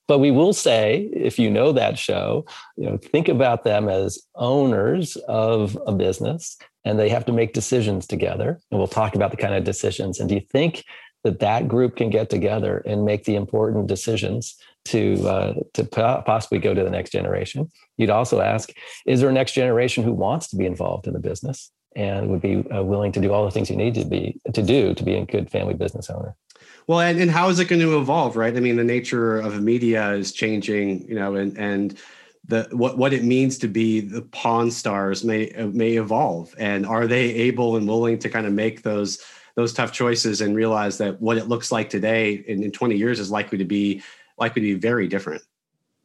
But 0.06 0.20
we 0.20 0.32
will 0.32 0.54
say, 0.54 1.10
if 1.14 1.40
you 1.40 1.50
know 1.50 1.72
that 1.72 1.98
show, 1.98 2.46
you 2.76 2.90
know, 2.90 2.98
think 2.98 3.30
about 3.30 3.64
them 3.64 3.88
as 3.88 4.20
owners 4.36 5.16
of 5.28 5.78
a 5.88 5.94
business 5.94 6.58
and 6.88 6.98
they 6.98 7.10
have 7.10 7.25
to 7.25 7.34
make 7.34 7.51
decisions 7.53 8.08
together. 8.08 8.60
And 8.72 8.79
we'll 8.79 8.88
talk 8.88 9.13
about 9.13 9.32
the 9.32 9.38
kind 9.38 9.53
of 9.53 9.65
decisions. 9.65 10.20
And 10.20 10.29
do 10.29 10.36
you 10.36 10.41
think 10.41 10.86
that 11.25 11.39
that 11.39 11.67
group 11.67 11.98
can 11.98 12.10
get 12.10 12.29
together 12.29 12.82
and 12.86 13.03
make 13.03 13.25
the 13.25 13.36
important 13.36 13.88
decisions 13.88 14.56
to 14.86 15.27
uh, 15.27 15.53
to 15.74 15.84
possibly 15.84 16.60
go 16.60 16.74
to 16.74 16.84
the 16.84 16.89
next 16.89 17.12
generation? 17.12 17.70
You'd 17.98 18.10
also 18.10 18.39
ask, 18.39 18.72
is 19.06 19.20
there 19.20 19.29
a 19.29 19.34
next 19.34 19.51
generation 19.51 20.06
who 20.06 20.13
wants 20.13 20.48
to 20.50 20.56
be 20.56 20.65
involved 20.65 21.08
in 21.08 21.13
the 21.13 21.20
business 21.20 21.72
and 21.94 22.29
would 22.29 22.41
be 22.41 22.63
uh, 22.72 22.84
willing 22.84 23.12
to 23.12 23.20
do 23.20 23.34
all 23.34 23.44
the 23.44 23.51
things 23.51 23.70
you 23.70 23.75
need 23.75 23.96
to 23.96 24.06
be 24.06 24.39
to 24.53 24.63
do 24.63 24.94
to 24.94 25.03
be 25.03 25.15
a 25.15 25.25
good 25.25 25.51
family 25.51 25.74
business 25.74 26.10
owner? 26.10 26.36
Well, 26.88 27.01
and, 27.01 27.20
and 27.20 27.29
how 27.29 27.50
is 27.50 27.60
it 27.60 27.67
going 27.67 27.82
to 27.82 27.98
evolve, 27.98 28.38
right? 28.38 28.56
I 28.56 28.62
mean, 28.62 28.77
the 28.77 28.84
nature 28.86 29.39
of 29.39 29.62
media 29.62 30.12
is 30.12 30.32
changing, 30.32 31.06
you 31.10 31.15
know, 31.15 31.36
and 31.36 31.58
and 31.58 31.98
the 32.48 32.68
what 32.72 32.98
what 32.98 33.13
it 33.13 33.24
means 33.24 33.58
to 33.60 33.68
be 33.68 34.00
the 34.00 34.22
pawn 34.22 34.72
stars 34.72 35.24
may 35.24 35.51
may 35.74 35.98
evolve, 35.98 36.56
and 36.58 36.86
are 36.86 37.08
they 37.08 37.34
able 37.34 37.75
and 37.75 37.88
willing 37.88 38.18
to 38.20 38.30
kind 38.30 38.48
of 38.48 38.54
make 38.54 38.84
those 38.84 39.22
those 39.56 39.74
tough 39.74 39.92
choices 39.92 40.39
and 40.39 40.56
realize 40.56 40.98
that 41.00 41.20
what 41.20 41.38
it 41.38 41.48
looks 41.48 41.72
like 41.72 41.89
today 41.89 42.44
in, 42.48 42.62
in 42.62 42.72
20 42.72 42.96
years 42.96 43.20
is 43.20 43.32
likely 43.32 43.58
to 43.58 43.66
be 43.66 44.01
likely 44.38 44.62
to 44.62 44.75
be 44.75 44.80
very 44.80 45.08
different. 45.08 45.42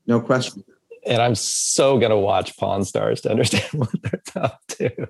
No 0.07 0.21
question. 0.21 0.65
And 1.07 1.21
I'm 1.21 1.35
so 1.35 1.99
gonna 1.99 2.19
watch 2.19 2.57
Pawn 2.57 2.85
Stars 2.85 3.21
to 3.23 3.31
understand 3.31 3.69
what 3.73 3.91
they're 4.03 4.43
up 4.43 4.61
to. 4.69 5.09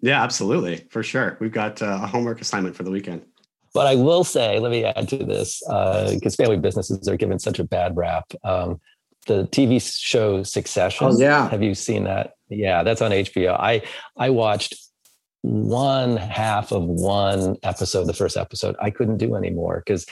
yeah, 0.00 0.22
absolutely, 0.22 0.86
for 0.90 1.02
sure. 1.02 1.38
We've 1.40 1.52
got 1.52 1.80
uh, 1.80 2.00
a 2.02 2.06
homework 2.06 2.40
assignment 2.40 2.76
for 2.76 2.82
the 2.82 2.90
weekend. 2.90 3.24
But 3.72 3.88
I 3.88 3.96
will 3.96 4.22
say, 4.22 4.60
let 4.60 4.70
me 4.70 4.84
add 4.84 5.08
to 5.08 5.18
this, 5.18 5.60
because 5.60 6.38
uh, 6.38 6.42
family 6.42 6.58
businesses 6.58 7.08
are 7.08 7.16
given 7.16 7.40
such 7.40 7.58
a 7.58 7.64
bad 7.64 7.96
rap. 7.96 8.32
Um, 8.44 8.80
the 9.24 9.44
TV 9.48 9.80
show 9.82 10.42
Succession. 10.42 11.06
Oh, 11.06 11.18
yeah. 11.18 11.48
Have 11.48 11.62
you 11.62 11.74
seen 11.74 12.04
that? 12.04 12.34
Yeah, 12.48 12.82
that's 12.82 13.02
on 13.02 13.10
HBO. 13.10 13.58
I 13.58 13.82
I 14.16 14.30
watched 14.30 14.74
one 15.42 16.16
half 16.16 16.72
of 16.72 16.84
one 16.84 17.56
episode, 17.62 18.06
the 18.06 18.14
first 18.14 18.36
episode. 18.36 18.76
I 18.80 18.90
couldn't 18.90 19.18
do 19.18 19.34
anymore 19.34 19.82
because 19.84 20.06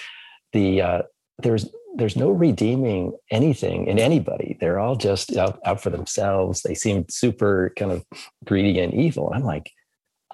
the 0.52 0.82
uh, 0.82 1.02
there's 1.38 1.66
there's 1.96 2.16
no 2.16 2.30
redeeming 2.30 3.12
anything 3.30 3.86
in 3.86 3.98
anybody. 3.98 4.56
They're 4.60 4.78
all 4.78 4.96
just 4.96 5.36
out, 5.36 5.58
out 5.64 5.80
for 5.80 5.90
themselves. 5.90 6.62
They 6.62 6.74
seem 6.74 7.06
super 7.08 7.72
kind 7.78 7.92
of 7.92 8.04
greedy 8.44 8.78
and 8.80 8.94
evil. 8.94 9.30
I'm 9.34 9.44
like, 9.44 9.70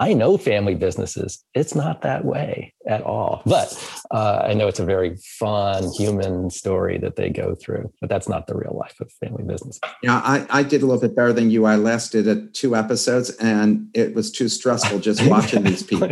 I 0.00 0.12
know 0.14 0.38
family 0.38 0.74
businesses. 0.74 1.44
It's 1.54 1.74
not 1.74 2.02
that 2.02 2.24
way 2.24 2.72
at 2.86 3.02
all. 3.02 3.42
But 3.44 3.76
uh, 4.10 4.42
I 4.44 4.54
know 4.54 4.68
it's 4.68 4.78
a 4.78 4.84
very 4.84 5.16
fun 5.16 5.90
human 5.92 6.50
story 6.50 6.98
that 6.98 7.16
they 7.16 7.30
go 7.30 7.54
through, 7.54 7.92
but 8.00 8.08
that's 8.08 8.28
not 8.28 8.46
the 8.46 8.54
real 8.54 8.76
life 8.78 9.00
of 9.00 9.10
family 9.12 9.42
business. 9.42 9.80
Yeah, 10.02 10.20
I, 10.24 10.46
I 10.50 10.62
did 10.62 10.82
a 10.82 10.86
little 10.86 11.00
bit 11.00 11.16
better 11.16 11.32
than 11.32 11.50
you. 11.50 11.66
I 11.66 11.76
lasted 11.76 12.28
at 12.28 12.54
two 12.54 12.76
episodes 12.76 13.30
and 13.36 13.88
it 13.92 14.14
was 14.14 14.30
too 14.30 14.48
stressful 14.48 15.00
just 15.00 15.26
watching 15.28 15.64
these 15.64 15.82
people. 15.82 16.10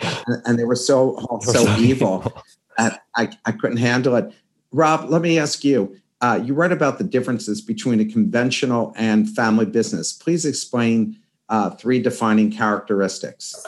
And, 0.00 0.42
and 0.46 0.58
they 0.58 0.64
were 0.64 0.76
so, 0.76 1.38
so, 1.42 1.76
evil. 1.76 2.32
I, 2.78 3.30
I 3.44 3.52
couldn't 3.52 3.78
handle 3.78 4.14
it. 4.16 4.32
Rob, 4.72 5.10
let 5.10 5.22
me 5.22 5.38
ask 5.38 5.64
you. 5.64 5.96
Uh, 6.20 6.40
you 6.42 6.52
write 6.54 6.72
about 6.72 6.98
the 6.98 7.04
differences 7.04 7.60
between 7.60 8.00
a 8.00 8.04
conventional 8.04 8.92
and 8.96 9.28
family 9.30 9.66
business. 9.66 10.12
Please 10.12 10.44
explain 10.44 11.16
uh, 11.48 11.70
three 11.70 12.00
defining 12.00 12.50
characteristics? 12.50 13.64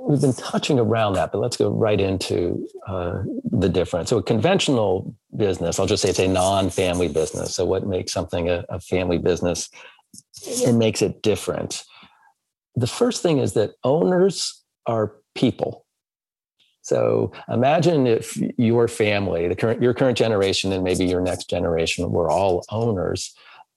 We've 0.00 0.20
been 0.20 0.34
touching 0.34 0.78
around 0.78 1.14
that, 1.14 1.32
but 1.32 1.38
let's 1.38 1.56
go 1.56 1.70
right 1.70 2.00
into 2.00 2.68
uh, 2.86 3.22
the 3.50 3.68
difference. 3.68 4.10
So, 4.10 4.18
a 4.18 4.22
conventional 4.22 5.14
business, 5.34 5.78
I'll 5.78 5.86
just 5.86 6.02
say 6.02 6.10
it's 6.10 6.18
a 6.18 6.28
non 6.28 6.68
family 6.68 7.08
business. 7.08 7.54
So, 7.54 7.64
what 7.64 7.86
makes 7.86 8.12
something 8.12 8.50
a, 8.50 8.64
a 8.68 8.80
family 8.80 9.18
business 9.18 9.70
and 10.66 10.78
makes 10.78 11.00
it 11.00 11.22
different? 11.22 11.84
The 12.76 12.86
first 12.86 13.22
thing 13.22 13.38
is 13.38 13.54
that 13.54 13.72
owners 13.82 14.62
are 14.86 15.14
people. 15.34 15.84
So 16.84 17.32
imagine 17.48 18.06
if 18.06 18.38
your 18.58 18.88
family, 18.88 19.48
the 19.48 19.56
current 19.56 19.80
your 19.80 19.94
current 19.94 20.18
generation, 20.18 20.70
and 20.70 20.84
maybe 20.84 21.06
your 21.06 21.22
next 21.22 21.48
generation, 21.48 22.10
were 22.10 22.30
all 22.30 22.62
owners 22.70 23.34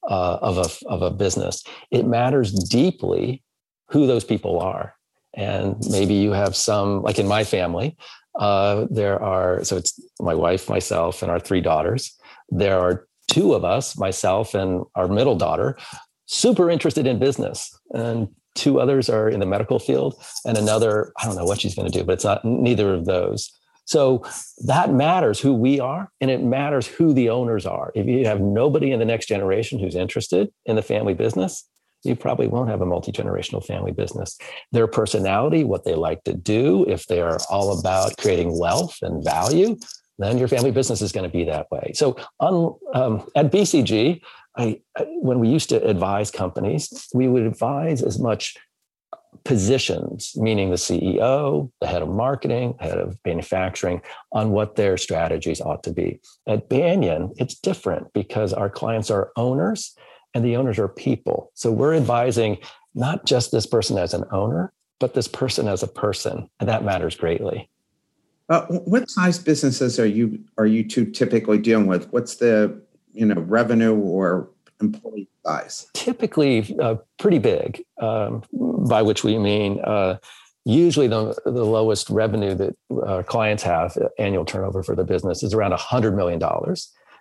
uh, 0.08 0.38
of 0.42 0.58
a 0.58 0.88
of 0.88 1.02
a 1.02 1.12
business. 1.12 1.64
It 1.92 2.06
matters 2.06 2.52
deeply 2.52 3.44
who 3.90 4.08
those 4.08 4.24
people 4.24 4.60
are, 4.60 4.96
and 5.36 5.76
maybe 5.90 6.16
you 6.16 6.32
have 6.32 6.56
some 6.56 7.02
like 7.02 7.20
in 7.20 7.28
my 7.28 7.44
family. 7.44 7.98
Uh, 8.40 8.86
there 8.90 9.22
are 9.22 9.64
so 9.64 9.78
it's 9.78 10.00
my 10.20 10.34
wife, 10.34 10.70
myself, 10.70 11.22
and 11.22 11.32
our 11.32 11.40
three 11.40 11.62
daughters. 11.62 12.16
There 12.50 12.80
are 12.80 13.08
two 13.28 13.54
of 13.54 13.66
us, 13.66 13.98
myself 13.98 14.54
and 14.54 14.86
our 14.96 15.08
middle 15.08 15.36
daughter, 15.36 15.78
super 16.26 16.70
interested 16.70 17.08
in 17.08 17.20
business, 17.20 17.78
and 17.94 18.30
two 18.56 18.80
others 18.80 19.10
are 19.10 19.30
in 19.30 19.40
the 19.40 19.46
medical 19.46 19.80
field, 19.80 20.16
and 20.46 20.58
another 20.58 21.14
I 21.22 21.26
don't 21.26 21.36
know 21.36 21.46
what 21.46 21.60
she's 21.60 21.76
going 21.76 21.92
to 21.92 21.98
do, 21.98 22.06
but 22.06 22.14
it's 22.14 22.26
not 22.26 22.46
neither 22.46 22.94
of 22.94 23.06
those. 23.06 23.52
So 23.88 24.26
that 24.66 24.92
matters 24.92 25.40
who 25.40 25.54
we 25.54 25.80
are, 25.80 26.12
and 26.20 26.30
it 26.30 26.44
matters 26.44 26.88
who 26.88 27.14
the 27.14 27.30
owners 27.30 27.66
are. 27.66 27.94
If 27.96 28.06
you 28.06 28.26
have 28.26 28.42
nobody 28.42 28.92
in 28.92 29.00
the 29.00 29.06
next 29.06 29.28
generation 29.28 29.80
who's 29.80 29.96
interested 29.96 30.50
in 30.66 30.76
the 30.76 30.82
family 30.82 31.14
business, 31.14 31.68
you 32.04 32.16
probably 32.16 32.48
won't 32.48 32.70
have 32.70 32.82
a 32.82 32.86
multi 32.86 33.14
generational 33.14 33.66
family 33.66 33.94
business. 33.94 34.38
Their 34.74 34.88
personality, 34.88 35.64
what 35.64 35.86
they 35.86 35.96
like 35.96 36.24
to 36.26 36.34
do, 36.34 36.86
if 36.88 37.08
they 37.08 37.22
are 37.22 37.40
all 37.50 37.80
about 37.80 38.18
creating 38.18 38.60
wealth 38.60 38.98
and 39.02 39.24
value, 39.24 39.78
then 40.20 40.38
your 40.38 40.50
family 40.50 40.72
business 40.72 41.02
is 41.02 41.14
going 41.14 41.30
to 41.30 41.36
be 41.36 41.46
that 41.46 41.72
way. 41.72 41.92
So 41.96 42.18
on, 42.40 42.76
um, 42.94 43.30
at 43.36 43.52
BCG, 43.52 44.22
I, 44.58 44.82
when 45.22 45.40
we 45.40 45.50
used 45.50 45.70
to 45.70 45.82
advise 45.88 46.30
companies, 46.30 47.08
we 47.14 47.28
would 47.28 47.44
advise 47.44 48.02
as 48.02 48.20
much 48.20 48.56
positions, 49.44 50.34
meaning 50.36 50.70
the 50.70 50.76
CEO, 50.76 51.72
the 51.82 51.88
head 51.88 52.02
of 52.02 52.10
marketing, 52.10 52.76
head 52.80 52.98
of 52.98 53.18
manufacturing, 53.26 54.02
on 54.32 54.52
what 54.52 54.76
their 54.76 54.98
strategies 54.98 55.62
ought 55.62 55.84
to 55.84 55.92
be. 55.92 56.20
At 56.48 56.70
Banyan, 56.70 57.34
it's 57.38 57.56
different 57.56 58.14
because 58.14 58.54
our 58.54 58.70
clients 58.70 59.10
are 59.12 59.32
owners 59.36 59.96
and 60.34 60.44
the 60.44 60.56
owners 60.56 60.80
are 60.80 60.88
people. 60.88 61.52
So 61.54 61.72
we're 61.72 61.96
advising 61.96 62.58
not 62.94 63.26
just 63.26 63.52
this 63.52 63.66
person 63.66 63.98
as 63.98 64.14
an 64.14 64.26
owner, 64.32 64.74
but 65.00 65.14
this 65.14 65.28
person 65.28 65.68
as 65.68 65.84
a 65.84 65.88
person. 65.88 66.50
And 66.60 66.68
that 66.70 66.84
matters 66.84 67.16
greatly. 67.16 67.70
Uh, 68.50 68.66
what 68.68 69.10
size 69.10 69.40
businesses 69.40 70.00
are 70.00 70.06
you 70.06 70.40
are 70.58 70.66
you 70.66 70.88
two 70.88 71.06
typically 71.06 71.58
dealing 71.58 71.86
with? 71.86 72.10
What's 72.12 72.36
the 72.36 72.82
you 73.12 73.26
know 73.26 73.42
revenue 73.42 73.96
or 73.96 74.50
employee 74.82 75.28
Typically, 75.94 76.76
uh, 76.80 76.96
pretty 77.18 77.40
big, 77.40 77.84
um, 78.02 78.44
by 78.52 79.02
which 79.02 79.24
we 79.24 79.38
mean 79.38 79.80
uh, 79.82 80.18
usually 80.66 81.08
the, 81.08 81.34
the 81.46 81.66
lowest 81.66 82.10
revenue 82.10 82.54
that 82.56 82.76
our 83.06 83.24
clients 83.24 83.64
have 83.64 83.98
annual 84.20 84.46
turnover 84.46 84.84
for 84.84 84.96
their 84.96 85.06
business 85.06 85.42
is 85.44 85.54
around 85.54 85.72
$100 85.72 86.16
million 86.16 86.42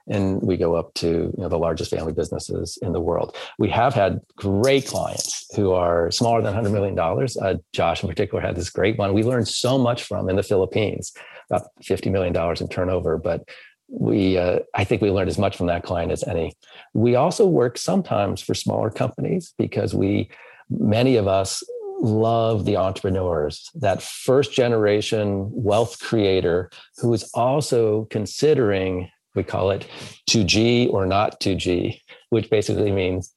and 0.08 0.40
we 0.42 0.56
go 0.56 0.74
up 0.74 0.94
to 0.94 1.06
you 1.06 1.34
know, 1.36 1.48
the 1.48 1.58
largest 1.58 1.90
family 1.90 2.12
businesses 2.12 2.78
in 2.82 2.92
the 2.92 3.00
world. 3.00 3.36
We 3.58 3.68
have 3.70 3.94
had 3.94 4.20
great 4.36 4.86
clients 4.86 5.46
who 5.56 5.72
are 5.72 6.10
smaller 6.10 6.42
than 6.42 6.54
$100 6.54 6.70
million. 6.70 6.98
Uh, 6.98 7.60
Josh, 7.72 8.02
in 8.02 8.08
particular, 8.08 8.40
had 8.40 8.56
this 8.56 8.70
great 8.70 8.98
one 8.98 9.14
we 9.14 9.22
learned 9.22 9.48
so 9.48 9.78
much 9.78 10.04
from 10.04 10.28
in 10.28 10.36
the 10.36 10.42
Philippines, 10.42 11.12
about 11.50 11.68
$50 11.82 12.10
million 12.10 12.36
in 12.60 12.68
turnover. 12.68 13.18
But 13.18 13.48
we, 13.88 14.38
uh, 14.38 14.60
I 14.74 14.84
think 14.84 15.02
we 15.02 15.10
learned 15.10 15.28
as 15.28 15.38
much 15.38 15.56
from 15.56 15.66
that 15.66 15.84
client 15.84 16.12
as 16.12 16.24
any. 16.24 16.54
We 16.94 17.14
also 17.14 17.46
work 17.46 17.78
sometimes 17.78 18.40
for 18.40 18.54
smaller 18.54 18.90
companies 18.90 19.54
because 19.58 19.94
we, 19.94 20.28
many 20.70 21.16
of 21.16 21.28
us, 21.28 21.62
love 22.00 22.66
the 22.66 22.76
entrepreneurs, 22.76 23.70
that 23.74 24.02
first 24.02 24.52
generation 24.52 25.50
wealth 25.50 25.98
creator 26.00 26.70
who 26.98 27.12
is 27.14 27.30
also 27.32 28.04
considering 28.10 29.10
we 29.34 29.42
call 29.42 29.70
it 29.70 29.86
2G 30.30 30.90
or 30.92 31.06
not 31.06 31.40
2G, 31.40 32.00
which 32.30 32.50
basically 32.50 32.90
means 32.90 33.34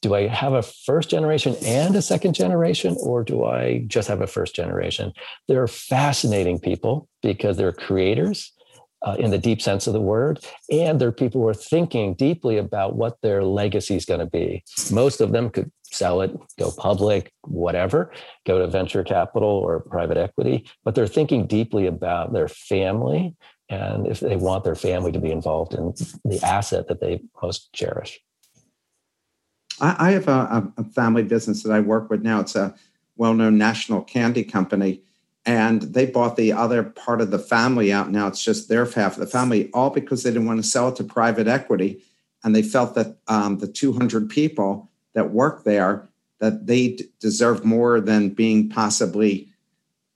do 0.00 0.14
I 0.14 0.28
have 0.28 0.54
a 0.54 0.62
first 0.62 1.10
generation 1.10 1.56
and 1.62 1.94
a 1.94 2.00
second 2.00 2.34
generation, 2.34 2.96
or 3.00 3.22
do 3.22 3.44
I 3.44 3.84
just 3.86 4.08
have 4.08 4.22
a 4.22 4.26
first 4.26 4.54
generation? 4.54 5.12
They're 5.46 5.66
fascinating 5.66 6.58
people 6.58 7.08
because 7.22 7.58
they're 7.58 7.72
creators 7.72 8.52
uh, 9.04 9.16
in 9.18 9.30
the 9.30 9.38
deep 9.38 9.60
sense 9.60 9.86
of 9.86 9.92
the 9.92 10.00
word, 10.00 10.44
and 10.70 11.00
they're 11.00 11.12
people 11.12 11.40
who 11.40 11.48
are 11.48 11.54
thinking 11.54 12.14
deeply 12.14 12.56
about 12.56 12.96
what 12.96 13.20
their 13.20 13.44
legacy 13.44 13.94
is 13.94 14.04
going 14.04 14.20
to 14.20 14.26
be. 14.26 14.64
Most 14.90 15.20
of 15.20 15.32
them 15.32 15.50
could 15.50 15.70
sell 15.84 16.22
it, 16.22 16.34
go 16.58 16.70
public, 16.70 17.32
whatever, 17.42 18.10
go 18.46 18.58
to 18.58 18.66
venture 18.66 19.04
capital 19.04 19.48
or 19.48 19.80
private 19.80 20.16
equity, 20.16 20.66
but 20.84 20.94
they're 20.94 21.06
thinking 21.06 21.46
deeply 21.46 21.86
about 21.86 22.32
their 22.32 22.48
family 22.48 23.36
and 23.68 24.06
if 24.06 24.20
they 24.20 24.36
want 24.36 24.64
their 24.64 24.74
family 24.74 25.12
to 25.12 25.20
be 25.20 25.30
involved 25.30 25.74
in 25.74 25.94
the 26.24 26.40
asset 26.42 26.88
that 26.88 27.00
they 27.00 27.20
most 27.42 27.72
cherish. 27.72 28.20
I, 29.80 30.12
have 30.12 30.28
a, 30.28 30.72
a, 30.76 30.84
family 30.84 31.24
business 31.24 31.64
that 31.64 31.72
I 31.72 31.80
work 31.80 32.08
with 32.08 32.22
now. 32.22 32.40
It's 32.40 32.54
a 32.54 32.74
well-known 33.16 33.58
national 33.58 34.02
candy 34.02 34.44
company, 34.44 35.02
and 35.46 35.82
they 35.82 36.06
bought 36.06 36.36
the 36.36 36.52
other 36.52 36.82
part 36.82 37.20
of 37.20 37.30
the 37.30 37.38
family 37.38 37.92
out. 37.92 38.10
Now 38.10 38.28
it's 38.28 38.42
just 38.42 38.68
their 38.68 38.86
half 38.86 39.14
of 39.14 39.20
the 39.20 39.26
family, 39.26 39.70
all 39.72 39.90
because 39.90 40.22
they 40.22 40.30
didn't 40.30 40.46
want 40.46 40.62
to 40.62 40.68
sell 40.68 40.88
it 40.88 40.96
to 40.96 41.04
private 41.04 41.46
equity, 41.46 42.02
and 42.42 42.54
they 42.54 42.62
felt 42.62 42.94
that 42.94 43.16
um, 43.28 43.58
the 43.58 43.68
200 43.68 44.28
people 44.30 44.90
that 45.14 45.30
work 45.30 45.64
there 45.64 46.08
that 46.40 46.66
they 46.66 46.88
d- 46.88 47.08
deserve 47.20 47.64
more 47.64 48.00
than 48.00 48.30
being 48.30 48.68
possibly 48.68 49.48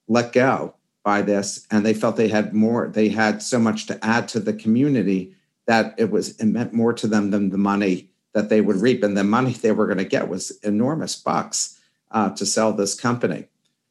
let 0.09 0.33
go 0.33 0.75
by 1.05 1.23
this 1.23 1.67
and 1.71 1.87
they 1.87 1.95
felt 1.95 2.17
they 2.17 2.29
had 2.29 2.53
more 2.53 2.89
they 2.89 3.09
had 3.09 3.43
so 3.43 3.59
much 3.59 3.87
to 3.87 4.05
add 4.05 4.29
to 4.29 4.41
the 4.41 4.53
community 4.53 5.35
that 5.67 5.95
it 5.97 6.11
was 6.11 6.37
it 6.39 6.47
meant 6.47 6.73
more 6.73 6.93
to 6.93 7.07
them 7.07 7.31
than 7.31 7.51
the 7.51 7.59
money 7.59 8.11
that 8.35 8.49
they 8.49 8.61
would 8.61 8.77
reap 8.77 9.03
and 9.03 9.17
the 9.17 9.25
money 9.25 9.53
they 9.53 9.73
were 9.73 9.87
going 9.87 9.99
to 9.99 10.05
get 10.05 10.29
was 10.29 10.51
enormous 10.63 11.17
bucks 11.17 11.79
uh, 12.11 12.31
to 12.31 12.45
sell 12.45 12.73
this 12.73 12.99
company 12.99 13.47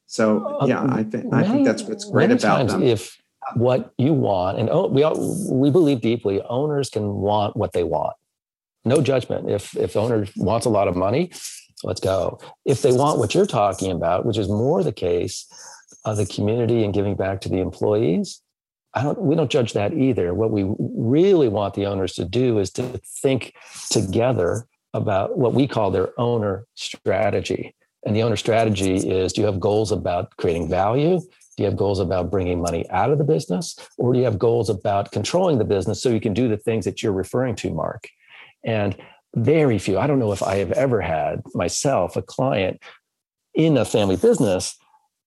so 0.07 0.57
oh, 0.61 0.67
yeah 0.67 0.83
i 0.89 1.03
think 1.03 1.31
i 1.33 1.43
think 1.43 1.65
that's 1.65 1.83
what's 1.83 2.09
great 2.09 2.31
about 2.31 2.67
them 2.67 2.81
if 2.81 3.17
what 3.55 3.93
you 3.97 4.11
want 4.11 4.59
and 4.59 4.69
oh, 4.69 4.87
we 4.87 5.03
all, 5.03 5.15
we 5.53 5.69
believe 5.69 6.01
deeply 6.01 6.41
owners 6.49 6.89
can 6.89 7.13
want 7.13 7.55
what 7.55 7.71
they 7.73 7.83
want 7.83 8.13
no 8.83 9.01
judgment 9.01 9.49
if 9.49 9.75
if 9.77 9.93
the 9.93 9.99
owner 9.99 10.25
wants 10.35 10.65
a 10.65 10.69
lot 10.69 10.87
of 10.87 10.95
money 10.95 11.31
let's 11.83 12.01
go 12.01 12.39
if 12.65 12.81
they 12.81 12.91
want 12.91 13.19
what 13.19 13.35
you're 13.35 13.45
talking 13.45 13.91
about 13.91 14.25
which 14.25 14.37
is 14.37 14.49
more 14.49 14.83
the 14.83 14.91
case 14.91 15.45
of 16.07 16.17
the 16.17 16.25
community 16.25 16.83
and 16.83 16.93
giving 16.93 17.15
back 17.15 17.41
to 17.41 17.49
the 17.49 17.59
employees. 17.59 18.41
I 18.93 19.03
don't, 19.03 19.21
we 19.21 19.35
don't 19.35 19.51
judge 19.51 19.73
that 19.73 19.93
either. 19.93 20.33
What 20.33 20.51
we 20.51 20.65
really 20.79 21.49
want 21.49 21.73
the 21.73 21.85
owners 21.85 22.13
to 22.13 22.25
do 22.25 22.59
is 22.59 22.71
to 22.71 22.99
think 23.21 23.53
together 23.91 24.67
about 24.93 25.37
what 25.37 25.53
we 25.53 25.67
call 25.67 25.91
their 25.91 26.19
owner 26.19 26.65
strategy. 26.75 27.75
And 28.07 28.15
the 28.15 28.23
owner 28.23 28.37
strategy 28.37 28.95
is 28.95 29.33
do 29.33 29.41
you 29.41 29.47
have 29.47 29.59
goals 29.59 29.91
about 29.91 30.35
creating 30.37 30.69
value? 30.69 31.19
Do 31.19 31.63
you 31.63 31.65
have 31.65 31.75
goals 31.75 31.99
about 31.99 32.31
bringing 32.31 32.61
money 32.61 32.89
out 32.89 33.11
of 33.11 33.17
the 33.17 33.25
business? 33.25 33.77
Or 33.97 34.13
do 34.13 34.19
you 34.19 34.23
have 34.23 34.39
goals 34.39 34.69
about 34.69 35.11
controlling 35.11 35.57
the 35.57 35.65
business 35.65 36.01
so 36.01 36.07
you 36.07 36.21
can 36.21 36.33
do 36.33 36.47
the 36.47 36.55
things 36.55 36.85
that 36.85 37.03
you're 37.03 37.11
referring 37.11 37.55
to, 37.57 37.69
Mark? 37.69 38.07
And 38.63 38.95
very 39.35 39.77
few, 39.77 39.99
I 39.99 40.07
don't 40.07 40.19
know 40.19 40.31
if 40.31 40.41
I 40.41 40.55
have 40.55 40.71
ever 40.71 41.01
had 41.01 41.41
myself 41.53 42.15
a 42.15 42.21
client 42.21 42.81
in 43.53 43.75
a 43.75 43.83
family 43.83 44.15
business 44.15 44.77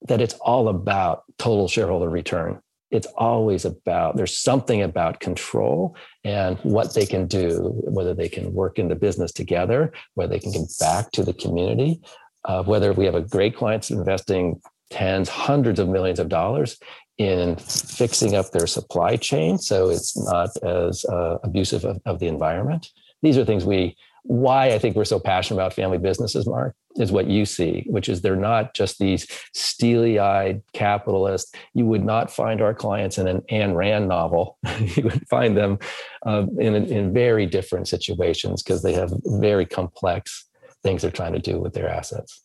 that 0.08 0.22
it's 0.22 0.34
all 0.34 0.68
about 0.68 1.24
total 1.38 1.68
shareholder 1.68 2.08
return. 2.08 2.60
It's 2.90 3.06
always 3.18 3.66
about, 3.66 4.16
there's 4.16 4.38
something 4.38 4.80
about 4.80 5.20
control 5.20 5.96
and 6.24 6.56
what 6.60 6.94
they 6.94 7.04
can 7.04 7.26
do, 7.26 7.72
whether 7.84 8.14
they 8.14 8.30
can 8.30 8.54
work 8.54 8.78
in 8.78 8.88
the 8.88 8.96
business 8.96 9.32
together, 9.32 9.92
whether 10.14 10.32
they 10.32 10.40
can 10.40 10.52
give 10.52 10.62
back 10.80 11.10
to 11.12 11.22
the 11.22 11.34
community, 11.34 12.00
uh, 12.44 12.62
whether 12.62 12.92
we 12.92 13.04
have 13.04 13.14
a 13.14 13.20
great 13.20 13.56
clients 13.56 13.90
investing 13.90 14.60
tens, 14.90 15.28
hundreds 15.28 15.78
of 15.78 15.88
millions 15.88 16.18
of 16.18 16.28
dollars 16.28 16.78
in 17.18 17.56
fixing 17.56 18.34
up 18.34 18.50
their 18.50 18.66
supply 18.66 19.14
chain 19.14 19.58
so 19.58 19.90
it's 19.90 20.16
not 20.16 20.50
as 20.62 21.04
uh, 21.04 21.36
abusive 21.44 21.84
of, 21.84 22.00
of 22.06 22.18
the 22.18 22.26
environment. 22.26 22.88
These 23.22 23.36
are 23.36 23.44
things 23.44 23.64
we 23.64 23.96
why 24.22 24.72
I 24.72 24.78
think 24.78 24.96
we're 24.96 25.04
so 25.04 25.18
passionate 25.18 25.60
about 25.60 25.72
family 25.72 25.98
businesses, 25.98 26.46
Mark, 26.46 26.74
is 26.96 27.10
what 27.10 27.26
you 27.26 27.46
see, 27.46 27.86
which 27.88 28.08
is 28.08 28.20
they're 28.20 28.36
not 28.36 28.74
just 28.74 28.98
these 28.98 29.26
steely 29.54 30.18
eyed 30.18 30.62
capitalists. 30.72 31.52
You 31.74 31.86
would 31.86 32.04
not 32.04 32.30
find 32.30 32.60
our 32.60 32.74
clients 32.74 33.18
in 33.18 33.26
an 33.26 33.40
Ayn 33.50 33.74
Rand 33.74 34.08
novel. 34.08 34.58
you 34.80 35.04
would 35.04 35.26
find 35.28 35.56
them 35.56 35.78
uh, 36.26 36.46
in, 36.58 36.74
in 36.74 37.12
very 37.12 37.46
different 37.46 37.88
situations 37.88 38.62
because 38.62 38.82
they 38.82 38.92
have 38.92 39.12
very 39.24 39.64
complex 39.64 40.49
things 40.82 41.02
they're 41.02 41.10
trying 41.10 41.32
to 41.32 41.38
do 41.38 41.58
with 41.58 41.74
their 41.74 41.88
assets. 41.88 42.42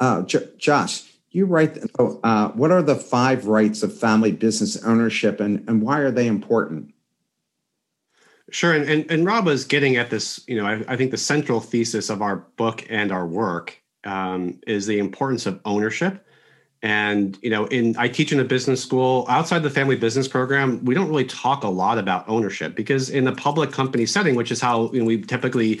Uh, 0.00 0.22
J- 0.22 0.48
Josh, 0.58 1.02
you 1.30 1.46
write, 1.46 1.78
oh, 1.98 2.20
uh, 2.22 2.48
what 2.50 2.70
are 2.70 2.82
the 2.82 2.96
five 2.96 3.46
rights 3.46 3.82
of 3.82 3.96
family 3.96 4.32
business 4.32 4.82
ownership 4.84 5.40
and, 5.40 5.68
and 5.68 5.82
why 5.82 5.98
are 5.98 6.10
they 6.10 6.26
important? 6.26 6.92
Sure, 8.50 8.74
and, 8.74 8.88
and 8.88 9.10
and 9.10 9.24
Rob 9.24 9.46
was 9.46 9.64
getting 9.64 9.96
at 9.96 10.10
this. 10.10 10.44
You 10.46 10.56
know, 10.56 10.66
I, 10.66 10.84
I 10.86 10.96
think 10.96 11.10
the 11.10 11.16
central 11.16 11.58
thesis 11.58 12.10
of 12.10 12.20
our 12.20 12.36
book 12.36 12.84
and 12.90 13.10
our 13.10 13.26
work 13.26 13.80
um, 14.04 14.60
is 14.66 14.86
the 14.86 14.98
importance 14.98 15.46
of 15.46 15.58
ownership. 15.64 16.26
And 16.82 17.38
you 17.42 17.48
know, 17.48 17.64
in 17.66 17.96
I 17.96 18.08
teach 18.08 18.30
in 18.30 18.40
a 18.40 18.44
business 18.44 18.82
school 18.82 19.24
outside 19.30 19.62
the 19.62 19.70
family 19.70 19.96
business 19.96 20.28
program. 20.28 20.84
We 20.84 20.94
don't 20.94 21.08
really 21.08 21.24
talk 21.24 21.64
a 21.64 21.68
lot 21.68 21.96
about 21.96 22.28
ownership 22.28 22.74
because 22.74 23.08
in 23.08 23.24
the 23.24 23.32
public 23.32 23.72
company 23.72 24.04
setting, 24.04 24.34
which 24.34 24.50
is 24.50 24.60
how 24.60 24.92
you 24.92 24.98
know, 24.98 25.06
we 25.06 25.22
typically 25.22 25.80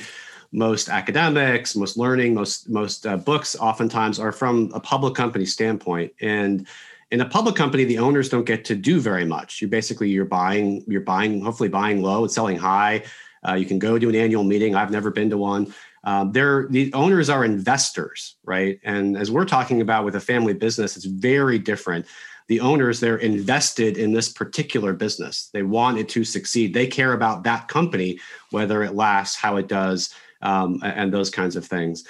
most 0.52 0.90
academics, 0.90 1.74
most 1.74 1.96
learning, 1.96 2.34
most 2.34 2.68
most 2.68 3.06
uh, 3.06 3.16
books, 3.16 3.56
oftentimes 3.56 4.20
are 4.20 4.32
from 4.32 4.70
a 4.74 4.80
public 4.80 5.14
company 5.14 5.46
standpoint, 5.46 6.12
and 6.20 6.66
in 7.10 7.20
a 7.20 7.28
public 7.28 7.56
company 7.56 7.84
the 7.84 7.98
owners 7.98 8.28
don't 8.28 8.44
get 8.44 8.64
to 8.66 8.74
do 8.74 9.00
very 9.00 9.24
much. 9.24 9.60
You're 9.60 9.70
basically 9.70 10.10
you're 10.10 10.24
buying 10.24 10.84
you're 10.86 11.00
buying 11.00 11.40
hopefully 11.40 11.70
buying 11.70 12.02
low 12.02 12.22
and 12.22 12.30
selling 12.30 12.58
high. 12.58 13.04
Uh, 13.46 13.54
you 13.54 13.66
can 13.66 13.78
go 13.78 13.98
to 13.98 14.08
an 14.08 14.14
annual 14.14 14.44
meeting. 14.44 14.74
I've 14.74 14.90
never 14.90 15.10
been 15.10 15.30
to 15.30 15.38
one. 15.38 15.74
Um, 16.04 16.32
they're 16.32 16.66
the 16.68 16.92
owners 16.92 17.30
are 17.30 17.44
investors 17.44 18.36
right? 18.44 18.80
And 18.84 19.16
as 19.16 19.30
we're 19.30 19.44
talking 19.44 19.80
about 19.80 20.04
with 20.04 20.16
a 20.16 20.20
family 20.20 20.52
business 20.52 20.96
it's 20.96 21.06
very 21.06 21.58
different. 21.58 22.06
The 22.48 22.60
owners 22.60 23.00
they're 23.00 23.16
invested 23.16 23.96
in 23.96 24.12
this 24.12 24.28
particular 24.28 24.92
business. 24.92 25.48
They 25.52 25.62
want 25.62 25.98
it 25.98 26.08
to 26.10 26.24
succeed. 26.24 26.74
They 26.74 26.86
care 26.86 27.12
about 27.12 27.44
that 27.44 27.68
company 27.68 28.18
whether 28.50 28.82
it 28.82 28.94
lasts 28.94 29.36
how 29.36 29.56
it 29.56 29.68
does 29.68 30.14
um, 30.42 30.80
and 30.82 31.12
those 31.12 31.30
kinds 31.30 31.56
of 31.56 31.64
things. 31.64 32.04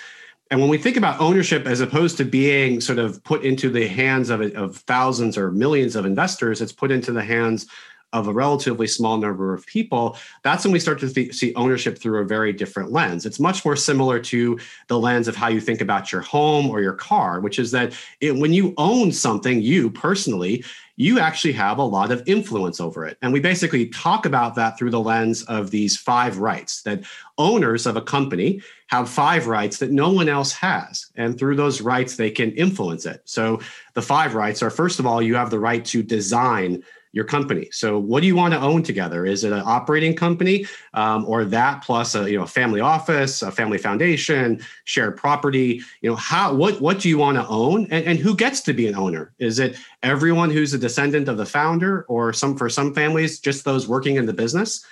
And 0.50 0.60
when 0.60 0.68
we 0.68 0.76
think 0.76 0.98
about 0.98 1.20
ownership 1.20 1.66
as 1.66 1.80
opposed 1.80 2.18
to 2.18 2.24
being 2.24 2.80
sort 2.80 2.98
of 2.98 3.24
put 3.24 3.42
into 3.42 3.70
the 3.70 3.88
hands 3.88 4.28
of, 4.28 4.42
of 4.54 4.76
thousands 4.76 5.38
or 5.38 5.50
millions 5.50 5.96
of 5.96 6.04
investors, 6.04 6.60
it's 6.60 6.72
put 6.72 6.90
into 6.90 7.10
the 7.12 7.24
hands 7.24 7.66
of 8.12 8.28
a 8.28 8.32
relatively 8.32 8.86
small 8.86 9.16
number 9.18 9.54
of 9.54 9.66
people, 9.66 10.16
that's 10.42 10.64
when 10.64 10.72
we 10.72 10.80
start 10.80 11.00
to 11.00 11.12
th- 11.12 11.34
see 11.34 11.54
ownership 11.54 11.98
through 11.98 12.20
a 12.20 12.24
very 12.24 12.52
different 12.52 12.92
lens. 12.92 13.24
It's 13.24 13.40
much 13.40 13.64
more 13.64 13.76
similar 13.76 14.20
to 14.20 14.58
the 14.88 14.98
lens 14.98 15.28
of 15.28 15.36
how 15.36 15.48
you 15.48 15.60
think 15.60 15.80
about 15.80 16.12
your 16.12 16.20
home 16.20 16.70
or 16.70 16.80
your 16.80 16.94
car, 16.94 17.40
which 17.40 17.58
is 17.58 17.70
that 17.70 17.94
it, 18.20 18.36
when 18.36 18.52
you 18.52 18.74
own 18.76 19.12
something, 19.12 19.62
you 19.62 19.90
personally, 19.90 20.64
you 20.96 21.18
actually 21.18 21.52
have 21.52 21.78
a 21.78 21.82
lot 21.82 22.12
of 22.12 22.22
influence 22.26 22.80
over 22.80 23.06
it. 23.06 23.16
And 23.22 23.32
we 23.32 23.40
basically 23.40 23.86
talk 23.88 24.26
about 24.26 24.54
that 24.56 24.78
through 24.78 24.90
the 24.90 25.00
lens 25.00 25.42
of 25.44 25.70
these 25.70 25.96
five 25.96 26.38
rights 26.38 26.82
that 26.82 27.02
owners 27.38 27.86
of 27.86 27.96
a 27.96 28.02
company 28.02 28.60
have 28.88 29.08
five 29.08 29.46
rights 29.46 29.78
that 29.78 29.90
no 29.90 30.10
one 30.10 30.28
else 30.28 30.52
has. 30.52 31.06
And 31.16 31.38
through 31.38 31.56
those 31.56 31.80
rights, 31.80 32.16
they 32.16 32.30
can 32.30 32.52
influence 32.52 33.06
it. 33.06 33.22
So 33.24 33.60
the 33.94 34.02
five 34.02 34.34
rights 34.34 34.62
are 34.62 34.70
first 34.70 34.98
of 34.98 35.06
all, 35.06 35.22
you 35.22 35.34
have 35.34 35.50
the 35.50 35.58
right 35.58 35.84
to 35.86 36.02
design 36.02 36.82
your 37.12 37.24
company. 37.24 37.68
So, 37.70 37.98
what 37.98 38.20
do 38.20 38.26
you 38.26 38.34
want 38.34 38.54
to 38.54 38.60
own 38.60 38.82
together? 38.82 39.24
Is 39.26 39.44
it 39.44 39.52
an 39.52 39.62
operating 39.64 40.16
company, 40.16 40.66
um, 40.94 41.24
or 41.26 41.44
that 41.44 41.82
plus 41.82 42.14
a 42.14 42.30
you 42.30 42.38
know 42.38 42.44
a 42.44 42.48
family 42.48 42.80
office, 42.80 43.42
a 43.42 43.52
family 43.52 43.78
foundation, 43.78 44.60
shared 44.84 45.16
property? 45.16 45.82
You 46.00 46.10
know, 46.10 46.16
how 46.16 46.54
what 46.54 46.80
what 46.80 47.00
do 47.00 47.08
you 47.08 47.18
want 47.18 47.36
to 47.36 47.46
own, 47.46 47.86
and, 47.90 48.04
and 48.06 48.18
who 48.18 48.34
gets 48.34 48.60
to 48.62 48.72
be 48.72 48.86
an 48.88 48.94
owner? 48.94 49.32
Is 49.38 49.58
it 49.58 49.76
everyone 50.02 50.50
who's 50.50 50.74
a 50.74 50.78
descendant 50.78 51.28
of 51.28 51.36
the 51.36 51.46
founder, 51.46 52.04
or 52.08 52.32
some 52.32 52.56
for 52.56 52.68
some 52.68 52.94
families 52.94 53.38
just 53.38 53.64
those 53.64 53.86
working 53.86 54.16
in 54.16 54.26
the 54.26 54.32
business? 54.32 54.84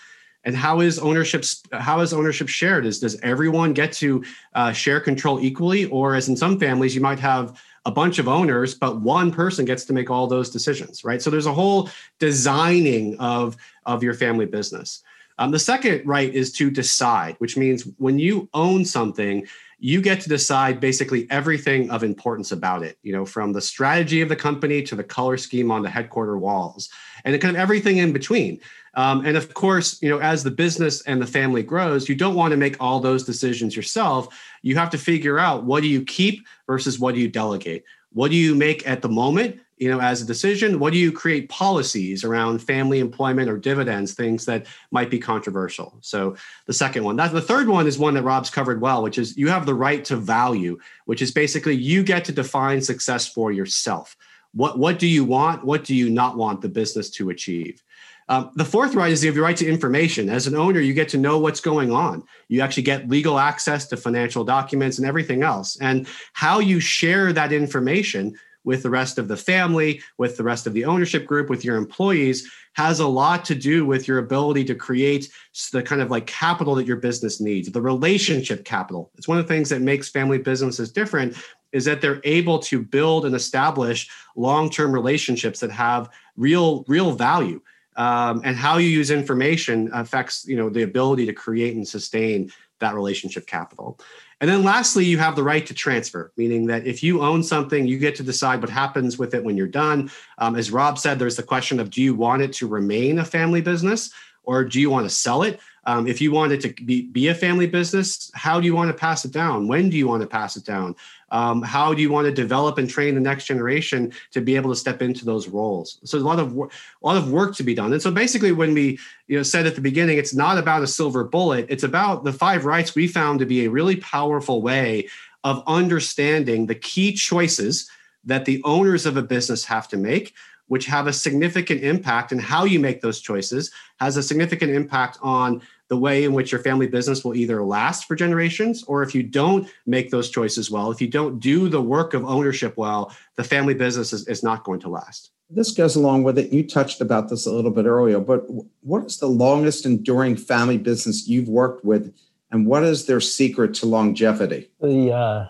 and 0.44 0.56
how 0.56 0.80
is 0.80 0.98
ownership 0.98 1.44
how 1.72 2.00
is 2.00 2.12
ownership 2.12 2.48
shared 2.48 2.86
is 2.86 3.00
does 3.00 3.18
everyone 3.20 3.72
get 3.72 3.92
to 3.92 4.24
uh, 4.54 4.72
share 4.72 5.00
control 5.00 5.40
equally 5.40 5.84
or 5.86 6.14
as 6.14 6.28
in 6.28 6.36
some 6.36 6.58
families 6.58 6.94
you 6.94 7.00
might 7.00 7.18
have 7.18 7.60
a 7.86 7.90
bunch 7.90 8.18
of 8.18 8.28
owners 8.28 8.74
but 8.74 9.00
one 9.00 9.30
person 9.30 9.64
gets 9.64 9.84
to 9.84 9.92
make 9.92 10.10
all 10.10 10.26
those 10.26 10.50
decisions 10.50 11.04
right? 11.04 11.22
So 11.22 11.30
there's 11.30 11.46
a 11.46 11.52
whole 11.52 11.90
designing 12.18 13.18
of 13.18 13.56
of 13.86 14.02
your 14.02 14.14
family 14.14 14.46
business. 14.46 15.02
Um, 15.38 15.50
the 15.50 15.58
second 15.58 16.06
right 16.06 16.32
is 16.32 16.52
to 16.54 16.70
decide 16.70 17.36
which 17.38 17.56
means 17.56 17.86
when 17.96 18.18
you 18.18 18.48
own 18.52 18.84
something 18.84 19.46
you 19.82 20.00
get 20.00 20.20
to 20.20 20.28
decide 20.28 20.78
basically 20.78 21.26
everything 21.30 21.90
of 21.90 22.04
importance 22.04 22.52
about 22.52 22.82
it 22.82 22.98
you 23.02 23.12
know 23.12 23.24
from 23.24 23.52
the 23.52 23.60
strategy 23.60 24.20
of 24.20 24.28
the 24.28 24.36
company 24.36 24.82
to 24.82 24.94
the 24.94 25.04
color 25.04 25.36
scheme 25.36 25.70
on 25.70 25.82
the 25.82 25.90
headquarter 25.90 26.38
walls 26.38 26.90
and 27.24 27.40
kind 27.40 27.56
of 27.56 27.60
everything 27.60 27.96
in 27.96 28.12
between 28.12 28.60
um, 28.94 29.24
and 29.24 29.36
of 29.36 29.54
course, 29.54 30.02
you 30.02 30.08
know, 30.08 30.18
as 30.18 30.42
the 30.42 30.50
business 30.50 31.02
and 31.02 31.22
the 31.22 31.26
family 31.26 31.62
grows, 31.62 32.08
you 32.08 32.14
don't 32.14 32.34
want 32.34 32.50
to 32.50 32.56
make 32.56 32.76
all 32.80 32.98
those 32.98 33.24
decisions 33.24 33.76
yourself. 33.76 34.36
You 34.62 34.76
have 34.76 34.90
to 34.90 34.98
figure 34.98 35.38
out 35.38 35.64
what 35.64 35.82
do 35.82 35.88
you 35.88 36.02
keep 36.02 36.46
versus 36.66 36.98
what 36.98 37.14
do 37.14 37.20
you 37.20 37.28
delegate. 37.28 37.84
What 38.12 38.30
do 38.30 38.36
you 38.36 38.54
make 38.54 38.86
at 38.86 39.02
the 39.02 39.08
moment, 39.08 39.60
you 39.76 39.88
know, 39.88 40.00
as 40.00 40.20
a 40.20 40.26
decision? 40.26 40.78
What 40.78 40.92
do 40.92 40.98
you 40.98 41.12
create 41.12 41.48
policies 41.48 42.24
around 42.24 42.60
family 42.60 42.98
employment 42.98 43.48
or 43.48 43.56
dividends, 43.56 44.14
things 44.14 44.44
that 44.46 44.66
might 44.90 45.10
be 45.10 45.18
controversial? 45.18 45.96
So 46.00 46.36
the 46.66 46.72
second 46.72 47.04
one. 47.04 47.16
That 47.16 47.32
the 47.32 47.40
third 47.40 47.68
one 47.68 47.86
is 47.86 47.98
one 47.98 48.14
that 48.14 48.22
Rob's 48.22 48.50
covered 48.50 48.80
well, 48.80 49.02
which 49.02 49.18
is 49.18 49.36
you 49.36 49.48
have 49.48 49.66
the 49.66 49.74
right 49.74 50.04
to 50.06 50.16
value, 50.16 50.78
which 51.04 51.22
is 51.22 51.30
basically 51.30 51.74
you 51.74 52.02
get 52.02 52.24
to 52.26 52.32
define 52.32 52.82
success 52.82 53.28
for 53.28 53.52
yourself. 53.52 54.16
What 54.52 54.78
what 54.78 54.98
do 54.98 55.06
you 55.06 55.24
want? 55.24 55.64
What 55.64 55.84
do 55.84 55.94
you 55.94 56.10
not 56.10 56.36
want 56.36 56.60
the 56.60 56.68
business 56.68 57.08
to 57.10 57.30
achieve? 57.30 57.82
Um, 58.30 58.52
the 58.54 58.64
fourth 58.64 58.94
right 58.94 59.10
is 59.10 59.24
you 59.24 59.28
have 59.28 59.34
your 59.34 59.44
right 59.44 59.56
to 59.56 59.66
information. 59.66 60.30
As 60.30 60.46
an 60.46 60.54
owner, 60.54 60.78
you 60.78 60.94
get 60.94 61.08
to 61.10 61.18
know 61.18 61.40
what's 61.40 61.60
going 61.60 61.90
on. 61.90 62.22
You 62.46 62.60
actually 62.60 62.84
get 62.84 63.08
legal 63.08 63.40
access 63.40 63.88
to 63.88 63.96
financial 63.96 64.44
documents 64.44 64.98
and 64.98 65.06
everything 65.06 65.42
else. 65.42 65.76
And 65.80 66.06
how 66.32 66.60
you 66.60 66.78
share 66.78 67.32
that 67.32 67.52
information 67.52 68.38
with 68.62 68.84
the 68.84 68.90
rest 68.90 69.18
of 69.18 69.26
the 69.26 69.36
family, 69.36 70.00
with 70.16 70.36
the 70.36 70.44
rest 70.44 70.68
of 70.68 70.74
the 70.74 70.84
ownership 70.84 71.26
group, 71.26 71.50
with 71.50 71.64
your 71.64 71.76
employees 71.76 72.48
has 72.74 73.00
a 73.00 73.06
lot 73.06 73.44
to 73.46 73.54
do 73.56 73.84
with 73.84 74.06
your 74.06 74.18
ability 74.18 74.64
to 74.66 74.76
create 74.76 75.28
the 75.72 75.82
kind 75.82 76.00
of 76.00 76.08
like 76.08 76.28
capital 76.28 76.76
that 76.76 76.86
your 76.86 76.98
business 76.98 77.40
needs, 77.40 77.68
the 77.72 77.82
relationship 77.82 78.64
capital. 78.64 79.10
It's 79.16 79.26
one 79.26 79.38
of 79.38 79.48
the 79.48 79.52
things 79.52 79.70
that 79.70 79.82
makes 79.82 80.08
family 80.08 80.38
businesses 80.38 80.92
different 80.92 81.36
is 81.72 81.84
that 81.86 82.00
they're 82.00 82.20
able 82.22 82.60
to 82.60 82.80
build 82.80 83.26
and 83.26 83.34
establish 83.34 84.08
long-term 84.36 84.92
relationships 84.92 85.58
that 85.60 85.72
have 85.72 86.10
real 86.36 86.84
real 86.86 87.10
value 87.10 87.60
um, 88.00 88.40
and 88.44 88.56
how 88.56 88.78
you 88.78 88.88
use 88.88 89.10
information 89.10 89.90
affects 89.92 90.46
you 90.48 90.56
know 90.56 90.70
the 90.70 90.82
ability 90.82 91.26
to 91.26 91.34
create 91.34 91.76
and 91.76 91.86
sustain 91.86 92.50
that 92.78 92.94
relationship 92.94 93.46
capital. 93.46 94.00
And 94.40 94.48
then 94.48 94.64
lastly 94.64 95.04
you 95.04 95.18
have 95.18 95.36
the 95.36 95.42
right 95.42 95.66
to 95.66 95.74
transfer 95.74 96.32
meaning 96.38 96.66
that 96.68 96.86
if 96.86 97.02
you 97.02 97.20
own 97.20 97.42
something 97.42 97.86
you 97.86 97.98
get 97.98 98.14
to 98.14 98.22
decide 98.22 98.62
what 98.62 98.70
happens 98.70 99.18
with 99.18 99.34
it 99.34 99.44
when 99.44 99.54
you're 99.54 99.66
done. 99.66 100.10
Um, 100.38 100.56
as 100.56 100.70
rob 100.70 100.98
said 100.98 101.18
there's 101.18 101.36
the 101.36 101.42
question 101.42 101.78
of 101.78 101.90
do 101.90 102.00
you 102.00 102.14
want 102.14 102.40
it 102.40 102.54
to 102.54 102.66
remain 102.66 103.18
a 103.18 103.24
family 103.24 103.60
business 103.60 104.10
or 104.44 104.64
do 104.64 104.80
you 104.80 104.88
want 104.88 105.04
to 105.04 105.14
sell 105.14 105.42
it 105.42 105.60
um, 105.84 106.06
if 106.06 106.20
you 106.20 106.30
want 106.32 106.52
it 106.52 106.60
to 106.60 106.84
be, 106.84 107.02
be 107.02 107.28
a 107.28 107.34
family 107.34 107.66
business, 107.66 108.30
how 108.34 108.60
do 108.60 108.66
you 108.66 108.74
want 108.74 108.90
to 108.90 108.94
pass 108.94 109.24
it 109.24 109.32
down? 109.32 109.66
When 109.66 109.88
do 109.88 109.96
you 109.96 110.06
want 110.06 110.22
to 110.22 110.28
pass 110.28 110.56
it 110.56 110.64
down? 110.64 110.94
Um, 111.30 111.62
how 111.62 111.94
do 111.94 112.02
you 112.02 112.10
want 112.10 112.26
to 112.26 112.32
develop 112.32 112.76
and 112.76 112.88
train 112.88 113.14
the 113.14 113.20
next 113.20 113.46
generation 113.46 114.12
to 114.32 114.40
be 114.40 114.56
able 114.56 114.70
to 114.70 114.76
step 114.76 115.00
into 115.00 115.24
those 115.24 115.48
roles? 115.48 115.98
So 116.04 116.18
a 116.18 116.20
lot 116.20 116.38
of 116.38 116.56
a 116.56 116.68
lot 117.02 117.16
of 117.16 117.30
work 117.30 117.54
to 117.56 117.62
be 117.62 117.74
done. 117.74 117.92
And 117.92 118.02
so 118.02 118.10
basically, 118.10 118.52
when 118.52 118.74
we 118.74 118.98
you 119.28 119.36
know 119.36 119.42
said 119.42 119.66
at 119.66 119.74
the 119.74 119.80
beginning, 119.80 120.18
it's 120.18 120.34
not 120.34 120.58
about 120.58 120.82
a 120.82 120.86
silver 120.86 121.24
bullet. 121.24 121.66
It's 121.68 121.84
about 121.84 122.24
the 122.24 122.32
five 122.32 122.64
rights 122.64 122.94
we 122.94 123.06
found 123.06 123.38
to 123.38 123.46
be 123.46 123.64
a 123.64 123.70
really 123.70 123.96
powerful 123.96 124.60
way 124.60 125.08
of 125.44 125.62
understanding 125.66 126.66
the 126.66 126.74
key 126.74 127.12
choices 127.12 127.90
that 128.24 128.44
the 128.44 128.60
owners 128.64 129.06
of 129.06 129.16
a 129.16 129.22
business 129.22 129.64
have 129.64 129.88
to 129.88 129.96
make 129.96 130.34
which 130.70 130.86
have 130.86 131.08
a 131.08 131.12
significant 131.12 131.82
impact 131.82 132.30
and 132.30 132.40
how 132.40 132.64
you 132.64 132.78
make 132.78 133.00
those 133.00 133.20
choices 133.20 133.72
has 133.98 134.16
a 134.16 134.22
significant 134.22 134.70
impact 134.70 135.18
on 135.20 135.60
the 135.88 135.96
way 135.96 136.22
in 136.22 136.32
which 136.32 136.52
your 136.52 136.62
family 136.62 136.86
business 136.86 137.24
will 137.24 137.34
either 137.34 137.64
last 137.64 138.06
for 138.06 138.14
generations 138.14 138.84
or 138.84 139.02
if 139.02 139.12
you 139.12 139.24
don't 139.24 139.68
make 139.84 140.10
those 140.10 140.30
choices 140.30 140.70
well 140.70 140.92
if 140.92 141.00
you 141.00 141.08
don't 141.08 141.40
do 141.40 141.68
the 141.68 141.82
work 141.82 142.14
of 142.14 142.24
ownership 142.24 142.76
well 142.76 143.12
the 143.34 143.42
family 143.42 143.74
business 143.74 144.12
is, 144.12 144.28
is 144.28 144.44
not 144.44 144.62
going 144.62 144.78
to 144.78 144.88
last. 144.88 145.32
This 145.52 145.72
goes 145.72 145.96
along 145.96 146.22
with 146.22 146.38
it. 146.38 146.52
You 146.52 146.64
touched 146.64 147.00
about 147.00 147.28
this 147.28 147.46
a 147.46 147.52
little 147.52 147.72
bit 147.72 147.86
earlier 147.86 148.20
but 148.20 148.44
what 148.82 149.04
is 149.04 149.18
the 149.18 149.26
longest 149.26 149.84
enduring 149.84 150.36
family 150.36 150.78
business 150.78 151.26
you've 151.26 151.48
worked 151.48 151.84
with 151.84 152.14
and 152.52 152.64
what 152.64 152.84
is 152.84 153.06
their 153.06 153.20
secret 153.20 153.74
to 153.74 153.86
longevity? 153.86 154.70
The 154.80 155.12
uh, 155.12 155.46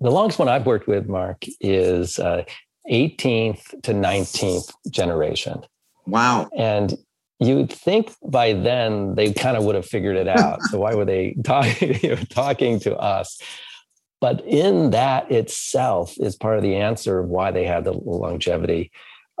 the 0.00 0.10
longest 0.10 0.38
one 0.38 0.48
I've 0.48 0.66
worked 0.66 0.86
with, 0.86 1.08
Mark, 1.08 1.44
is 1.60 2.18
uh, 2.18 2.44
18th 2.90 3.82
to 3.82 3.92
19th 3.92 4.72
generation. 4.90 5.62
Wow. 6.06 6.48
And 6.56 6.94
you'd 7.40 7.72
think 7.72 8.14
by 8.26 8.52
then 8.52 9.14
they 9.14 9.32
kind 9.32 9.56
of 9.56 9.64
would 9.64 9.74
have 9.74 9.86
figured 9.86 10.16
it 10.16 10.28
out. 10.28 10.62
so 10.64 10.78
why 10.78 10.94
were 10.94 11.04
they 11.04 11.36
talk, 11.44 11.80
you 11.80 12.10
know, 12.10 12.16
talking 12.30 12.78
to 12.80 12.96
us? 12.96 13.40
But 14.20 14.44
in 14.46 14.90
that 14.90 15.30
itself 15.30 16.14
is 16.18 16.36
part 16.36 16.56
of 16.56 16.62
the 16.62 16.76
answer 16.76 17.20
of 17.20 17.28
why 17.28 17.50
they 17.50 17.64
had 17.64 17.84
the 17.84 17.92
longevity. 17.92 18.90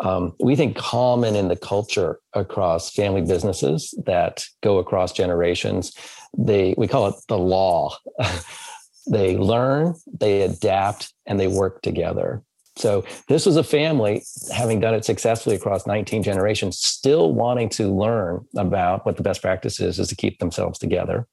Um, 0.02 0.34
we 0.40 0.56
think 0.56 0.76
common 0.76 1.36
in 1.36 1.48
the 1.48 1.56
culture 1.56 2.18
across 2.32 2.90
family 2.90 3.22
businesses 3.22 3.94
that 4.04 4.44
go 4.62 4.78
across 4.78 5.12
generations. 5.12 5.92
They 6.36 6.74
we 6.76 6.88
call 6.88 7.06
it 7.06 7.14
the 7.28 7.38
law. 7.38 7.96
they 9.06 9.36
learn, 9.36 9.94
they 10.12 10.42
adapt, 10.42 11.14
and 11.26 11.38
they 11.38 11.46
work 11.46 11.80
together. 11.82 12.42
So 12.76 13.04
this 13.28 13.46
was 13.46 13.56
a 13.56 13.64
family 13.64 14.24
having 14.52 14.80
done 14.80 14.94
it 14.94 15.04
successfully 15.04 15.56
across 15.56 15.86
19 15.86 16.22
generations, 16.22 16.78
still 16.78 17.32
wanting 17.32 17.68
to 17.70 17.88
learn 17.88 18.44
about 18.56 19.06
what 19.06 19.16
the 19.16 19.22
best 19.22 19.42
practice 19.42 19.80
is, 19.80 19.98
is 19.98 20.08
to 20.08 20.16
keep 20.16 20.38
themselves 20.38 20.78
together. 20.78 21.26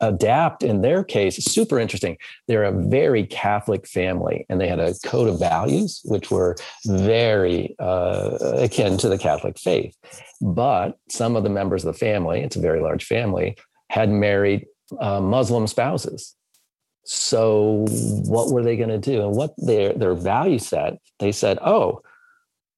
Adapt 0.00 0.62
in 0.62 0.82
their 0.82 1.02
case, 1.02 1.36
super 1.36 1.78
interesting. 1.78 2.18
They're 2.48 2.64
a 2.64 2.88
very 2.88 3.24
Catholic 3.24 3.86
family, 3.86 4.44
and 4.50 4.60
they 4.60 4.68
had 4.68 4.80
a 4.80 4.94
code 5.06 5.28
of 5.28 5.38
values 5.38 6.02
which 6.04 6.30
were 6.30 6.56
very 6.84 7.74
uh, 7.78 8.36
akin 8.58 8.98
to 8.98 9.08
the 9.08 9.16
Catholic 9.16 9.58
faith. 9.58 9.96
But 10.42 10.98
some 11.08 11.34
of 11.34 11.44
the 11.44 11.48
members 11.48 11.84
of 11.84 11.94
the 11.94 11.98
family, 11.98 12.40
it's 12.40 12.56
a 12.56 12.60
very 12.60 12.80
large 12.80 13.04
family, 13.04 13.56
had 13.88 14.10
married 14.10 14.66
uh, 15.00 15.20
Muslim 15.20 15.66
spouses. 15.66 16.34
So 17.06 17.86
what 18.26 18.50
were 18.50 18.62
they 18.62 18.76
going 18.76 18.88
to 18.90 18.98
do? 18.98 19.22
And 19.22 19.36
what 19.36 19.54
their 19.58 19.92
their 19.92 20.14
value 20.14 20.58
set? 20.58 20.98
They 21.20 21.32
said, 21.32 21.58
"Oh, 21.62 22.02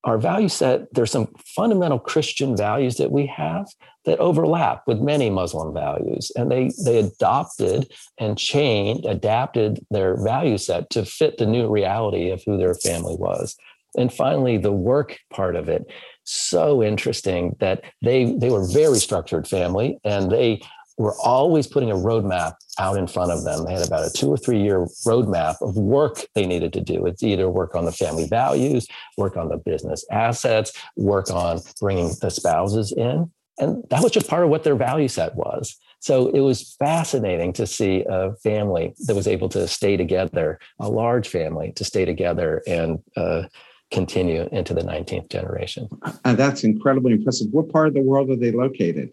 our 0.04 0.18
value 0.18 0.48
set. 0.48 0.92
There's 0.92 1.10
some 1.10 1.28
fundamental 1.56 1.98
Christian 1.98 2.56
values 2.56 2.96
that 2.96 3.10
we 3.10 3.26
have 3.26 3.66
that 4.04 4.18
overlap 4.18 4.82
with 4.86 5.00
many 5.00 5.28
Muslim 5.28 5.74
values, 5.74 6.30
and 6.36 6.50
they 6.50 6.70
they 6.84 6.98
adopted 6.98 7.90
and 8.18 8.38
changed, 8.38 9.06
adapted 9.06 9.84
their 9.90 10.16
value 10.22 10.58
set 10.58 10.90
to 10.90 11.04
fit 11.04 11.38
the 11.38 11.46
new 11.46 11.68
reality 11.68 12.30
of 12.30 12.42
who 12.44 12.56
their 12.58 12.74
family 12.74 13.16
was." 13.16 13.56
And 13.96 14.12
finally, 14.12 14.58
the 14.58 14.72
work 14.72 15.18
part 15.30 15.56
of 15.56 15.68
it 15.68 15.90
so 16.24 16.82
interesting 16.82 17.56
that 17.58 17.82
they 18.02 18.32
they 18.32 18.50
were 18.50 18.66
very 18.66 18.98
structured 18.98 19.48
family 19.48 19.98
and 20.04 20.30
they 20.30 20.60
were 20.98 21.14
always 21.20 21.66
putting 21.66 21.90
a 21.90 21.94
roadmap 21.94 22.54
out 22.78 22.96
in 22.96 23.06
front 23.06 23.30
of 23.30 23.44
them. 23.44 23.64
They 23.64 23.72
had 23.72 23.86
about 23.86 24.06
a 24.06 24.10
two 24.10 24.28
or 24.28 24.36
three 24.36 24.60
year 24.60 24.86
roadmap 25.06 25.56
of 25.62 25.76
work 25.76 26.26
they 26.34 26.44
needed 26.44 26.72
to 26.74 26.80
do. 26.80 27.06
It's 27.06 27.22
either 27.22 27.48
work 27.48 27.74
on 27.74 27.84
the 27.84 27.92
family 27.92 28.26
values, 28.26 28.86
work 29.16 29.36
on 29.36 29.48
the 29.48 29.56
business 29.56 30.04
assets, 30.10 30.72
work 30.96 31.30
on 31.30 31.60
bringing 31.80 32.10
the 32.20 32.30
spouses 32.30 32.92
in. 32.92 33.30
And 33.58 33.82
that 33.90 34.02
was 34.02 34.12
just 34.12 34.28
part 34.28 34.44
of 34.44 34.50
what 34.50 34.64
their 34.64 34.76
value 34.76 35.08
set 35.08 35.34
was. 35.34 35.76
So 36.00 36.28
it 36.28 36.40
was 36.40 36.76
fascinating 36.78 37.52
to 37.54 37.66
see 37.66 38.04
a 38.08 38.32
family 38.36 38.94
that 39.06 39.16
was 39.16 39.26
able 39.26 39.48
to 39.50 39.66
stay 39.66 39.96
together, 39.96 40.60
a 40.78 40.88
large 40.88 41.28
family 41.28 41.72
to 41.72 41.84
stay 41.84 42.04
together 42.04 42.62
and 42.68 43.00
uh, 43.16 43.44
continue 43.90 44.48
into 44.52 44.74
the 44.74 44.82
19th 44.82 45.30
generation. 45.30 45.88
Uh, 46.24 46.34
that's 46.34 46.62
incredibly 46.62 47.12
impressive. 47.12 47.48
What 47.50 47.68
part 47.70 47.88
of 47.88 47.94
the 47.94 48.02
world 48.02 48.30
are 48.30 48.36
they 48.36 48.52
located? 48.52 49.10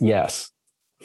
Yes, 0.00 0.50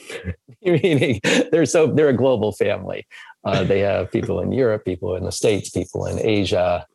meaning 0.62 1.20
they're 1.52 1.66
so 1.66 1.88
they're 1.88 2.10
a 2.10 2.18
global 2.18 2.52
family. 2.52 3.08
Uh, 3.44 3.64
they 3.64 3.80
have 3.80 4.12
people 4.12 4.40
in 4.42 4.52
Europe, 4.52 4.86
people 4.86 5.16
in 5.16 5.24
the 5.24 5.32
States, 5.32 5.70
people 5.70 6.06
in 6.06 6.20
Asia. 6.20 6.86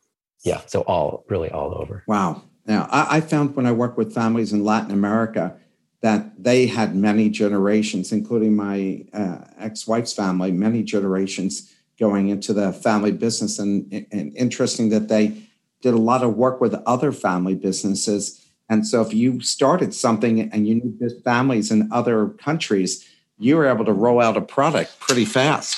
Yeah, 0.44 0.60
so 0.66 0.82
all 0.82 1.24
really 1.28 1.50
all 1.50 1.74
over. 1.74 2.04
Wow. 2.06 2.42
Now, 2.66 2.88
I, 2.90 3.16
I 3.16 3.20
found 3.20 3.56
when 3.56 3.66
I 3.66 3.72
worked 3.72 3.96
with 3.96 4.14
families 4.14 4.52
in 4.52 4.64
Latin 4.64 4.90
America 4.90 5.56
that 6.02 6.42
they 6.42 6.66
had 6.66 6.94
many 6.94 7.30
generations, 7.30 8.12
including 8.12 8.54
my 8.54 9.04
uh, 9.14 9.38
ex-wife's 9.58 10.12
family, 10.12 10.52
many 10.52 10.82
generations 10.82 11.72
going 11.98 12.28
into 12.28 12.52
the 12.52 12.72
family 12.74 13.10
business, 13.10 13.58
and, 13.58 14.06
and 14.12 14.36
interesting 14.36 14.90
that 14.90 15.08
they 15.08 15.48
did 15.80 15.94
a 15.94 15.98
lot 15.98 16.22
of 16.22 16.36
work 16.36 16.60
with 16.60 16.74
other 16.86 17.12
family 17.12 17.54
businesses. 17.54 18.43
And 18.68 18.87
so, 18.87 19.03
if 19.03 19.12
you 19.12 19.40
started 19.40 19.94
something 19.94 20.40
and 20.53 20.66
you 20.66 20.77
knew 20.77 21.20
families 21.20 21.70
in 21.70 21.88
other 21.92 22.29
countries, 22.29 23.07
you 23.38 23.57
were 23.57 23.66
able 23.66 23.85
to 23.85 23.92
roll 23.92 24.20
out 24.20 24.37
a 24.37 24.40
product 24.40 24.98
pretty 25.00 25.24
fast. 25.24 25.77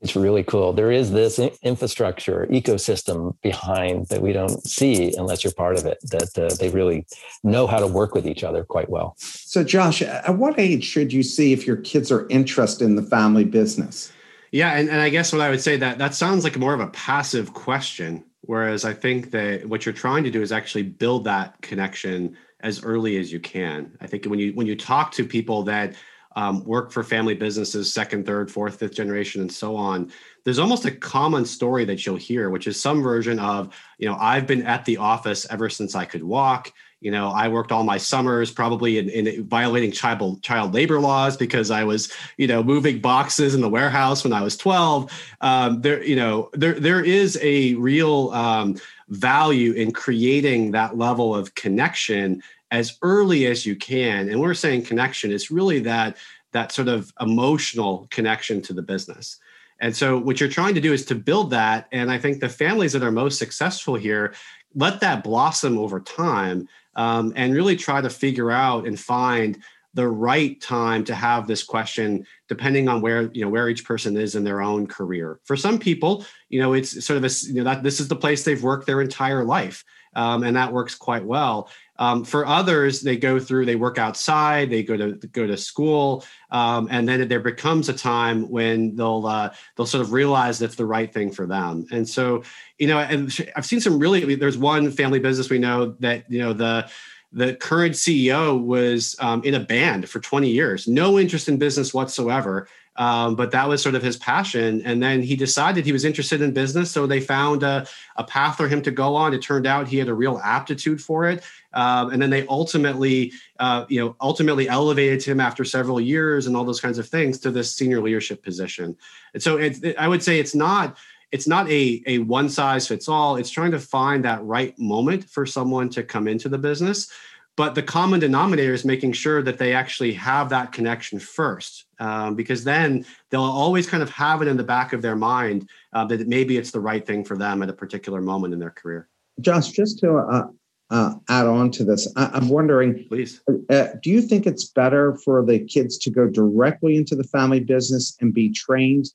It's 0.00 0.14
really 0.14 0.44
cool. 0.44 0.72
There 0.72 0.92
is 0.92 1.10
this 1.10 1.40
infrastructure 1.62 2.46
ecosystem 2.50 3.34
behind 3.42 4.06
that 4.08 4.22
we 4.22 4.32
don't 4.32 4.64
see 4.64 5.12
unless 5.16 5.42
you're 5.42 5.52
part 5.52 5.76
of 5.76 5.86
it. 5.86 5.98
That 6.02 6.38
uh, 6.38 6.54
they 6.54 6.68
really 6.68 7.04
know 7.42 7.66
how 7.66 7.80
to 7.80 7.86
work 7.86 8.14
with 8.14 8.24
each 8.26 8.44
other 8.44 8.62
quite 8.62 8.88
well. 8.88 9.16
So, 9.18 9.64
Josh, 9.64 10.00
at 10.02 10.38
what 10.38 10.56
age 10.58 10.84
should 10.84 11.12
you 11.12 11.24
see 11.24 11.52
if 11.52 11.66
your 11.66 11.76
kids 11.76 12.12
are 12.12 12.28
interested 12.28 12.84
in 12.84 12.94
the 12.94 13.02
family 13.02 13.44
business? 13.44 14.12
Yeah, 14.52 14.78
and, 14.78 14.88
and 14.88 15.00
I 15.00 15.08
guess 15.08 15.32
what 15.32 15.42
I 15.42 15.50
would 15.50 15.60
say 15.60 15.76
that 15.76 15.98
that 15.98 16.14
sounds 16.14 16.44
like 16.44 16.56
more 16.56 16.74
of 16.74 16.80
a 16.80 16.86
passive 16.88 17.52
question, 17.54 18.24
whereas 18.48 18.86
I 18.86 18.94
think 18.94 19.30
that 19.32 19.66
what 19.66 19.84
you're 19.84 19.92
trying 19.92 20.24
to 20.24 20.30
do 20.30 20.40
is 20.40 20.52
actually 20.52 20.84
build 20.84 21.24
that 21.24 21.60
connection 21.60 22.34
as 22.60 22.82
early 22.82 23.18
as 23.18 23.30
you 23.30 23.38
can. 23.38 23.94
I 24.00 24.06
think 24.06 24.24
when 24.24 24.38
you 24.38 24.52
when 24.54 24.66
you 24.66 24.74
talk 24.74 25.12
to 25.12 25.24
people 25.24 25.62
that 25.64 25.94
um, 26.34 26.64
work 26.64 26.90
for 26.90 27.02
family 27.02 27.34
businesses, 27.34 27.92
second, 27.92 28.24
third, 28.24 28.50
fourth, 28.50 28.78
fifth 28.78 28.94
generation, 28.94 29.42
and 29.42 29.52
so 29.52 29.76
on. 29.76 30.10
There's 30.44 30.58
almost 30.58 30.84
a 30.84 30.90
common 30.90 31.44
story 31.44 31.84
that 31.86 32.06
you'll 32.06 32.16
hear, 32.16 32.48
which 32.48 32.66
is 32.66 32.80
some 32.80 33.02
version 33.02 33.38
of, 33.38 33.74
you 33.98 34.08
know, 34.08 34.16
I've 34.18 34.46
been 34.46 34.62
at 34.62 34.84
the 34.84 34.96
office 34.98 35.46
ever 35.50 35.68
since 35.68 35.94
I 35.94 36.04
could 36.04 36.22
walk. 36.22 36.72
You 37.00 37.12
know, 37.12 37.28
I 37.28 37.46
worked 37.46 37.70
all 37.70 37.84
my 37.84 37.96
summers 37.96 38.50
probably 38.50 38.98
in, 38.98 39.08
in 39.08 39.44
violating 39.44 39.92
child 39.92 40.42
child 40.42 40.74
labor 40.74 40.98
laws 40.98 41.36
because 41.36 41.70
I 41.70 41.84
was, 41.84 42.12
you 42.38 42.48
know, 42.48 42.62
moving 42.62 43.00
boxes 43.00 43.54
in 43.54 43.60
the 43.60 43.68
warehouse 43.68 44.24
when 44.24 44.32
I 44.32 44.42
was 44.42 44.56
12. 44.56 45.12
Um, 45.40 45.80
there, 45.80 46.02
you 46.02 46.16
know, 46.16 46.50
there 46.54 46.78
there 46.78 47.04
is 47.04 47.38
a 47.40 47.74
real 47.74 48.30
um, 48.30 48.76
value 49.08 49.72
in 49.72 49.92
creating 49.92 50.72
that 50.72 50.98
level 50.98 51.34
of 51.34 51.54
connection 51.54 52.42
as 52.70 52.98
early 53.02 53.46
as 53.46 53.64
you 53.64 53.76
can. 53.76 54.28
And 54.28 54.40
we're 54.40 54.54
saying 54.54 54.82
connection 54.82 55.30
is 55.30 55.50
really 55.50 55.78
that 55.80 56.16
that 56.52 56.72
sort 56.72 56.88
of 56.88 57.12
emotional 57.20 58.08
connection 58.10 58.60
to 58.62 58.72
the 58.72 58.82
business. 58.82 59.38
And 59.80 59.94
so 59.94 60.18
what 60.18 60.40
you're 60.40 60.48
trying 60.48 60.74
to 60.74 60.80
do 60.80 60.92
is 60.92 61.04
to 61.04 61.14
build 61.14 61.50
that. 61.50 61.86
And 61.92 62.10
I 62.10 62.18
think 62.18 62.40
the 62.40 62.48
families 62.48 62.92
that 62.92 63.02
are 63.04 63.12
most 63.12 63.38
successful 63.38 63.94
here 63.94 64.34
let 64.74 65.00
that 65.00 65.24
blossom 65.24 65.78
over 65.78 66.00
time 66.00 66.68
um, 66.98 67.32
and 67.36 67.54
really 67.54 67.76
try 67.76 68.02
to 68.02 68.10
figure 68.10 68.50
out 68.50 68.86
and 68.86 69.00
find 69.00 69.58
the 69.94 70.06
right 70.06 70.60
time 70.60 71.02
to 71.04 71.14
have 71.14 71.46
this 71.46 71.62
question 71.62 72.26
depending 72.46 72.88
on 72.88 73.00
where 73.00 73.30
you 73.32 73.42
know 73.42 73.48
where 73.48 73.70
each 73.70 73.86
person 73.86 74.16
is 74.18 74.34
in 74.34 74.44
their 74.44 74.60
own 74.60 74.86
career. 74.86 75.40
For 75.44 75.56
some 75.56 75.78
people 75.78 76.26
you 76.50 76.60
know 76.60 76.74
it's 76.74 77.04
sort 77.04 77.16
of 77.16 77.24
a 77.24 77.30
you 77.46 77.54
know 77.54 77.64
that 77.64 77.82
this 77.82 78.00
is 78.00 78.08
the 78.08 78.16
place 78.16 78.44
they've 78.44 78.62
worked 78.62 78.86
their 78.86 79.00
entire 79.00 79.44
life 79.44 79.82
um, 80.14 80.42
and 80.42 80.56
that 80.56 80.72
works 80.72 80.94
quite 80.94 81.24
well 81.24 81.68
um, 81.98 82.24
for 82.24 82.46
others, 82.46 83.00
they 83.00 83.16
go 83.16 83.40
through, 83.40 83.66
they 83.66 83.76
work 83.76 83.98
outside, 83.98 84.70
they 84.70 84.82
go 84.84 84.96
to 84.96 85.14
go 85.28 85.46
to 85.46 85.56
school, 85.56 86.24
um, 86.50 86.86
and 86.90 87.08
then 87.08 87.26
there 87.26 87.40
becomes 87.40 87.88
a 87.88 87.92
time 87.92 88.48
when 88.48 88.94
they'll 88.94 89.26
uh, 89.26 89.52
they'll 89.76 89.86
sort 89.86 90.02
of 90.02 90.12
realize 90.12 90.58
that's 90.58 90.76
the 90.76 90.86
right 90.86 91.12
thing 91.12 91.32
for 91.32 91.46
them. 91.46 91.86
And 91.90 92.08
so, 92.08 92.44
you 92.78 92.86
know, 92.86 93.00
and 93.00 93.36
I've 93.56 93.66
seen 93.66 93.80
some 93.80 93.98
really. 93.98 94.36
There's 94.36 94.58
one 94.58 94.90
family 94.92 95.18
business 95.18 95.50
we 95.50 95.58
know 95.58 95.96
that 95.98 96.30
you 96.30 96.38
know 96.38 96.52
the 96.52 96.88
the 97.32 97.54
current 97.54 97.94
CEO 97.94 98.62
was 98.62 99.16
um, 99.18 99.42
in 99.42 99.54
a 99.54 99.60
band 99.60 100.08
for 100.08 100.18
20 100.18 100.48
years, 100.48 100.88
no 100.88 101.18
interest 101.18 101.48
in 101.48 101.58
business 101.58 101.92
whatsoever. 101.92 102.68
Um, 102.98 103.36
but 103.36 103.52
that 103.52 103.68
was 103.68 103.80
sort 103.80 103.94
of 103.94 104.02
his 104.02 104.16
passion. 104.16 104.82
And 104.84 105.00
then 105.00 105.22
he 105.22 105.36
decided 105.36 105.86
he 105.86 105.92
was 105.92 106.04
interested 106.04 106.42
in 106.42 106.52
business. 106.52 106.90
So 106.90 107.06
they 107.06 107.20
found 107.20 107.62
a, 107.62 107.86
a 108.16 108.24
path 108.24 108.56
for 108.56 108.66
him 108.66 108.82
to 108.82 108.90
go 108.90 109.14
on. 109.14 109.32
It 109.32 109.40
turned 109.40 109.68
out 109.68 109.86
he 109.86 109.98
had 109.98 110.08
a 110.08 110.14
real 110.14 110.40
aptitude 110.42 111.00
for 111.00 111.28
it. 111.28 111.44
Um, 111.74 112.10
and 112.10 112.20
then 112.20 112.30
they 112.30 112.44
ultimately, 112.48 113.32
uh, 113.60 113.86
you 113.88 114.00
know, 114.00 114.16
ultimately 114.20 114.68
elevated 114.68 115.22
him 115.22 115.38
after 115.38 115.64
several 115.64 116.00
years 116.00 116.48
and 116.48 116.56
all 116.56 116.64
those 116.64 116.80
kinds 116.80 116.98
of 116.98 117.08
things 117.08 117.38
to 117.38 117.52
this 117.52 117.72
senior 117.72 118.00
leadership 118.00 118.42
position. 118.42 118.96
And 119.32 119.42
so 119.42 119.58
it, 119.58 119.82
it, 119.84 119.96
I 119.96 120.08
would 120.08 120.22
say 120.22 120.40
it's 120.40 120.56
not 120.56 120.96
it's 121.30 121.46
not 121.46 121.70
a, 121.70 122.02
a 122.06 122.18
one 122.20 122.48
size 122.48 122.88
fits 122.88 123.08
all. 123.08 123.36
It's 123.36 123.50
trying 123.50 123.72
to 123.72 123.78
find 123.78 124.24
that 124.24 124.42
right 124.44 124.76
moment 124.78 125.28
for 125.28 125.44
someone 125.44 125.90
to 125.90 126.02
come 126.02 126.26
into 126.26 126.48
the 126.48 126.58
business. 126.58 127.12
But 127.58 127.74
the 127.74 127.82
common 127.82 128.20
denominator 128.20 128.72
is 128.72 128.84
making 128.84 129.14
sure 129.14 129.42
that 129.42 129.58
they 129.58 129.72
actually 129.74 130.12
have 130.12 130.48
that 130.50 130.70
connection 130.70 131.18
first, 131.18 131.86
um, 131.98 132.36
because 132.36 132.62
then 132.62 133.04
they'll 133.30 133.42
always 133.42 133.84
kind 133.84 134.00
of 134.00 134.08
have 134.10 134.42
it 134.42 134.46
in 134.46 134.56
the 134.56 134.62
back 134.62 134.92
of 134.92 135.02
their 135.02 135.16
mind 135.16 135.68
uh, 135.92 136.04
that 136.04 136.28
maybe 136.28 136.56
it's 136.56 136.70
the 136.70 136.78
right 136.78 137.04
thing 137.04 137.24
for 137.24 137.36
them 137.36 137.60
at 137.64 137.68
a 137.68 137.72
particular 137.72 138.20
moment 138.20 138.54
in 138.54 138.60
their 138.60 138.70
career. 138.70 139.08
Josh, 139.40 139.72
just 139.72 139.98
to 139.98 140.18
uh, 140.18 140.46
uh, 140.90 141.14
add 141.28 141.48
on 141.48 141.72
to 141.72 141.84
this, 141.84 142.06
I- 142.14 142.36
am 142.36 142.48
wondering, 142.48 143.04
please, 143.08 143.40
uh, 143.70 143.88
do 144.04 144.10
you 144.10 144.22
think 144.22 144.46
it's 144.46 144.66
better 144.66 145.16
for 145.24 145.44
the 145.44 145.58
kids 145.58 145.98
to 145.98 146.10
go 146.10 146.28
directly 146.28 146.96
into 146.96 147.16
the 147.16 147.24
family 147.24 147.58
business 147.58 148.16
and 148.20 148.32
be 148.32 148.52
trained 148.52 149.06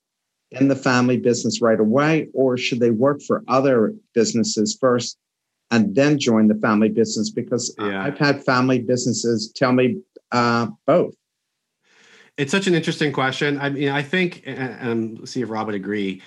in 0.50 0.68
the 0.68 0.76
family 0.76 1.16
business 1.16 1.62
right 1.62 1.80
away, 1.80 2.28
or 2.34 2.58
should 2.58 2.80
they 2.80 2.90
work 2.90 3.22
for 3.22 3.42
other 3.48 3.94
businesses 4.12 4.76
first 4.78 5.16
and 5.70 5.94
then 5.94 6.18
join 6.18 6.48
the 6.48 6.54
family 6.56 6.88
business 6.88 7.30
because 7.30 7.74
yeah. 7.78 8.04
I've 8.04 8.18
had 8.18 8.44
family 8.44 8.80
businesses 8.80 9.52
tell 9.54 9.72
me 9.72 9.98
uh, 10.32 10.68
both. 10.86 11.14
It's 12.36 12.50
such 12.50 12.66
an 12.66 12.74
interesting 12.74 13.12
question. 13.12 13.60
I 13.60 13.70
mean, 13.70 13.88
I 13.88 14.02
think, 14.02 14.42
and 14.44 15.18
let's 15.18 15.30
see 15.30 15.42
if 15.42 15.50
Rob 15.50 15.66
would 15.66 15.74
agree. 15.74 16.22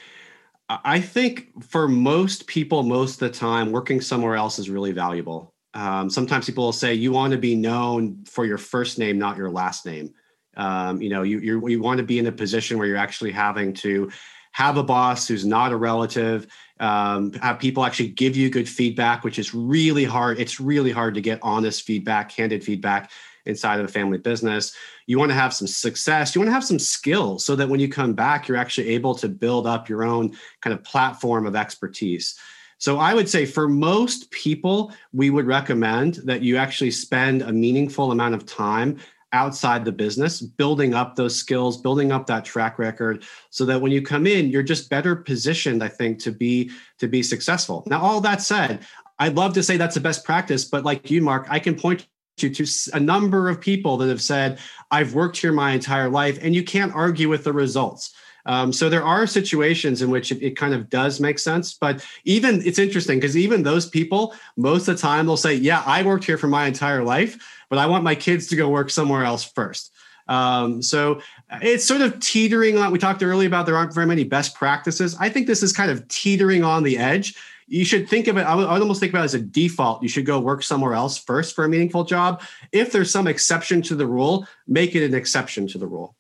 I 0.69 1.00
think 1.00 1.63
for 1.63 1.88
most 1.88 2.47
people, 2.47 2.84
most 2.84 3.21
of 3.21 3.32
the 3.32 3.38
time, 3.38 3.71
working 3.71 4.02
somewhere 4.02 4.36
else 4.36 4.60
is 4.60 4.69
really 4.69 4.91
valuable. 4.91 5.54
Um, 5.73 6.10
sometimes 6.10 6.45
people 6.45 6.65
will 6.65 6.73
say 6.73 6.93
you 6.93 7.12
want 7.12 7.32
to 7.32 7.38
be 7.38 7.56
known 7.56 8.23
for 8.26 8.45
your 8.45 8.58
first 8.58 8.97
name, 8.97 9.17
not 9.17 9.38
your 9.38 9.50
last 9.50 9.86
name. 9.86 10.13
Um, 10.58 11.02
you 11.02 11.10
know, 11.10 11.21
you 11.21 11.39
you 11.67 11.82
want 11.82 12.00
to 12.00 12.04
be 12.04 12.19
in 12.19 12.26
a 12.26 12.32
position 12.32 12.78
where 12.78 12.88
you're 12.88 12.97
actually 12.97 13.32
having 13.32 13.73
to 13.76 14.10
have 14.58 14.76
a 14.76 14.82
boss 14.84 15.28
who's 15.28 15.46
not 15.46 15.72
a 15.72 15.78
relative 15.78 16.48
um, 16.80 17.32
have 17.34 17.60
people 17.60 17.86
actually 17.86 18.08
give 18.08 18.36
you 18.36 18.50
good 18.50 18.67
feedback 18.67 19.24
which 19.24 19.38
is 19.38 19.54
really 19.54 20.04
hard. 20.04 20.39
It's 20.39 20.60
really 20.60 20.91
hard 20.91 21.13
to 21.13 21.22
get 21.22 21.38
honest 21.43 21.84
feedback 21.84 22.30
candid 22.30 22.63
feedback 22.63 23.12
inside 23.46 23.80
of 23.80 23.86
a 23.86 23.88
family 23.88 24.17
business. 24.17 24.76
You 25.06 25.20
want 25.20 25.30
to 25.30 25.36
have 25.36 25.54
some 25.54 25.67
success. 25.67 26.34
You 26.34 26.41
want 26.41 26.50
to 26.50 26.54
have 26.54 26.63
some 26.63 26.80
skills 26.80 27.46
so 27.46 27.56
that 27.56 27.70
when 27.70 27.80
you 27.80 27.88
come 27.88 28.13
back 28.13 28.48
you're 28.48 28.58
actually 28.58 28.89
able 28.89 29.13
to 29.15 29.30
build 29.30 29.67
up 29.67 29.88
your 29.88 30.04
own 30.04 30.36
kind 30.62 30.74
of 30.74 30.84
platform 30.84 31.46
of 31.46 31.56
expertise. 31.56 32.36
So 32.80 32.98
I 32.98 33.13
would 33.13 33.30
say 33.30 33.46
for 33.46 33.67
most 33.67 34.32
people, 34.32 34.91
we 35.13 35.30
would 35.30 35.46
recommend 35.46 36.15
that 36.26 36.41
you 36.41 36.58
actually 36.58 36.91
spend 36.91 37.43
a 37.43 37.54
meaningful 37.54 38.12
amount 38.12 38.34
of 38.34 38.48
time 38.48 38.98
outside 39.34 39.84
the 39.84 39.92
business, 39.92 40.42
building 40.42 40.94
up 40.94 41.16
those 41.16 41.36
skills, 41.36 41.78
building 41.78 42.12
up 42.12 42.28
that 42.28 42.46
track 42.46 42.80
record 42.80 43.24
so 43.50 43.66
that 43.66 43.82
when 43.82 43.92
you 43.92 44.02
come 44.02 44.26
in, 44.26 44.50
you're 44.50 44.63
just 44.63 44.90
better 44.90 45.16
positioned, 45.16 45.84
I 45.84 45.90
think, 45.90 46.20
to 46.20 46.32
be 46.32 46.72
to 47.00 47.08
be 47.08 47.22
successful. 47.22 47.84
Now, 47.88 48.02
all 48.02 48.22
that 48.22 48.42
said, 48.42 48.86
I'd 49.20 49.36
love 49.36 49.54
to 49.54 49.63
say 49.63 49.78
that's 49.78 49.96
the 49.96 50.02
best 50.02 50.24
practice, 50.24 50.66
but 50.66 50.86
like 50.86 51.10
you, 51.12 51.22
Mark, 51.22 51.48
I 51.50 51.60
can 51.60 51.76
point 51.76 52.08
you 52.40 52.50
to 52.54 52.66
a 52.94 53.00
number 53.00 53.50
of 53.50 53.60
people 53.60 53.98
that 53.98 54.10
have 54.10 54.22
said, 54.22 54.60
I've 54.92 55.16
worked 55.16 55.38
here 55.38 55.52
my 55.52 55.72
entire 55.72 56.10
life, 56.10 56.38
and 56.42 56.54
you 56.54 56.63
can't 56.63 56.94
argue 56.94 57.30
with 57.30 57.44
the 57.44 57.54
results. 57.54 58.13
Um, 58.47 58.73
so 58.73 58.89
there 58.89 59.03
are 59.03 59.27
situations 59.27 60.01
in 60.01 60.10
which 60.10 60.31
it, 60.31 60.41
it, 60.41 60.57
kind 60.57 60.73
of 60.73 60.89
does 60.89 61.19
make 61.19 61.38
sense. 61.38 61.73
But 61.73 62.03
even 62.23 62.65
it's 62.65 62.79
interesting 62.79 63.19
because 63.19 63.38
even 63.38 63.62
those 63.62 63.88
people, 63.88 64.33
most 64.55 64.88
of 64.88 64.95
the 64.95 65.01
time, 65.01 65.27
they'll 65.27 65.38
say, 65.38 65.53
Yeah, 65.53 65.83
I 65.86 66.01
worked 66.01 66.23
here 66.23 66.38
for 66.38 66.47
my 66.47 66.65
entire 66.65 67.03
life 67.03 67.38
but 67.69 67.79
I 67.79 67.86
want 67.86 68.03
my 68.03 68.15
kids 68.15 68.47
to 68.47 68.55
go 68.55 68.69
work 68.69 68.89
somewhere 68.89 69.23
else 69.23 69.43
first. 69.43 69.93
Um, 70.27 70.81
so 70.81 71.21
it's 71.62 71.86
sort 71.86 72.01
of 72.01 72.19
teetering 72.19 72.77
on. 72.77 72.91
We 72.91 72.99
talked 72.99 73.23
earlier 73.23 73.47
about 73.47 73.65
there 73.65 73.77
aren't 73.77 73.93
very 73.93 74.05
many 74.05 74.23
best 74.23 74.55
practices. 74.55 75.15
I 75.19 75.29
think 75.29 75.47
this 75.47 75.63
is 75.63 75.71
kind 75.71 75.89
of 75.89 76.07
teetering 76.10 76.63
on 76.63 76.83
the 76.83 76.97
edge. 76.97 77.36
You 77.69 77.83
should 77.86 78.07
think 78.07 78.27
of 78.27 78.38
it, 78.38 78.41
I 78.41 78.55
would 78.55 78.67
almost 78.67 78.99
think 78.99 79.12
about 79.12 79.21
it 79.21 79.25
as 79.25 79.33
a 79.33 79.41
default. 79.41 80.02
You 80.02 80.10
should 80.10 80.25
go 80.25 80.39
work 80.39 80.63
somewhere 80.63 80.93
else 80.93 81.17
first 81.17 81.54
for 81.56 81.65
a 81.65 81.69
meaningful 81.69 82.06
job. 82.06 82.41
If 82.71 82.91
there's 82.91 83.12
some 83.12 83.27
exception 83.27 83.81
to 83.83 83.95
the 83.95 84.08
rule, 84.08 84.48
make 84.67 84.95
it 84.95 85.06
an 85.06 85.13
exception 85.13 85.67
to 85.67 85.77
the 85.77 85.87
rule. 85.87 86.15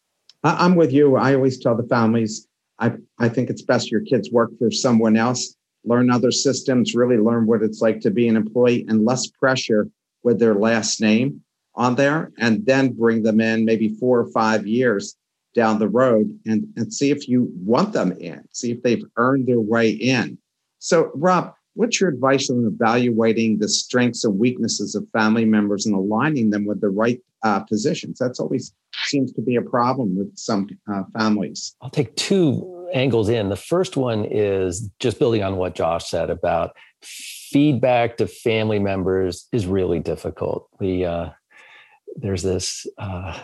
I'm 0.57 0.75
with 0.75 0.91
you. 0.91 1.15
I 1.15 1.33
always 1.33 1.59
tell 1.59 1.75
the 1.75 1.87
families, 1.87 2.47
I, 2.79 2.93
I 3.19 3.29
think 3.29 3.49
it's 3.49 3.61
best 3.61 3.91
your 3.91 4.01
kids 4.01 4.31
work 4.31 4.51
for 4.59 4.71
someone 4.71 5.17
else, 5.17 5.55
learn 5.83 6.11
other 6.11 6.31
systems, 6.31 6.95
really 6.95 7.17
learn 7.17 7.47
what 7.47 7.63
it's 7.63 7.81
like 7.81 7.99
to 8.01 8.11
be 8.11 8.27
an 8.27 8.35
employee 8.35 8.85
and 8.87 9.05
less 9.05 9.27
pressure 9.27 9.89
with 10.23 10.39
their 10.39 10.55
last 10.55 11.01
name 11.01 11.41
on 11.75 11.95
there 11.95 12.31
and 12.37 12.65
then 12.65 12.93
bring 12.93 13.23
them 13.23 13.39
in 13.39 13.65
maybe 13.65 13.89
four 13.89 14.19
or 14.19 14.31
five 14.31 14.67
years 14.67 15.15
down 15.53 15.79
the 15.79 15.87
road 15.87 16.37
and, 16.45 16.67
and 16.75 16.93
see 16.93 17.11
if 17.11 17.27
you 17.27 17.51
want 17.55 17.93
them 17.93 18.11
in, 18.13 18.43
see 18.51 18.71
if 18.71 18.81
they've 18.83 19.05
earned 19.15 19.47
their 19.47 19.61
way 19.61 19.89
in. 19.89 20.37
So, 20.79 21.11
Rob, 21.15 21.53
What's 21.77 22.01
your 22.01 22.09
advice 22.09 22.49
on 22.49 22.65
evaluating 22.65 23.59
the 23.59 23.69
strengths 23.69 24.23
and 24.23 24.39
weaknesses 24.39 24.95
of 24.95 25.07
family 25.11 25.45
members 25.45 25.85
and 25.85 25.93
aligning 25.93 26.49
them 26.49 26.65
with 26.65 26.81
the 26.81 26.89
right 26.89 27.21
uh, 27.43 27.59
positions? 27.59 28.17
That's 28.17 28.39
always 28.39 28.73
seems 29.05 29.31
to 29.33 29.41
be 29.41 29.55
a 29.55 29.61
problem 29.61 30.17
with 30.17 30.35
some 30.35 30.67
uh, 30.91 31.03
families. 31.15 31.75
I'll 31.81 31.91
take 31.91 32.15
two 32.15 32.89
angles 32.93 33.29
in. 33.29 33.49
The 33.49 33.55
first 33.55 33.95
one 33.95 34.25
is 34.25 34.89
just 34.99 35.19
building 35.19 35.43
on 35.43 35.57
what 35.57 35.75
Josh 35.75 36.09
said 36.09 36.31
about 36.31 36.75
feedback 37.03 38.17
to 38.17 38.27
family 38.27 38.79
members 38.79 39.47
is 39.51 39.67
really 39.67 39.99
difficult. 39.99 40.67
We 40.79 41.05
uh, 41.05 41.29
there's 42.17 42.43
this 42.43 42.85
uh, 42.97 43.37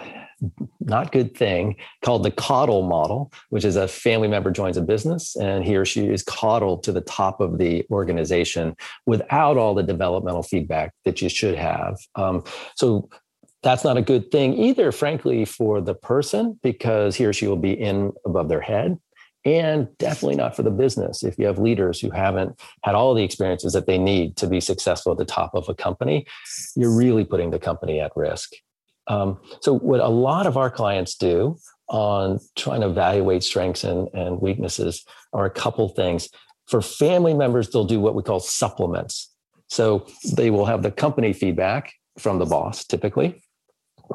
not 0.80 1.11
good 1.11 1.38
thing 1.38 1.76
called 2.03 2.24
the 2.24 2.32
coddle 2.32 2.84
model, 2.84 3.32
which 3.49 3.63
is 3.63 3.76
a 3.76 3.88
family 3.88 4.28
member 4.28 4.51
joins 4.51 4.78
a 4.78 4.82
business 4.82 5.36
and 5.36 5.63
he 5.63 5.76
or 5.76 5.86
she 5.86 6.07
is 6.07 6.24
coddled 6.24 6.84
to 6.84 6.91
the 6.91 7.01
top 7.01 7.39
of 7.39 7.57
the 7.57 7.86
organization 7.91 8.76
without 9.05 9.57
all 9.57 9.74
the 9.74 9.84
developmental 9.84 10.43
feedback 10.43 10.93
that 11.05 11.21
you 11.21 11.30
should 11.30 11.55
have. 11.55 11.97
Um, 12.15 12.43
so 12.76 13.09
that's 13.61 13.84
not 13.84 13.97
a 13.97 14.01
good 14.01 14.30
thing 14.32 14.53
either, 14.55 14.91
frankly, 14.91 15.45
for 15.45 15.80
the 15.80 15.95
person 15.95 16.59
because 16.61 17.15
he 17.15 17.26
or 17.26 17.32
she 17.32 17.47
will 17.47 17.55
be 17.55 17.71
in 17.71 18.11
above 18.26 18.49
their 18.49 18.61
head. 18.61 18.97
And 19.45 19.89
definitely 19.97 20.37
not 20.37 20.55
for 20.55 20.63
the 20.63 20.71
business. 20.71 21.23
If 21.23 21.37
you 21.37 21.45
have 21.47 21.59
leaders 21.59 21.99
who 21.99 22.09
haven't 22.11 22.59
had 22.83 22.95
all 22.95 23.13
the 23.13 23.23
experiences 23.23 23.73
that 23.73 23.87
they 23.87 23.97
need 23.97 24.37
to 24.37 24.47
be 24.47 24.61
successful 24.61 25.11
at 25.11 25.17
the 25.17 25.25
top 25.25 25.53
of 25.53 25.67
a 25.67 25.75
company, 25.75 26.25
you're 26.75 26.95
really 26.95 27.25
putting 27.25 27.51
the 27.51 27.59
company 27.59 27.99
at 27.99 28.13
risk. 28.15 28.53
Um, 29.07 29.39
so, 29.61 29.77
what 29.77 29.99
a 29.99 30.07
lot 30.07 30.47
of 30.47 30.55
our 30.55 30.69
clients 30.69 31.15
do 31.15 31.57
on 31.89 32.39
trying 32.55 32.81
to 32.81 32.87
evaluate 32.87 33.43
strengths 33.43 33.83
and, 33.83 34.07
and 34.13 34.39
weaknesses 34.39 35.03
are 35.33 35.45
a 35.45 35.49
couple 35.49 35.89
things. 35.89 36.29
For 36.67 36.81
family 36.81 37.33
members, 37.33 37.69
they'll 37.69 37.83
do 37.83 37.99
what 37.99 38.15
we 38.15 38.23
call 38.23 38.39
supplements. 38.39 39.29
So, 39.67 40.07
they 40.37 40.51
will 40.51 40.65
have 40.65 40.83
the 40.83 40.91
company 40.91 41.33
feedback 41.33 41.91
from 42.17 42.39
the 42.39 42.45
boss 42.45 42.85
typically 42.85 43.42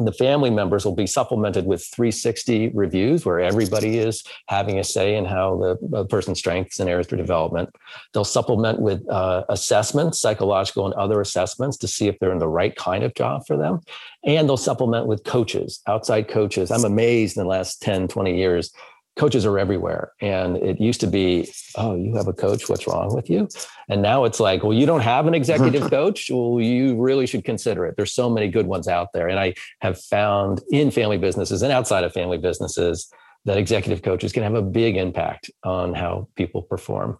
the 0.06 0.12
family 0.12 0.50
members 0.50 0.84
will 0.84 0.94
be 0.94 1.06
supplemented 1.06 1.66
with 1.66 1.84
360 1.86 2.68
reviews 2.68 3.24
where 3.24 3.40
everybody 3.40 3.98
is 3.98 4.22
having 4.48 4.78
a 4.78 4.84
say 4.84 5.16
in 5.16 5.24
how 5.24 5.76
the, 5.90 6.04
person's 6.08 6.38
strengths 6.38 6.80
and 6.80 6.88
areas 6.88 7.06
for 7.06 7.16
development. 7.16 7.68
They'll 8.12 8.24
supplement 8.24 8.80
with 8.80 9.06
uh, 9.08 9.44
assessments, 9.48 10.20
psychological 10.20 10.86
and 10.86 10.94
other 10.94 11.20
assessments 11.20 11.76
to 11.78 11.88
see 11.88 12.08
if 12.08 12.18
they're 12.18 12.32
in 12.32 12.38
the 12.38 12.48
right 12.48 12.74
kind 12.76 13.04
of 13.04 13.14
job 13.14 13.46
for 13.46 13.56
them. 13.56 13.80
And 14.24 14.48
they'll 14.48 14.56
supplement 14.56 15.06
with 15.06 15.24
coaches, 15.24 15.80
outside 15.86 16.28
coaches. 16.28 16.70
I'm 16.70 16.84
amazed 16.84 17.36
in 17.36 17.42
the 17.42 17.48
last 17.48 17.82
10, 17.82 18.08
20 18.08 18.36
years 18.36 18.72
coaches 19.18 19.44
are 19.44 19.58
everywhere. 19.58 20.12
And 20.20 20.56
it 20.56 20.80
used 20.80 21.00
to 21.00 21.06
be, 21.06 21.50
oh, 21.74 21.96
you 21.96 22.14
have 22.14 22.28
a 22.28 22.32
coach, 22.32 22.68
what's 22.68 22.86
wrong 22.86 23.14
with 23.14 23.28
you? 23.28 23.48
And 23.88 24.00
now 24.00 24.24
it's 24.24 24.38
like, 24.38 24.62
well, 24.62 24.72
you 24.72 24.86
don't 24.86 25.00
have 25.00 25.26
an 25.26 25.34
executive 25.34 25.90
coach. 25.90 26.30
Well, 26.30 26.60
you 26.60 26.96
really 26.96 27.26
should 27.26 27.44
consider 27.44 27.84
it. 27.84 27.96
There's 27.96 28.12
so 28.12 28.30
many 28.30 28.48
good 28.48 28.66
ones 28.66 28.86
out 28.86 29.12
there. 29.12 29.28
And 29.28 29.38
I 29.38 29.54
have 29.80 30.00
found 30.00 30.62
in 30.70 30.90
family 30.90 31.18
businesses 31.18 31.62
and 31.62 31.72
outside 31.72 32.04
of 32.04 32.12
family 32.12 32.38
businesses 32.38 33.12
that 33.44 33.58
executive 33.58 34.02
coaches 34.02 34.32
can 34.32 34.44
have 34.44 34.54
a 34.54 34.62
big 34.62 34.96
impact 34.96 35.50
on 35.64 35.94
how 35.94 36.28
people 36.36 36.62
perform. 36.62 37.18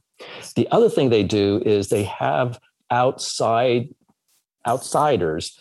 The 0.55 0.68
other 0.70 0.88
thing 0.88 1.11
they 1.11 1.24
do 1.24 1.62
is 1.66 1.88
they 1.88 2.05
have 2.05 2.61
outside 2.90 3.88
outsiders 4.66 5.59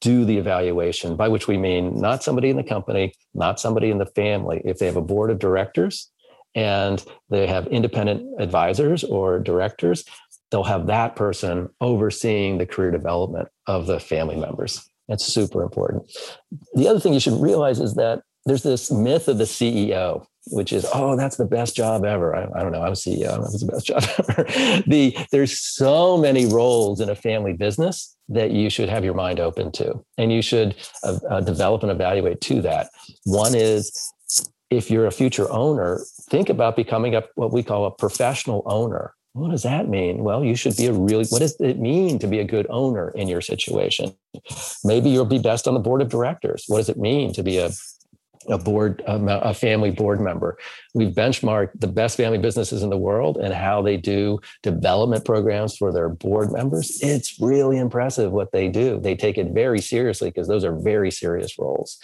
do 0.00 0.24
the 0.24 0.36
evaluation, 0.36 1.16
by 1.16 1.28
which 1.28 1.48
we 1.48 1.56
mean 1.56 1.98
not 1.98 2.22
somebody 2.22 2.50
in 2.50 2.56
the 2.56 2.62
company, 2.62 3.14
not 3.34 3.58
somebody 3.58 3.90
in 3.90 3.98
the 3.98 4.06
family. 4.06 4.60
If 4.64 4.78
they 4.78 4.86
have 4.86 4.96
a 4.96 5.02
board 5.02 5.30
of 5.30 5.38
directors 5.38 6.10
and 6.54 7.04
they 7.30 7.46
have 7.46 7.66
independent 7.68 8.40
advisors 8.40 9.04
or 9.04 9.38
directors, 9.38 10.04
they'll 10.50 10.64
have 10.64 10.86
that 10.86 11.16
person 11.16 11.68
overseeing 11.80 12.58
the 12.58 12.66
career 12.66 12.90
development 12.90 13.48
of 13.66 13.86
the 13.86 13.98
family 13.98 14.36
members. 14.36 14.88
That's 15.08 15.24
super 15.24 15.62
important. 15.62 16.10
The 16.74 16.88
other 16.88 17.00
thing 17.00 17.14
you 17.14 17.20
should 17.20 17.40
realize 17.40 17.80
is 17.80 17.94
that 17.94 18.22
there's 18.46 18.62
this 18.62 18.90
myth 18.90 19.28
of 19.28 19.38
the 19.38 19.44
CEO 19.44 20.26
which 20.48 20.72
is 20.72 20.86
oh 20.94 21.16
that's 21.16 21.36
the 21.36 21.44
best 21.44 21.74
job 21.74 22.04
ever 22.04 22.34
i, 22.34 22.44
I 22.58 22.62
don't 22.62 22.72
know 22.72 22.82
i'm 22.82 22.92
ceo 22.92 23.32
I 23.32 23.38
the 23.38 23.70
best 23.72 23.86
job 23.90 24.02
ever 24.28 24.44
the 24.86 25.16
there's 25.32 25.58
so 25.58 26.16
many 26.16 26.46
roles 26.46 27.00
in 27.00 27.08
a 27.08 27.14
family 27.14 27.52
business 27.52 28.16
that 28.28 28.50
you 28.52 28.70
should 28.70 28.88
have 28.88 29.04
your 29.04 29.14
mind 29.14 29.40
open 29.40 29.72
to 29.72 30.04
and 30.18 30.32
you 30.32 30.42
should 30.42 30.76
uh, 31.02 31.18
uh, 31.28 31.40
develop 31.40 31.82
and 31.82 31.90
evaluate 31.90 32.40
to 32.42 32.62
that 32.62 32.90
one 33.24 33.54
is 33.54 34.12
if 34.70 34.90
you're 34.90 35.06
a 35.06 35.12
future 35.12 35.50
owner 35.50 36.00
think 36.30 36.48
about 36.48 36.76
becoming 36.76 37.14
a 37.14 37.24
what 37.34 37.52
we 37.52 37.62
call 37.62 37.84
a 37.86 37.90
professional 37.90 38.62
owner 38.66 39.12
what 39.32 39.50
does 39.50 39.64
that 39.64 39.86
mean? 39.86 40.24
Well, 40.24 40.42
you 40.42 40.56
should 40.56 40.78
be 40.78 40.86
a 40.86 40.94
really, 40.94 41.26
what 41.26 41.40
does 41.40 41.60
it 41.60 41.78
mean 41.78 42.18
to 42.20 42.26
be 42.26 42.38
a 42.38 42.44
good 42.44 42.66
owner 42.70 43.10
in 43.10 43.28
your 43.28 43.42
situation? 43.42 44.16
Maybe 44.82 45.10
you'll 45.10 45.26
be 45.26 45.38
best 45.38 45.68
on 45.68 45.74
the 45.74 45.80
board 45.80 46.00
of 46.00 46.08
directors. 46.08 46.64
What 46.68 46.78
does 46.78 46.88
it 46.88 46.96
mean 46.96 47.34
to 47.34 47.42
be 47.42 47.58
a 47.58 47.68
a 48.48 48.58
board, 48.58 49.02
um, 49.06 49.28
a 49.28 49.54
family 49.54 49.90
board 49.90 50.20
member. 50.20 50.58
We've 50.94 51.14
benchmarked 51.14 51.80
the 51.80 51.86
best 51.86 52.16
family 52.16 52.38
businesses 52.38 52.82
in 52.82 52.90
the 52.90 52.96
world 52.96 53.36
and 53.36 53.52
how 53.52 53.82
they 53.82 53.96
do 53.96 54.38
development 54.62 55.24
programs 55.24 55.76
for 55.76 55.92
their 55.92 56.08
board 56.08 56.52
members. 56.52 56.98
It's 57.02 57.40
really 57.40 57.78
impressive 57.78 58.32
what 58.32 58.52
they 58.52 58.68
do. 58.68 59.00
They 59.00 59.14
take 59.14 59.38
it 59.38 59.48
very 59.48 59.80
seriously 59.80 60.30
because 60.30 60.48
those 60.48 60.64
are 60.64 60.74
very 60.74 61.10
serious 61.10 61.58
roles. 61.58 61.98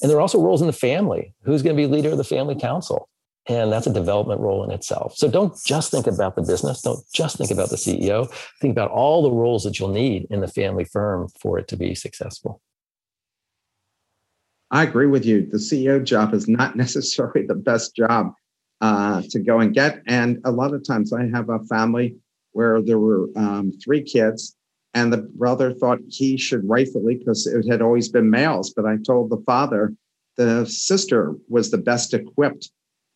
And 0.00 0.10
there 0.10 0.18
are 0.18 0.22
also 0.22 0.40
roles 0.40 0.60
in 0.60 0.66
the 0.66 0.72
family. 0.72 1.34
Who's 1.42 1.62
going 1.62 1.76
to 1.76 1.82
be 1.82 1.86
leader 1.86 2.10
of 2.10 2.18
the 2.18 2.24
family 2.24 2.54
council? 2.54 3.08
And 3.48 3.72
that's 3.72 3.86
a 3.86 3.92
development 3.92 4.40
role 4.40 4.62
in 4.62 4.70
itself. 4.70 5.16
So 5.16 5.30
don't 5.30 5.54
just 5.64 5.90
think 5.90 6.06
about 6.06 6.36
the 6.36 6.42
business. 6.42 6.82
Don't 6.82 7.00
just 7.14 7.38
think 7.38 7.50
about 7.50 7.70
the 7.70 7.76
CEO. 7.76 8.30
Think 8.60 8.72
about 8.72 8.90
all 8.90 9.22
the 9.22 9.30
roles 9.30 9.64
that 9.64 9.78
you'll 9.78 9.88
need 9.88 10.26
in 10.30 10.40
the 10.40 10.48
family 10.48 10.84
firm 10.84 11.28
for 11.40 11.58
it 11.58 11.66
to 11.68 11.76
be 11.76 11.94
successful. 11.94 12.60
I 14.70 14.82
agree 14.82 15.06
with 15.06 15.24
you. 15.24 15.46
The 15.46 15.58
CEO 15.58 16.02
job 16.02 16.34
is 16.34 16.48
not 16.48 16.76
necessarily 16.84 17.46
the 17.46 17.54
best 17.54 17.94
job 17.96 18.32
uh, 18.80 19.22
to 19.30 19.38
go 19.38 19.60
and 19.60 19.74
get. 19.74 20.02
And 20.06 20.38
a 20.44 20.50
lot 20.50 20.74
of 20.74 20.86
times 20.86 21.12
I 21.12 21.26
have 21.28 21.48
a 21.48 21.60
family 21.64 22.16
where 22.52 22.82
there 22.82 22.98
were 22.98 23.28
um, 23.36 23.72
three 23.82 24.02
kids, 24.02 24.56
and 24.94 25.12
the 25.12 25.18
brother 25.18 25.72
thought 25.74 25.98
he 26.08 26.36
should 26.36 26.68
rightfully, 26.68 27.16
because 27.16 27.46
it 27.46 27.70
had 27.70 27.82
always 27.82 28.08
been 28.08 28.30
males. 28.30 28.72
But 28.74 28.86
I 28.86 28.96
told 28.96 29.30
the 29.30 29.42
father 29.46 29.92
the 30.36 30.64
sister 30.66 31.34
was 31.48 31.70
the 31.70 31.78
best 31.78 32.14
equipped 32.14 32.70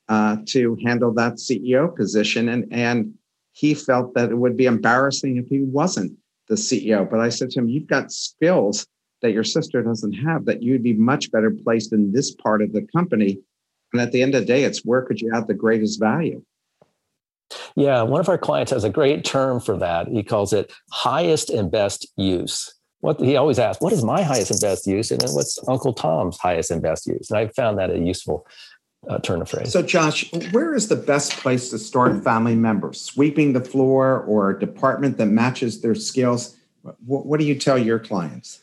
uh, 0.09 0.37
to 0.49 0.77
handle 0.85 1.13
that 1.15 1.35
CEO 1.35 1.95
position. 1.95 2.49
And, 2.49 2.67
and 2.71 3.15
he 3.53 3.75
felt 3.75 4.15
that 4.15 4.31
it 4.31 4.37
would 4.37 4.57
be 4.57 4.67
embarrassing 4.67 5.37
if 5.37 5.49
he 5.49 5.63
wasn't 5.63 6.19
the 6.49 6.57
CEO. 6.57 7.09
But 7.09 7.21
I 7.21 7.29
said 7.29 7.51
to 7.51 7.61
him, 7.61 7.69
You've 7.69 7.87
got 7.87 8.13
skills 8.13 8.87
that 9.23 9.33
your 9.33 9.45
sister 9.45 9.83
doesn't 9.83 10.13
have 10.13 10.45
that 10.45 10.63
you'd 10.63 10.83
be 10.83 10.93
much 10.93 11.31
better 11.31 11.51
placed 11.51 11.93
in 11.93 12.13
this 12.13 12.35
part 12.35 12.61
of 12.61 12.73
the 12.73 12.83
company. 12.83 13.39
And 13.93 14.03
at 14.03 14.13
the 14.13 14.23
end 14.23 14.35
of 14.35 14.43
the 14.43 14.47
day 14.47 14.65
it's 14.65 14.85
where 14.85 15.03
could 15.03 15.21
you 15.21 15.33
add 15.35 15.47
the 15.47 15.55
greatest 15.55 15.99
value? 15.99 16.43
Yeah 17.77 18.03
one 18.03 18.21
of 18.21 18.29
our 18.29 18.39
clients 18.39 18.73
has 18.73 18.85
a 18.85 18.91
great 18.91 19.25
term 19.25 19.61
for 19.61 19.77
that. 19.79 20.09
He 20.09 20.23
calls 20.23 20.53
it 20.53 20.73
highest 20.91 21.51
and 21.51 21.71
best 21.71 22.07
use. 22.17 22.75
What 23.01 23.21
he 23.21 23.37
always 23.37 23.59
asks 23.59 23.81
what 23.81 23.93
is 23.93 24.05
my 24.05 24.23
highest 24.23 24.51
and 24.51 24.61
best 24.61 24.87
use? 24.87 25.11
And 25.11 25.21
then 25.21 25.31
what's 25.31 25.59
uncle 25.69 25.93
tom's 25.93 26.39
highest 26.39 26.71
and 26.71 26.83
best 26.83 27.07
use? 27.07 27.31
And 27.31 27.39
i 27.39 27.49
found 27.49 27.79
that 27.79 27.91
a 27.91 27.99
useful 27.99 28.47
uh, 29.09 29.19
turn 29.19 29.43
of 29.43 29.49
phrase. 29.49 29.73
So 29.73 29.83
josh 29.83 30.31
where 30.51 30.75
is 30.75 30.89
the 30.89 30.97
best 30.97 31.33
place 31.33 31.71
to 31.71 31.79
start 31.79 32.25
family 32.25 32.57
members? 32.57 33.01
Sweeping 33.01 33.53
the 33.53 33.61
floor 33.61 34.21
or 34.21 34.51
a 34.51 34.59
department 34.59 35.19
that 35.19 35.27
matches 35.27 35.81
their 35.81 35.95
skills? 35.95 36.57
What, 37.07 37.27
what 37.27 37.39
do 37.39 37.47
you 37.47 37.55
tell 37.55 37.79
your 37.79 38.01
clients 38.01 38.63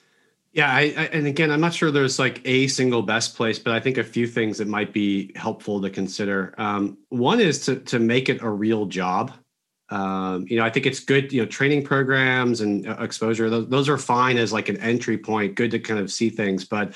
yeah, 0.52 0.72
I, 0.72 0.80
I, 0.80 1.04
and 1.14 1.28
again, 1.28 1.52
I'm 1.52 1.62
not 1.62 1.74
sure 1.74 1.92
there's 1.92 2.18
like 2.18 2.42
a 2.46 2.68
single 2.68 3.04
best 3.04 3.36
place, 3.36 3.60
but 3.60 3.74
I 3.74 3.80
think 3.80 3.98
a 3.98 4.04
few 4.04 4.26
things 4.26 4.58
that 4.58 4.68
might 4.68 4.94
be 4.94 5.32
helpful 5.36 5.80
to 5.82 5.90
consider. 5.90 6.56
Um, 6.58 6.98
one 7.10 7.40
is 7.40 7.66
to 7.66 7.78
to 7.82 8.00
make 8.00 8.30
it 8.30 8.42
a 8.42 8.50
real 8.50 8.86
job. 8.88 9.32
Um, 9.90 10.46
you 10.48 10.58
know, 10.58 10.66
I 10.66 10.70
think 10.70 10.86
it's 10.88 11.00
good. 11.00 11.32
You 11.32 11.44
know, 11.44 11.48
training 11.48 11.84
programs 11.84 12.62
and 12.62 12.88
uh, 12.88 12.98
exposure; 13.00 13.50
those, 13.50 13.68
those 13.70 13.90
are 13.90 13.98
fine 13.98 14.38
as 14.38 14.52
like 14.52 14.70
an 14.70 14.78
entry 14.78 15.20
point. 15.20 15.54
Good 15.54 15.72
to 15.72 15.80
kind 15.80 16.00
of 16.00 16.12
see 16.12 16.32
things, 16.32 16.66
but 16.66 16.94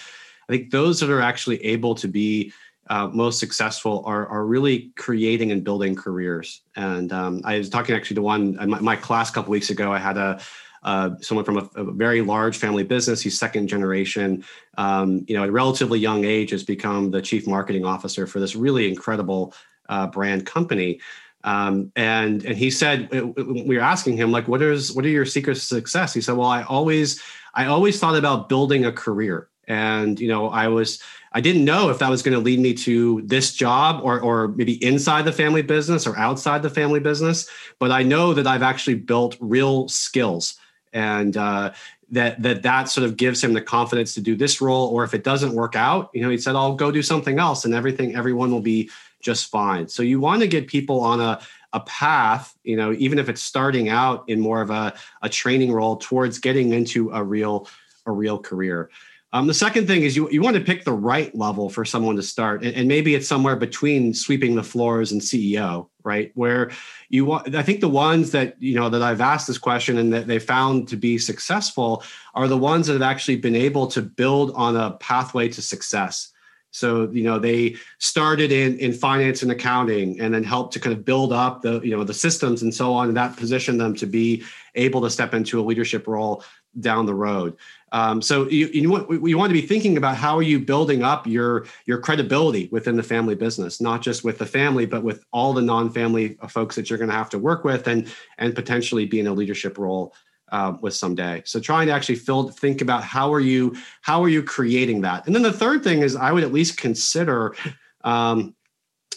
I 0.49 0.51
think 0.51 0.71
those 0.71 0.99
that 0.99 1.11
are 1.11 1.21
actually 1.21 1.63
able 1.63 1.93
to 1.95 2.07
be 2.07 2.51
uh, 2.89 3.07
most 3.07 3.39
successful 3.39 4.03
are 4.07 4.27
are 4.27 4.45
really 4.47 4.91
creating 4.95 5.51
and 5.51 5.63
building 5.63 5.95
careers. 5.95 6.61
And 6.75 7.13
um, 7.13 7.41
I 7.45 7.59
was 7.59 7.69
talking 7.69 7.95
actually 7.95 8.15
to 8.15 8.23
one 8.23 8.55
my, 8.55 8.79
my 8.79 8.95
class 8.95 9.29
a 9.29 9.33
couple 9.33 9.51
weeks 9.51 9.69
ago. 9.69 9.93
I 9.93 9.99
had 9.99 10.17
a 10.17 10.41
uh, 10.83 11.11
someone 11.21 11.45
from 11.45 11.57
a, 11.57 11.69
a, 11.75 11.91
very 11.93 12.21
large 12.21 12.57
family 12.57 12.83
business. 12.83 13.21
He's 13.21 13.37
second 13.37 13.67
generation. 13.67 14.43
Um, 14.77 15.25
you 15.27 15.35
know, 15.35 15.43
at 15.43 15.49
a 15.49 15.51
relatively 15.51 15.99
young 15.99 16.25
age, 16.25 16.51
has 16.51 16.63
become 16.63 17.11
the 17.11 17.21
chief 17.21 17.47
marketing 17.47 17.85
officer 17.85 18.27
for 18.27 18.39
this 18.39 18.55
really 18.55 18.87
incredible 18.89 19.53
uh, 19.89 20.07
brand 20.07 20.45
company. 20.45 20.99
Um, 21.45 21.91
and 21.95 22.43
and 22.45 22.57
he 22.57 22.71
said 22.71 23.09
uh, 23.13 23.27
we 23.27 23.77
were 23.77 23.83
asking 23.83 24.17
him 24.17 24.31
like, 24.31 24.47
what 24.47 24.61
is 24.61 24.93
what 24.93 25.05
are 25.05 25.09
your 25.09 25.25
secrets 25.25 25.61
to 25.61 25.75
success? 25.75 26.13
He 26.13 26.21
said, 26.21 26.35
well, 26.35 26.49
I 26.49 26.63
always 26.63 27.21
I 27.53 27.65
always 27.65 27.99
thought 27.99 28.15
about 28.15 28.49
building 28.49 28.85
a 28.85 28.91
career. 28.91 29.49
and 29.67 30.19
you 30.19 30.27
know 30.27 30.49
i 30.49 30.67
was 30.67 31.01
i 31.31 31.39
didn't 31.39 31.63
know 31.63 31.89
if 31.89 31.97
that 31.99 32.09
was 32.09 32.21
going 32.21 32.33
to 32.33 32.43
lead 32.47 32.59
me 32.59 32.73
to 32.73 33.21
this 33.23 33.55
job 33.55 34.01
or 34.03 34.19
or 34.19 34.49
maybe 34.49 34.73
inside 34.83 35.23
the 35.23 35.31
family 35.31 35.61
business 35.61 36.05
or 36.05 36.17
outside 36.17 36.61
the 36.61 36.69
family 36.69 36.99
business 36.99 37.47
but 37.79 37.89
i 37.89 38.03
know 38.03 38.33
that 38.33 38.45
i've 38.45 38.61
actually 38.71 38.95
built 38.95 39.37
real 39.39 39.87
skills 39.87 40.59
and 40.93 41.37
uh, 41.37 41.73
that 42.11 42.41
that 42.41 42.63
that 42.63 42.89
sort 42.89 43.05
of 43.05 43.17
gives 43.17 43.43
him 43.43 43.53
the 43.53 43.61
confidence 43.61 44.13
to 44.13 44.21
do 44.21 44.35
this 44.35 44.61
role 44.61 44.87
or 44.89 45.03
if 45.03 45.13
it 45.13 45.23
doesn't 45.23 45.53
work 45.53 45.75
out 45.75 46.09
you 46.13 46.21
know 46.21 46.29
he 46.29 46.37
said 46.37 46.55
i'll 46.55 46.75
go 46.75 46.91
do 46.91 47.01
something 47.01 47.39
else 47.39 47.65
and 47.65 47.73
everything 47.73 48.15
everyone 48.15 48.51
will 48.51 48.61
be 48.61 48.89
just 49.23 49.49
fine. 49.49 49.87
So 49.87 50.03
you 50.03 50.19
want 50.19 50.41
to 50.41 50.47
get 50.47 50.67
people 50.67 50.99
on 50.99 51.19
a 51.19 51.39
a 51.75 51.79
path 51.79 52.55
you 52.63 52.77
know 52.77 52.93
even 52.93 53.17
if 53.17 53.29
it's 53.29 53.41
starting 53.41 53.89
out 53.89 54.23
in 54.29 54.39
more 54.39 54.61
of 54.61 54.69
a, 54.69 54.93
a 55.23 55.29
training 55.29 55.71
role 55.71 55.95
towards 55.95 56.37
getting 56.37 56.71
into 56.71 57.09
a 57.09 57.23
real 57.23 57.67
a 58.05 58.11
real 58.11 58.37
career 58.37 58.91
um, 59.33 59.47
the 59.47 59.53
second 59.53 59.87
thing 59.87 60.03
is 60.03 60.15
you, 60.15 60.29
you 60.29 60.43
want 60.43 60.55
to 60.55 60.61
pick 60.61 60.85
the 60.85 60.93
right 60.93 61.33
level 61.35 61.67
for 61.67 61.83
someone 61.83 62.15
to 62.15 62.21
start. 62.21 62.63
And, 62.63 62.75
and, 62.75 62.87
maybe 62.87 63.15
it's 63.15 63.27
somewhere 63.27 63.55
between 63.55 64.13
sweeping 64.13 64.55
the 64.55 64.61
floors 64.61 65.11
and 65.11 65.19
CEO, 65.19 65.87
right? 66.03 66.31
Where 66.35 66.69
you 67.09 67.25
want, 67.25 67.55
I 67.55 67.63
think 67.63 67.81
the 67.81 67.89
ones 67.89 68.29
that, 68.31 68.61
you 68.61 68.75
know, 68.75 68.89
that 68.89 69.01
I've 69.01 69.21
asked 69.21 69.47
this 69.47 69.57
question 69.57 69.97
and 69.97 70.13
that 70.13 70.27
they 70.27 70.37
found 70.37 70.87
to 70.89 70.95
be 70.95 71.17
successful 71.17 72.03
are 72.35 72.47
the 72.47 72.57
ones 72.57 72.85
that 72.85 72.93
have 72.93 73.01
actually 73.01 73.37
been 73.37 73.55
able 73.55 73.87
to 73.87 74.03
build 74.03 74.51
on 74.53 74.77
a 74.77 74.91
pathway 74.91 75.49
to 75.49 75.61
success. 75.63 76.31
So, 76.69 77.09
you 77.11 77.23
know, 77.23 77.39
they 77.39 77.75
started 77.97 78.51
in, 78.51 78.77
in 78.77 78.93
finance 78.93 79.41
and 79.41 79.51
accounting 79.51 80.19
and 80.19 80.33
then 80.33 80.43
helped 80.43 80.73
to 80.73 80.79
kind 80.79 80.95
of 80.95 81.05
build 81.05 81.33
up 81.33 81.63
the, 81.63 81.79
you 81.81 81.95
know, 81.95 82.03
the 82.03 82.13
systems 82.13 82.61
and 82.61 82.73
so 82.73 82.93
on. 82.93 83.07
And 83.07 83.17
that 83.17 83.37
positioned 83.37 83.79
them 83.79 83.95
to 83.95 84.05
be 84.05 84.43
able 84.75 85.01
to 85.01 85.09
step 85.09 85.33
into 85.33 85.59
a 85.59 85.63
leadership 85.63 86.07
role 86.07 86.43
down 86.79 87.05
the 87.05 87.15
road. 87.15 87.55
Um, 87.93 88.23
so 88.23 88.49
you, 88.49 88.67
you 88.73 88.89
want 88.89 89.09
you 89.09 89.37
want 89.37 89.51
to 89.51 89.53
be 89.53 89.65
thinking 89.65 89.97
about 89.97 90.17
how 90.17 90.35
are 90.35 90.41
you 90.41 90.59
building 90.59 91.03
up 91.03 91.27
your 91.27 91.67
your 91.85 91.99
credibility 91.99 92.67
within 92.71 92.95
the 92.95 93.03
family 93.03 93.35
business, 93.35 93.79
not 93.79 94.01
just 94.01 94.23
with 94.23 94.39
the 94.39 94.47
family, 94.47 94.87
but 94.87 95.03
with 95.03 95.23
all 95.31 95.53
the 95.53 95.61
non-family 95.61 96.37
folks 96.49 96.75
that 96.75 96.89
you're 96.89 96.97
going 96.97 97.11
to 97.11 97.15
have 97.15 97.29
to 97.29 97.37
work 97.37 97.63
with, 97.63 97.87
and 97.87 98.11
and 98.39 98.55
potentially 98.55 99.05
be 99.05 99.19
in 99.19 99.27
a 99.27 99.33
leadership 99.33 99.77
role 99.77 100.15
uh, 100.51 100.73
with 100.81 100.95
someday. 100.95 101.43
So 101.45 101.59
trying 101.59 101.85
to 101.85 101.93
actually 101.93 102.15
fill, 102.15 102.49
think 102.49 102.81
about 102.81 103.03
how 103.03 103.31
are 103.31 103.39
you 103.39 103.75
how 104.01 104.23
are 104.23 104.29
you 104.29 104.41
creating 104.41 105.01
that, 105.01 105.27
and 105.27 105.35
then 105.35 105.43
the 105.43 105.53
third 105.53 105.83
thing 105.83 106.01
is 106.01 106.15
I 106.15 106.31
would 106.31 106.43
at 106.43 106.51
least 106.51 106.77
consider 106.77 107.55
um, 108.03 108.55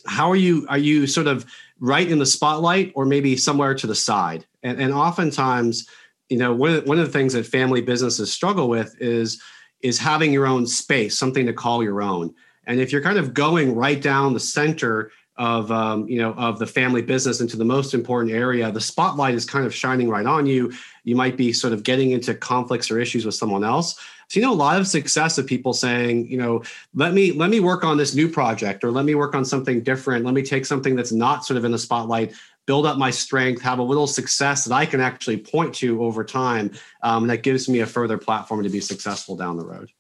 how 0.07 0.31
are 0.31 0.37
you 0.37 0.67
are 0.69 0.79
you 0.79 1.07
sort 1.07 1.29
of 1.29 1.47
right 1.81 2.11
in 2.11 2.19
the 2.19 2.27
spotlight 2.27 2.93
or 2.95 3.07
maybe 3.07 3.39
somewhere 3.39 3.75
to 3.75 3.87
the 3.87 3.95
side, 3.95 4.45
and 4.63 4.79
and 4.79 4.93
oftentimes 4.93 5.89
you 6.29 6.39
know 6.39 6.53
one 6.53 6.73
of, 6.75 6.87
one 6.87 6.99
of 6.99 7.07
the 7.07 7.13
things 7.13 7.33
that 7.33 7.47
family 7.47 7.81
businesses 7.81 8.33
struggle 8.33 8.69
with 8.69 8.95
is 9.01 9.41
is 9.83 9.99
having 9.99 10.33
your 10.33 10.47
own 10.47 10.67
space 10.67 11.19
something 11.19 11.47
to 11.47 11.53
call 11.53 11.83
your 11.83 12.03
own. 12.03 12.35
And 12.67 12.81
if 12.81 12.91
you're 12.91 13.03
kind 13.03 13.19
of 13.19 13.35
going 13.35 13.75
right 13.75 14.01
down 14.01 14.33
the 14.33 14.41
center 14.41 15.13
of 15.37 15.71
um, 15.71 16.09
you 16.09 16.19
know 16.21 16.33
of 16.35 16.59
the 16.59 16.67
family 16.67 17.03
business 17.03 17.41
into 17.41 17.57
the 17.57 17.65
most 17.65 17.93
important 17.93 18.33
area 18.33 18.73
the 18.73 18.81
spotlight 18.81 19.35
is 19.35 19.45
kind 19.45 19.67
of 19.67 19.75
shining 19.75 20.09
right 20.09 20.27
on 20.27 20.47
you. 20.47 20.73
You 21.05 21.15
might 21.15 21.37
be 21.37 21.53
sort 21.53 21.73
of 21.73 21.83
getting 21.83 22.11
into 22.11 22.35
conflicts 22.35 22.91
or 22.91 22.99
issues 22.99 23.25
with 23.25 23.35
someone 23.35 23.65
else 23.65 23.99
so 24.29 24.41
you 24.41 24.47
know 24.47 24.53
a 24.53 24.55
lot 24.55 24.81
of 24.81 24.87
success 24.87 25.39
of 25.39 25.47
people 25.47 25.73
saying 25.73 26.27
you 26.29 26.37
know 26.37 26.63
let 26.95 27.15
me 27.15 27.33
let 27.33 27.51
me 27.51 27.61
work 27.61 27.85
on 27.85 27.97
this 27.97 28.15
new 28.15 28.29
project 28.29 28.85
or 28.85 28.91
let 28.91 29.05
me 29.05 29.15
work 29.15 29.35
on 29.35 29.45
something 29.45 29.83
different 29.83 30.25
let 30.25 30.35
me 30.35 30.43
take 30.43 30.67
something 30.67 30.97
that's 30.97 31.13
not 31.13 31.45
sort 31.45 31.57
of 31.57 31.65
in 31.65 31.73
the 31.73 31.79
spotlight 31.79 32.33
build 32.67 32.85
up 32.85 32.99
my 32.99 33.11
strength, 33.11 33.63
have 33.63 33.79
a 33.79 33.83
little 33.83 34.07
success 34.07 34.65
that 34.65 34.75
I 34.75 34.85
can 34.85 35.01
actually 35.01 35.39
point 35.39 35.75
to 35.77 36.03
over 36.03 36.25
time. 36.25 36.73
Um, 37.03 37.29
that 37.29 37.43
gives 37.43 37.69
me 37.69 37.81
a 37.81 37.87
further 37.87 38.19
platform 38.19 38.63
to 38.65 38.69
be 38.69 38.81
successful 38.81 39.37
down 39.37 39.57
the 39.57 39.65
road. 39.65 39.91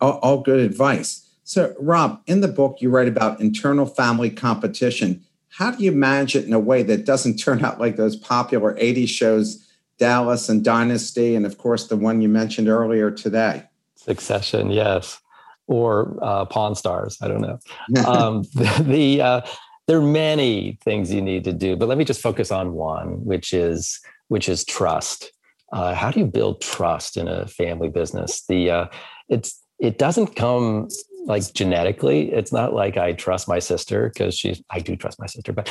All, 0.00 0.18
all, 0.18 0.40
good 0.42 0.60
advice. 0.60 1.26
So, 1.44 1.74
Rob, 1.80 2.20
in 2.26 2.42
the 2.42 2.48
book, 2.48 2.78
you 2.80 2.90
write 2.90 3.08
about 3.08 3.40
internal 3.40 3.86
family 3.86 4.28
competition. 4.28 5.24
How 5.48 5.70
do 5.70 5.82
you 5.82 5.90
manage 5.90 6.36
it 6.36 6.44
in 6.44 6.52
a 6.52 6.60
way 6.60 6.82
that 6.82 7.06
doesn't 7.06 7.36
turn 7.42 7.64
out 7.64 7.80
like 7.80 7.96
those 7.96 8.16
popular 8.16 8.74
80s 8.74 9.08
shows, 9.08 9.66
Dallas 10.00 10.48
and 10.48 10.64
Dynasty, 10.64 11.36
and 11.36 11.46
of 11.46 11.58
course, 11.58 11.86
the 11.86 11.96
one 11.96 12.22
you 12.22 12.28
mentioned 12.28 12.68
earlier 12.68 13.10
today? 13.10 13.64
Succession, 13.94 14.70
yes. 14.70 15.20
Or 15.66 16.18
uh, 16.22 16.46
Pawn 16.46 16.74
Stars, 16.74 17.18
I 17.22 17.28
don't 17.28 17.42
know. 17.42 17.58
um, 18.06 18.42
the, 18.54 18.84
the 18.84 19.22
uh, 19.22 19.40
there 19.86 19.98
are 19.98 20.02
many 20.02 20.78
things 20.82 21.12
you 21.12 21.20
need 21.20 21.44
to 21.44 21.52
do, 21.52 21.76
but 21.76 21.86
let 21.86 21.98
me 21.98 22.04
just 22.04 22.22
focus 22.22 22.50
on 22.50 22.72
one, 22.72 23.24
which 23.24 23.52
is 23.52 24.00
which 24.28 24.48
is 24.48 24.64
trust. 24.64 25.32
Uh, 25.72 25.94
how 25.94 26.10
do 26.10 26.18
you 26.18 26.26
build 26.26 26.60
trust 26.62 27.16
in 27.16 27.28
a 27.28 27.46
family 27.46 27.90
business? 27.90 28.44
The 28.46 28.70
uh, 28.70 28.86
it's 29.28 29.60
it 29.78 29.98
doesn't 29.98 30.34
come 30.34 30.88
like 31.26 31.52
genetically. 31.52 32.32
It's 32.32 32.52
not 32.52 32.72
like 32.72 32.96
I 32.96 33.12
trust 33.12 33.48
my 33.48 33.58
sister 33.58 34.08
because 34.08 34.36
she's. 34.36 34.62
I 34.70 34.80
do 34.80 34.96
trust 34.96 35.20
my 35.20 35.26
sister, 35.26 35.52
but 35.52 35.68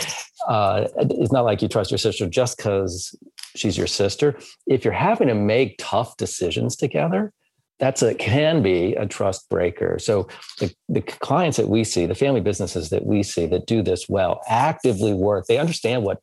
uh, 0.48 0.88
it's 0.98 1.32
not 1.32 1.46
like 1.46 1.62
you 1.62 1.68
trust 1.68 1.92
your 1.92 1.98
sister 1.98 2.28
just 2.28 2.58
because 2.58 3.16
she's 3.56 3.78
your 3.78 3.88
sister. 3.88 4.40
If 4.68 4.84
you're 4.84 4.94
having 4.94 5.28
to 5.28 5.36
make 5.36 5.76
tough 5.78 6.18
decisions 6.18 6.76
together, 6.76 7.34
that's 7.80 8.02
a 8.02 8.14
can 8.14 8.62
be 8.62 8.94
a 8.96 9.08
trust 9.08 9.50
breaker. 9.50 9.98
So 10.00 10.28
the, 10.60 10.74
the 10.90 11.02
clients 11.02 11.58
that 11.58 11.70
we 11.70 11.84
see, 11.84 12.06
the 12.06 12.16
family 12.16 12.42
businesses 12.42 12.90
that 12.90 13.06
we 13.06 13.24
see 13.24 13.46
that 13.48 13.68
do 13.68 13.82
this 13.82 14.10
well, 14.10 14.42
actively 14.48 15.14
work. 15.14 15.46
They 15.48 15.58
understand 15.58 16.04
what 16.04 16.20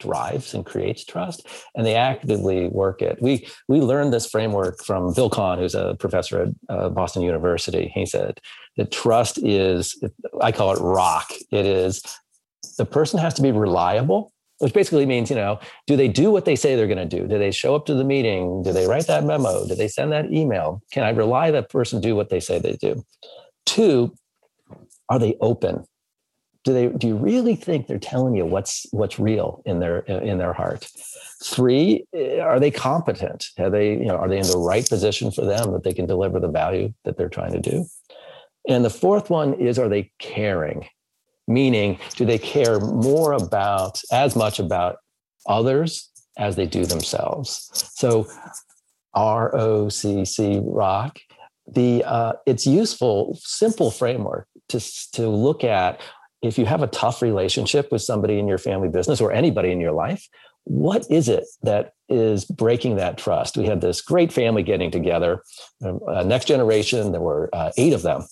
drives 0.00 0.54
and 0.54 0.66
creates 0.66 1.04
trust 1.04 1.46
and 1.76 1.86
they 1.86 1.94
actively 1.94 2.68
work 2.68 3.02
it 3.02 3.20
we 3.20 3.46
we 3.68 3.80
learned 3.80 4.12
this 4.12 4.26
framework 4.26 4.82
from 4.82 5.12
bill 5.12 5.28
kahn 5.28 5.58
who's 5.58 5.74
a 5.74 5.94
professor 6.00 6.42
at 6.42 6.48
uh, 6.70 6.88
boston 6.88 7.22
university 7.22 7.92
he 7.94 8.06
said 8.06 8.40
that 8.78 8.90
trust 8.90 9.38
is 9.44 10.02
i 10.40 10.50
call 10.50 10.72
it 10.72 10.80
rock 10.80 11.30
it 11.52 11.66
is 11.66 12.02
the 12.78 12.84
person 12.86 13.20
has 13.20 13.34
to 13.34 13.42
be 13.42 13.52
reliable 13.52 14.32
which 14.60 14.74
basically 14.74 15.06
means, 15.06 15.30
you 15.30 15.36
know, 15.36 15.58
do 15.86 15.96
they 15.96 16.06
do 16.06 16.30
what 16.30 16.44
they 16.44 16.54
say 16.54 16.76
they're 16.76 16.86
going 16.86 17.08
to 17.08 17.18
do? 17.18 17.26
Do 17.26 17.38
they 17.38 17.50
show 17.50 17.74
up 17.74 17.86
to 17.86 17.94
the 17.94 18.04
meeting? 18.04 18.62
Do 18.62 18.72
they 18.72 18.86
write 18.86 19.06
that 19.06 19.24
memo? 19.24 19.66
Do 19.66 19.74
they 19.74 19.88
send 19.88 20.12
that 20.12 20.30
email? 20.32 20.82
Can 20.92 21.02
I 21.02 21.10
rely 21.10 21.50
that 21.50 21.70
person 21.70 22.00
do 22.00 22.14
what 22.14 22.28
they 22.28 22.40
say 22.40 22.58
they 22.58 22.76
do? 22.76 23.02
Two, 23.64 24.14
are 25.08 25.18
they 25.18 25.34
open? 25.40 25.84
Do 26.64 26.74
they 26.74 26.88
do 26.88 27.06
you 27.06 27.16
really 27.16 27.56
think 27.56 27.86
they're 27.86 27.98
telling 27.98 28.36
you 28.36 28.44
what's 28.44 28.86
what's 28.90 29.18
real 29.18 29.62
in 29.64 29.80
their 29.80 30.00
in 30.00 30.36
their 30.36 30.52
heart? 30.52 30.86
Three, 31.42 32.04
eh, 32.14 32.38
are 32.38 32.60
they 32.60 32.70
competent? 32.70 33.46
Are 33.58 33.70
they, 33.70 33.92
you 33.92 34.04
know, 34.04 34.16
are 34.16 34.28
they 34.28 34.38
in 34.38 34.46
the 34.46 34.58
right 34.58 34.86
position 34.86 35.30
for 35.30 35.46
them 35.46 35.72
that 35.72 35.84
they 35.84 35.94
can 35.94 36.04
deliver 36.04 36.38
the 36.38 36.50
value 36.50 36.92
that 37.04 37.16
they're 37.16 37.30
trying 37.30 37.52
to 37.52 37.60
do? 37.60 37.86
And 38.68 38.84
the 38.84 38.90
fourth 38.90 39.30
one 39.30 39.54
is 39.54 39.78
are 39.78 39.88
they 39.88 40.12
caring? 40.18 40.86
Meaning 41.50 41.98
do 42.16 42.24
they 42.24 42.38
care 42.38 42.80
more 42.80 43.32
about 43.32 44.00
as 44.12 44.36
much 44.36 44.58
about 44.58 44.96
others 45.46 46.08
as 46.38 46.56
they 46.56 46.66
do 46.66 46.86
themselves? 46.86 47.68
So 47.96 48.26
rocc 49.14 50.62
rock. 50.64 51.18
The 51.72 52.04
uh, 52.04 52.32
it's 52.46 52.66
useful 52.66 53.38
simple 53.42 53.90
framework 53.90 54.48
to, 54.70 54.80
to 55.12 55.28
look 55.28 55.62
at 55.62 56.00
if 56.42 56.58
you 56.58 56.64
have 56.64 56.82
a 56.82 56.86
tough 56.86 57.20
relationship 57.22 57.92
with 57.92 58.02
somebody 58.02 58.38
in 58.38 58.48
your 58.48 58.58
family 58.58 58.88
business 58.88 59.20
or 59.20 59.30
anybody 59.30 59.70
in 59.70 59.80
your 59.80 59.92
life 59.92 60.26
what 60.64 61.06
is 61.10 61.28
it 61.28 61.44
that 61.62 61.94
is 62.08 62.44
breaking 62.44 62.96
that 62.96 63.18
trust? 63.18 63.56
We 63.56 63.66
had 63.66 63.80
this 63.80 64.00
great 64.00 64.32
family 64.32 64.62
getting 64.62 64.90
together 64.90 65.42
uh, 65.84 66.22
next 66.24 66.46
generation 66.46 67.12
there 67.12 67.20
were 67.20 67.48
uh, 67.52 67.72
eight 67.76 67.92
of 67.92 68.02
them. 68.02 68.26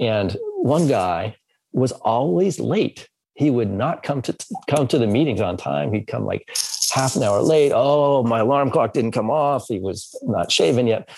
And 0.00 0.36
one 0.56 0.88
guy 0.88 1.36
was 1.76 1.92
always 1.92 2.58
late. 2.58 3.08
He 3.34 3.50
would 3.50 3.70
not 3.70 4.02
come 4.02 4.22
to 4.22 4.34
come 4.68 4.88
to 4.88 4.98
the 4.98 5.06
meetings 5.06 5.42
on 5.42 5.56
time. 5.58 5.92
He'd 5.92 6.06
come 6.06 6.24
like 6.24 6.48
half 6.92 7.16
an 7.16 7.22
hour 7.22 7.42
late. 7.42 7.72
Oh, 7.74 8.22
my 8.22 8.40
alarm 8.40 8.70
clock 8.70 8.94
didn't 8.94 9.12
come 9.12 9.30
off. 9.30 9.66
He 9.68 9.78
was 9.78 10.18
not 10.22 10.50
shaven 10.50 10.86
yet. 10.86 11.08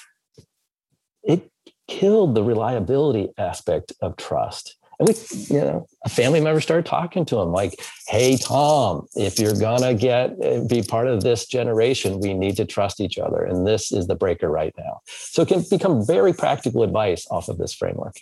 It 1.23 1.49
killed 1.87 2.35
the 2.35 2.43
reliability 2.43 3.29
aspect 3.39 3.93
of 4.03 4.17
trust. 4.17 4.77
And 4.99 5.09
we, 5.09 5.15
you 5.55 5.61
know, 5.61 5.87
a 6.05 6.09
family 6.09 6.41
member 6.41 6.61
started 6.61 6.87
talking 6.87 7.25
to 7.27 7.39
him 7.39 7.53
like, 7.53 7.81
"Hey, 8.09 8.37
Tom, 8.37 9.07
if 9.15 9.39
you're 9.39 9.55
gonna 9.55 9.95
get 9.95 10.35
eh, 10.43 10.61
be 10.69 10.83
part 10.83 11.07
of 11.07 11.23
this 11.23 11.47
generation, 11.47 12.19
we 12.19 12.35
need 12.35 12.57
to 12.57 12.65
trust 12.65 13.01
each 13.01 13.17
other, 13.17 13.45
and 13.45 13.65
this 13.65 13.93
is 13.93 14.09
the 14.09 14.17
breaker 14.17 14.49
right 14.51 14.75
now." 14.77 15.01
So 15.07 15.43
it 15.43 15.49
can 15.49 15.63
become 15.71 16.05
very 16.05 16.33
practical 16.33 16.83
advice 16.83 17.29
off 17.31 17.49
of 17.49 17.59
this 17.59 17.73
framework. 17.73 18.17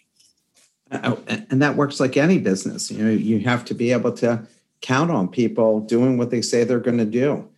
Uh, 0.91 1.17
and 1.51 1.61
that 1.63 1.77
works 1.77 1.99
like 1.99 2.17
any 2.17 2.39
business. 2.39 2.91
You 2.91 3.05
know, 3.05 3.11
you 3.11 3.41
have 3.41 3.65
to 3.67 3.75
be 3.75 3.93
able 3.93 4.13
to 4.13 4.47
count 4.81 5.11
on 5.11 5.29
people 5.29 5.81
doing 5.81 6.17
what 6.17 6.31
they 6.31 6.43
say 6.43 6.65
they're 6.65 6.79
going 6.79 6.99
to 6.99 7.05
do. 7.05 7.49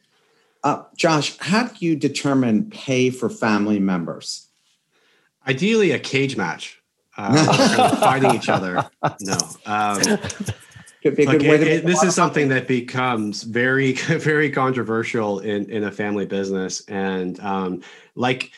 Uh, 0.65 0.83
Josh, 0.97 1.37
how 1.39 1.67
do 1.67 1.75
you 1.85 1.95
determine 1.95 2.71
pay 2.71 3.11
for 3.11 3.29
family 3.29 3.79
members? 3.79 4.49
Ideally, 5.47 5.93
a 5.93 5.99
cage 5.99 6.37
match, 6.37 6.83
uh, 7.17 7.97
fighting 8.01 8.35
each 8.35 8.49
other. 8.49 8.89
No. 9.21 9.39
Um, 9.67 10.01
Could 11.03 11.15
be 11.15 11.23
a 11.23 11.27
good 11.27 11.43
way 11.43 11.59
to 11.59 11.71
it, 11.77 11.87
this 11.87 12.03
is 12.03 12.15
something 12.15 12.49
that 12.49 12.67
becomes 12.67 13.45
very, 13.45 13.93
very 14.09 14.51
controversial 14.51 15.39
in, 15.39 15.71
in 15.71 15.85
a 15.85 15.93
family 15.93 16.27
business. 16.27 16.85
And 16.89 17.39
um, 17.41 17.83
like, 18.17 18.51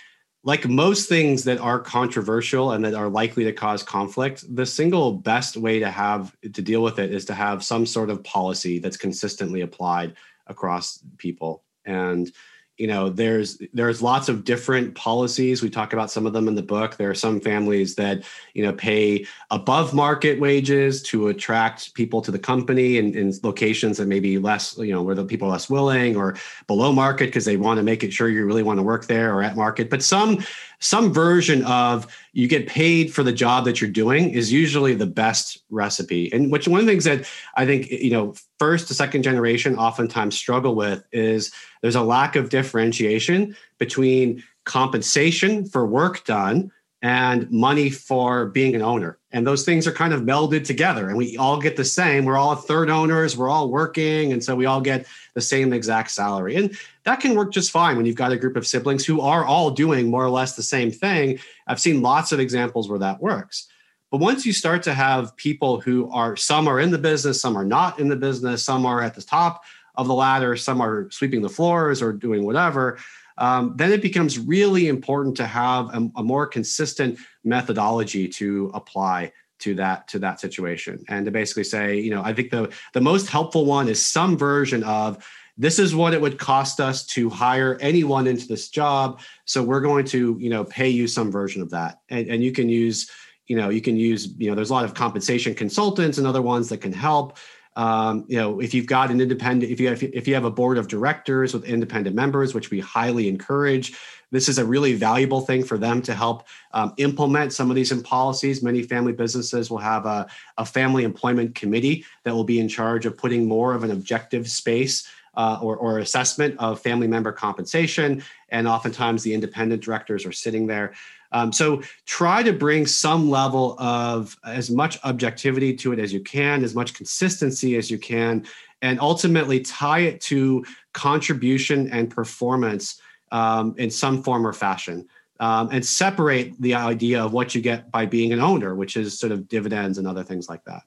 like 0.43 0.67
most 0.67 1.09
things 1.09 1.45
that 1.45 1.59
are 1.59 1.79
controversial 1.79 2.73
and 2.73 2.85
that 2.85 2.95
are 2.95 3.09
likely 3.09 3.45
to 3.45 3.53
cause 3.53 3.83
conflict, 3.83 4.45
the 4.55 4.65
single 4.65 5.13
best 5.13 5.57
way 5.57 5.79
to 5.79 5.91
have 5.91 6.35
to 6.41 6.63
deal 6.63 6.83
with 6.83 6.99
it 6.99 7.13
is 7.13 7.27
to 7.27 7.35
have 7.35 7.63
some 7.63 7.85
sort 7.85 8.09
of 8.09 8.25
policy 8.25 8.79
that's 8.79 8.97
consistently 8.97 9.61
applied 9.61 10.15
across 10.47 11.01
people. 11.19 11.63
And 11.85 12.33
you 12.81 12.87
know 12.87 13.11
there's 13.11 13.61
there's 13.75 14.01
lots 14.01 14.31
of 14.31 14.43
different 14.43 14.95
policies. 14.95 15.63
We 15.63 15.69
talk 15.69 15.93
about 15.93 16.11
some 16.11 16.25
of 16.27 16.33
them 16.33 16.49
in 16.49 16.55
the 16.55 16.63
book. 16.63 16.97
There 16.97 17.11
are 17.11 17.15
some 17.15 17.39
families 17.39 17.95
that 17.97 18.25
you 18.55 18.65
know 18.65 18.73
pay 18.73 19.27
above 19.51 19.93
market 19.93 20.41
wages 20.41 21.03
to 21.03 21.29
attract 21.29 21.93
people 21.93 22.23
to 22.23 22.31
the 22.31 22.39
company 22.39 22.97
in, 22.97 23.15
in 23.15 23.35
locations 23.43 23.99
that 23.99 24.09
maybe 24.09 24.39
less 24.39 24.79
you 24.79 24.93
know 24.93 25.03
where 25.03 25.15
the 25.15 25.27
people 25.27 25.49
are 25.49 25.53
less 25.53 25.69
willing 25.69 26.17
or 26.17 26.37
below 26.67 26.91
market 26.91 27.27
because 27.27 27.45
they 27.45 27.59
want 27.59 27.77
to 27.77 27.83
make 27.83 28.03
it 28.03 28.15
sure 28.15 28.31
you 28.31 28.47
really 28.47 28.63
want 28.63 28.79
to 28.79 28.83
work 28.83 29.07
there 29.07 29.35
or 29.35 29.43
at 29.43 29.57
market. 29.57 29.91
But 29.91 30.03
some 30.03 30.43
some 30.79 31.13
version 31.13 31.63
of 31.65 32.07
you 32.33 32.47
get 32.47 32.67
paid 32.67 33.13
for 33.13 33.23
the 33.23 33.33
job 33.33 33.65
that 33.65 33.81
you're 33.81 33.91
doing 33.91 34.31
is 34.31 34.53
usually 34.53 34.95
the 34.95 35.07
best 35.07 35.59
recipe. 35.71 36.33
And 36.33 36.53
which 36.53 36.69
one 36.69 36.81
of 36.81 36.87
the 36.87 36.93
things 36.93 37.05
that 37.05 37.29
I 37.57 37.67
think, 37.67 37.91
you 37.91 38.11
know, 38.11 38.35
first 38.59 38.89
to 38.89 38.95
second 38.95 39.23
generation 39.23 39.77
oftentimes 39.77 40.37
struggle 40.37 40.75
with 40.75 41.05
is 41.13 41.53
there's 41.83 41.97
a 41.97 42.03
lack 42.03 42.37
of 42.37 42.51
differentiation 42.51 43.57
between 43.79 44.43
compensation 44.65 45.65
for 45.65 45.87
work 45.87 46.25
done 46.25 46.71
and 47.03 47.51
money 47.51 47.89
for 47.89 48.47
being 48.47 48.75
an 48.75 48.83
owner. 48.83 49.19
And 49.33 49.47
those 49.47 49.65
things 49.65 49.87
are 49.87 49.93
kind 49.93 50.13
of 50.13 50.23
melded 50.23 50.65
together 50.65 51.09
and 51.09 51.17
we 51.17 51.37
all 51.37 51.59
get 51.59 51.77
the 51.77 51.85
same. 51.85 52.25
We're 52.25 52.37
all 52.37 52.55
third 52.55 52.91
owners, 52.91 53.37
we're 53.37 53.49
all 53.49 53.71
working. 53.71 54.33
And 54.33 54.45
so 54.45 54.55
we 54.55 54.67
all 54.67 54.81
get 54.81 55.07
the 55.35 55.41
same 55.41 55.73
exact 55.73 56.11
salary. 56.11 56.57
And 56.57 56.77
that 57.05 57.21
can 57.21 57.35
work 57.35 57.53
just 57.53 57.71
fine 57.71 57.97
when 57.97 58.05
you've 58.05 58.17
got 58.17 58.33
a 58.33 58.37
group 58.37 58.57
of 58.57 58.67
siblings 58.67 59.07
who 59.07 59.21
are 59.21 59.45
all 59.45 59.71
doing 59.71 60.11
more 60.11 60.25
or 60.25 60.31
less 60.31 60.57
the 60.57 60.63
same 60.63 60.91
thing. 60.91 61.39
I've 61.67 61.81
seen 61.81 62.03
lots 62.03 62.33
of 62.33 62.41
examples 62.41 62.89
where 62.89 62.99
that 62.99 63.23
works. 63.23 63.69
But 64.11 64.19
once 64.19 64.45
you 64.45 64.53
start 64.53 64.83
to 64.83 64.95
have 64.95 65.37
people 65.37 65.81
who 65.81 66.11
are, 66.11 66.37
some 66.37 66.67
are 66.67 66.81
in 66.81 66.91
the 66.91 66.99
business, 66.99 67.41
some 67.41 67.57
are 67.57 67.65
not 67.65 68.01
in 68.01 68.09
the 68.09 68.17
business, 68.17 68.65
some 68.65 68.85
are 68.85 69.01
at 69.01 69.15
the 69.15 69.23
top 69.23 69.63
of 69.95 70.09
the 70.09 70.15
ladder, 70.15 70.57
some 70.57 70.81
are 70.81 71.09
sweeping 71.11 71.43
the 71.43 71.49
floors 71.49 72.03
or 72.03 72.13
doing 72.13 72.45
whatever, 72.45 72.99
um, 73.41 73.75
then 73.77 73.91
it 73.91 74.03
becomes 74.03 74.39
really 74.39 74.89
important 74.89 75.37
to 75.39 75.47
have 75.47 75.93
a, 75.95 76.09
a 76.17 76.23
more 76.23 76.47
consistent 76.47 77.19
methodology 77.43 78.29
to 78.29 78.71
apply 78.75 79.33
to 79.59 79.75
that 79.75 80.07
to 80.09 80.19
that 80.19 80.41
situation 80.41 81.05
and 81.09 81.27
to 81.27 81.31
basically 81.31 81.65
say 81.65 81.99
you 81.99 82.11
know 82.11 82.23
i 82.25 82.33
think 82.33 82.51
the 82.51 82.73
the 82.95 83.01
most 83.01 83.29
helpful 83.29 83.67
one 83.67 83.89
is 83.89 84.05
some 84.05 84.37
version 84.37 84.83
of 84.85 85.23
this 85.61 85.79
is 85.79 85.95
what 85.95 86.15
it 86.15 86.21
would 86.21 86.39
cost 86.39 86.81
us 86.81 87.05
to 87.05 87.29
hire 87.29 87.77
anyone 87.83 88.27
into 88.27 88.49
this 88.49 88.71
job. 88.71 89.21
So 89.45 89.63
we're 89.63 89.83
going 89.83 90.07
to 90.07 90.39
you 90.41 90.49
know 90.49 90.65
pay 90.65 90.89
you 90.89 91.07
some 91.07 91.31
version 91.31 91.61
of 91.61 91.69
that. 91.71 92.01
And, 92.09 92.29
and 92.29 92.43
you 92.43 92.51
can 92.51 92.71
use 92.71 93.11
you 93.47 93.57
know 93.57 93.69
you 93.69 93.83
can 93.83 93.95
use 93.95 94.33
you 94.39 94.49
know 94.49 94.55
there's 94.55 94.71
a 94.71 94.73
lot 94.73 94.87
of 94.87 94.95
compensation 94.95 95.55
consultants 95.55 96.17
and 96.17 96.27
other 96.27 96.41
ones 96.41 96.71
that 96.71 96.79
can 96.79 96.95
help 96.95 97.37
um, 97.77 98.25
you 98.29 98.37
know 98.37 98.61
if 98.61 98.75
you've 98.75 98.87
got 98.87 99.11
an 99.11 99.21
independent 99.21 99.71
if 99.71 99.81
you 99.81 99.89
have 99.89 100.03
if 100.03 100.27
you 100.27 100.35
have 100.35 100.45
a 100.45 100.51
board 100.51 100.79
of 100.79 100.89
directors 100.89 101.55
with 101.55 101.65
independent 101.65 102.17
members 102.17 102.55
which 102.55 102.71
we 102.71 102.81
highly 102.81 103.29
encourage 103.29 103.95
this 104.31 104.49
is 104.49 104.59
a 104.59 104.65
really 104.65 104.95
valuable 104.95 105.41
thing 105.41 105.65
for 105.65 105.77
them 105.77 106.03
to 106.03 106.15
help 106.15 106.47
um, 106.73 106.95
implement 106.97 107.53
some 107.53 107.69
of 107.71 107.77
these 107.77 107.93
policies. 108.03 108.63
Many 108.63 108.83
family 108.83 109.13
businesses 109.13 109.71
will 109.71 109.79
have 109.79 110.07
a, 110.07 110.29
a 110.57 110.65
family 110.65 111.05
employment 111.05 111.55
committee 111.55 112.05
that 112.25 112.35
will 112.35 112.45
be 112.45 112.61
in 112.61 112.69
charge 112.69 113.07
of 113.07 113.17
putting 113.17 113.47
more 113.47 113.75
of 113.75 113.85
an 113.85 113.91
objective 113.91 114.49
space 114.49 115.09
uh, 115.37 115.59
or, 115.63 115.77
or, 115.77 116.01
assessment 116.01 116.57
of 116.59 116.81
family 116.81 117.07
member 117.07 117.31
compensation. 117.31 118.23
And 118.49 118.67
oftentimes 118.67 119.23
the 119.23 119.33
independent 119.33 119.81
directors 119.81 120.27
are 120.27 120.33
sitting 120.33 120.67
there. 120.67 120.93
Um, 121.33 121.53
so 121.53 121.83
try 122.07 122.43
to 122.43 122.53
bring 122.53 122.87
some 122.87 123.31
level 123.31 123.77
of 123.79 124.37
as 124.45 124.71
much 124.71 124.99
objectivity 125.05 125.75
to 125.77 125.93
it 125.93 125.99
as 125.99 126.13
you 126.13 126.21
can, 126.21 126.65
as 126.65 126.75
much 126.75 126.95
consistency 126.95 127.77
as 127.77 127.91
you 127.91 127.99
can, 127.99 128.47
and 128.83 128.99
ultimately 129.01 129.61
tie 129.61 130.01
it 130.01 130.21
to 130.23 130.65
contribution 130.93 131.89
and 131.91 132.11
performance 132.11 133.01
um, 133.33 133.75
in 133.79 133.91
some 133.91 134.23
form 134.23 134.47
or 134.47 134.53
fashion. 134.53 135.07
Um, 135.39 135.71
and 135.73 135.83
separate 135.87 136.61
the 136.61 136.75
idea 136.75 137.25
of 137.25 137.33
what 137.33 137.55
you 137.55 137.63
get 137.63 137.91
by 137.91 138.05
being 138.05 138.35
an 138.35 138.41
owner, 138.41 138.75
which 138.75 138.95
is 138.95 139.19
sort 139.19 139.33
of 139.33 139.49
dividends 139.49 139.97
and 139.97 140.07
other 140.07 140.23
things 140.23 140.51
like 140.51 140.65
that. 140.65 140.83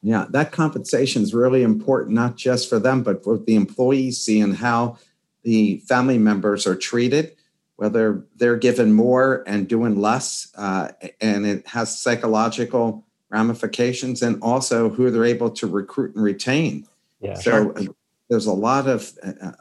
Yeah, 0.00 0.26
that 0.30 0.52
compensation 0.52 1.22
is 1.22 1.34
really 1.34 1.64
important, 1.64 2.14
not 2.14 2.36
just 2.36 2.68
for 2.68 2.78
them, 2.78 3.02
but 3.02 3.24
for 3.24 3.36
the 3.36 3.56
employees, 3.56 4.20
seeing 4.20 4.54
how 4.54 4.98
the 5.42 5.78
family 5.88 6.18
members 6.18 6.68
are 6.68 6.76
treated, 6.76 7.34
whether 7.78 8.26
they're 8.34 8.56
given 8.56 8.92
more 8.92 9.44
and 9.46 9.68
doing 9.68 10.00
less, 10.00 10.52
uh, 10.56 10.88
and 11.20 11.46
it 11.46 11.64
has 11.68 11.96
psychological 11.96 13.06
ramifications, 13.30 14.20
and 14.20 14.42
also 14.42 14.88
who 14.88 15.12
they're 15.12 15.24
able 15.24 15.48
to 15.48 15.68
recruit 15.68 16.12
and 16.16 16.24
retain. 16.24 16.84
Yeah, 17.20 17.34
so 17.34 17.40
sure. 17.40 17.78
Uh, 17.78 17.84
there's 18.28 18.46
a 18.46 18.52
lot 18.52 18.88
of 18.88 19.16
uh, 19.22 19.52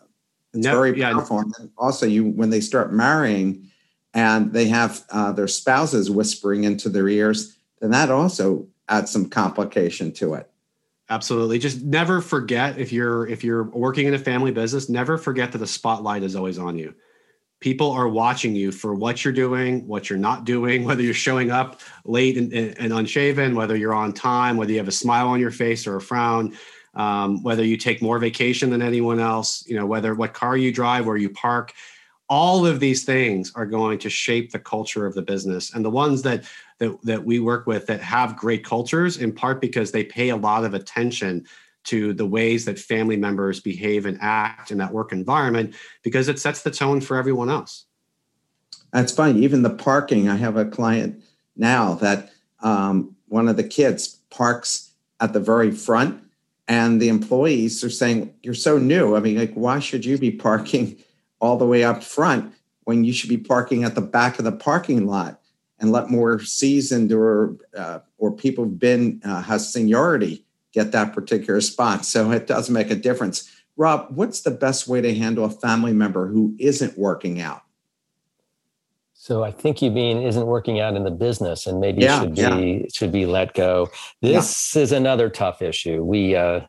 it's 0.51 0.65
no, 0.65 0.71
very 0.71 0.99
powerful. 0.99 1.37
Yeah. 1.37 1.51
And 1.59 1.71
also, 1.77 2.07
you 2.07 2.25
when 2.25 2.49
they 2.49 2.59
start 2.59 2.91
marrying, 2.91 3.69
and 4.15 4.51
they 4.51 4.67
have 4.67 5.05
uh, 5.11 5.31
their 5.31 5.47
spouses 5.47 6.09
whispering 6.09 6.63
into 6.63 6.89
their 6.89 7.07
ears, 7.07 7.55
then 7.81 7.91
that 7.91 8.09
also 8.09 8.65
adds 8.89 9.11
some 9.11 9.29
complication 9.29 10.11
to 10.13 10.33
it. 10.33 10.49
Absolutely. 11.11 11.59
Just 11.59 11.83
never 11.83 12.19
forget 12.19 12.79
if 12.79 12.91
you're 12.91 13.27
if 13.27 13.43
you're 13.43 13.65
working 13.65 14.07
in 14.07 14.15
a 14.15 14.19
family 14.19 14.49
business, 14.49 14.89
never 14.89 15.19
forget 15.19 15.51
that 15.51 15.59
the 15.59 15.67
spotlight 15.67 16.23
is 16.23 16.35
always 16.35 16.57
on 16.57 16.79
you. 16.79 16.95
People 17.59 17.91
are 17.91 18.07
watching 18.07 18.55
you 18.55 18.71
for 18.71 18.93
what 18.93 19.23
you're 19.23 19.33
doing, 19.33 19.87
what 19.87 20.09
you're 20.09 20.19
not 20.19 20.45
doing, 20.45 20.83
whether 20.85 21.01
you're 21.01 21.13
showing 21.13 21.51
up 21.51 21.81
late 22.05 22.37
and, 22.37 22.53
and 22.53 22.93
unshaven, 22.93 23.55
whether 23.55 23.75
you're 23.75 23.93
on 23.93 24.13
time, 24.13 24.57
whether 24.57 24.71
you 24.71 24.77
have 24.77 24.87
a 24.87 24.91
smile 24.91 25.27
on 25.27 25.39
your 25.39 25.51
face 25.51 25.87
or 25.87 25.95
a 25.95 26.01
frown 26.01 26.53
um, 26.97 27.43
whether 27.43 27.63
you 27.63 27.77
take 27.77 28.01
more 28.01 28.17
vacation 28.19 28.71
than 28.71 28.81
anyone 28.81 29.19
else, 29.19 29.63
you 29.67 29.75
know, 29.75 29.85
whether 29.85 30.15
what 30.15 30.33
car 30.33 30.57
you 30.57 30.73
drive, 30.73 31.05
where 31.05 31.15
you 31.15 31.29
park, 31.29 31.73
all 32.27 32.65
of 32.65 32.79
these 32.79 33.05
things 33.05 33.53
are 33.55 33.67
going 33.67 33.99
to 33.99 34.09
shape 34.09 34.51
the 34.51 34.59
culture 34.59 35.05
of 35.05 35.13
the 35.13 35.21
business. 35.21 35.73
And 35.73 35.85
the 35.85 35.89
ones 35.89 36.23
that 36.23 36.43
that, 36.79 37.01
that 37.03 37.23
we 37.23 37.39
work 37.39 37.65
with 37.65 37.87
that 37.87 38.01
have 38.01 38.35
great 38.35 38.63
cultures, 38.63 39.17
in 39.17 39.31
part 39.31 39.61
because 39.61 39.91
they 39.91 40.03
pay 40.03 40.29
a 40.29 40.35
lot 40.35 40.63
of 40.63 40.73
attention 40.73 41.45
to 41.87 42.13
the 42.13 42.25
ways 42.25 42.65
that 42.65 42.79
family 42.79 43.17
members 43.17 43.59
behave 43.59 44.05
and 44.05 44.17
act 44.21 44.71
in 44.71 44.77
that 44.77 44.93
work 44.93 45.11
environment, 45.11 45.73
because 46.03 46.27
it 46.27 46.39
sets 46.39 46.61
the 46.61 46.71
tone 46.71 47.01
for 47.01 47.17
everyone 47.17 47.49
else. 47.49 47.85
That's 48.93 49.11
funny. 49.11 49.41
Even 49.41 49.63
the 49.63 49.69
parking, 49.69 50.29
I 50.29 50.35
have 50.35 50.55
a 50.55 50.65
client 50.65 51.23
now 51.55 51.95
that 51.95 52.31
um, 52.61 53.15
one 53.27 53.47
of 53.47 53.57
the 53.57 53.63
kids 53.63 54.19
parks 54.29 54.91
at 55.19 55.33
the 55.33 55.39
very 55.39 55.71
front 55.71 56.23
and 56.67 57.01
the 57.01 57.09
employees 57.09 57.83
are 57.83 57.89
saying 57.89 58.33
you're 58.43 58.53
so 58.53 58.77
new 58.77 59.15
i 59.15 59.19
mean 59.19 59.37
like 59.37 59.53
why 59.53 59.79
should 59.79 60.05
you 60.05 60.17
be 60.17 60.31
parking 60.31 60.97
all 61.39 61.57
the 61.57 61.65
way 61.65 61.83
up 61.83 62.03
front 62.03 62.53
when 62.83 63.03
you 63.03 63.13
should 63.13 63.29
be 63.29 63.37
parking 63.37 63.83
at 63.83 63.95
the 63.95 64.01
back 64.01 64.39
of 64.39 64.45
the 64.45 64.51
parking 64.51 65.05
lot 65.05 65.39
and 65.79 65.91
let 65.91 66.09
more 66.09 66.39
seasoned 66.39 67.11
or 67.11 67.55
uh, 67.75 67.99
or 68.17 68.31
people 68.31 68.63
who've 68.63 68.79
been 68.79 69.21
uh, 69.23 69.41
has 69.41 69.71
seniority 69.71 70.43
get 70.73 70.91
that 70.91 71.13
particular 71.13 71.61
spot 71.61 72.05
so 72.05 72.31
it 72.31 72.47
does 72.47 72.69
make 72.69 72.89
a 72.91 72.95
difference 72.95 73.51
rob 73.75 74.07
what's 74.09 74.41
the 74.41 74.51
best 74.51 74.87
way 74.87 75.01
to 75.01 75.13
handle 75.13 75.45
a 75.45 75.49
family 75.49 75.93
member 75.93 76.27
who 76.27 76.55
isn't 76.59 76.97
working 76.97 77.41
out 77.41 77.63
so 79.27 79.43
I 79.43 79.51
think 79.51 79.81
you 79.81 79.91
mean 79.91 80.21
isn't 80.21 80.45
working 80.45 80.79
out 80.79 80.95
in 80.95 81.03
the 81.03 81.11
business 81.11 81.67
and 81.67 81.81
maybe 81.81 82.03
yeah, 82.03 82.21
should 82.21 82.35
be 82.35 82.41
yeah. 82.41 82.85
should 82.93 83.11
be 83.11 83.25
let 83.25 83.53
go. 83.55 83.89
This 84.21 84.73
yeah. 84.73 84.81
is 84.83 84.93
another 84.93 85.29
tough 85.29 85.61
issue. 85.61 86.01
We 86.01 86.33
uh, 86.33 86.61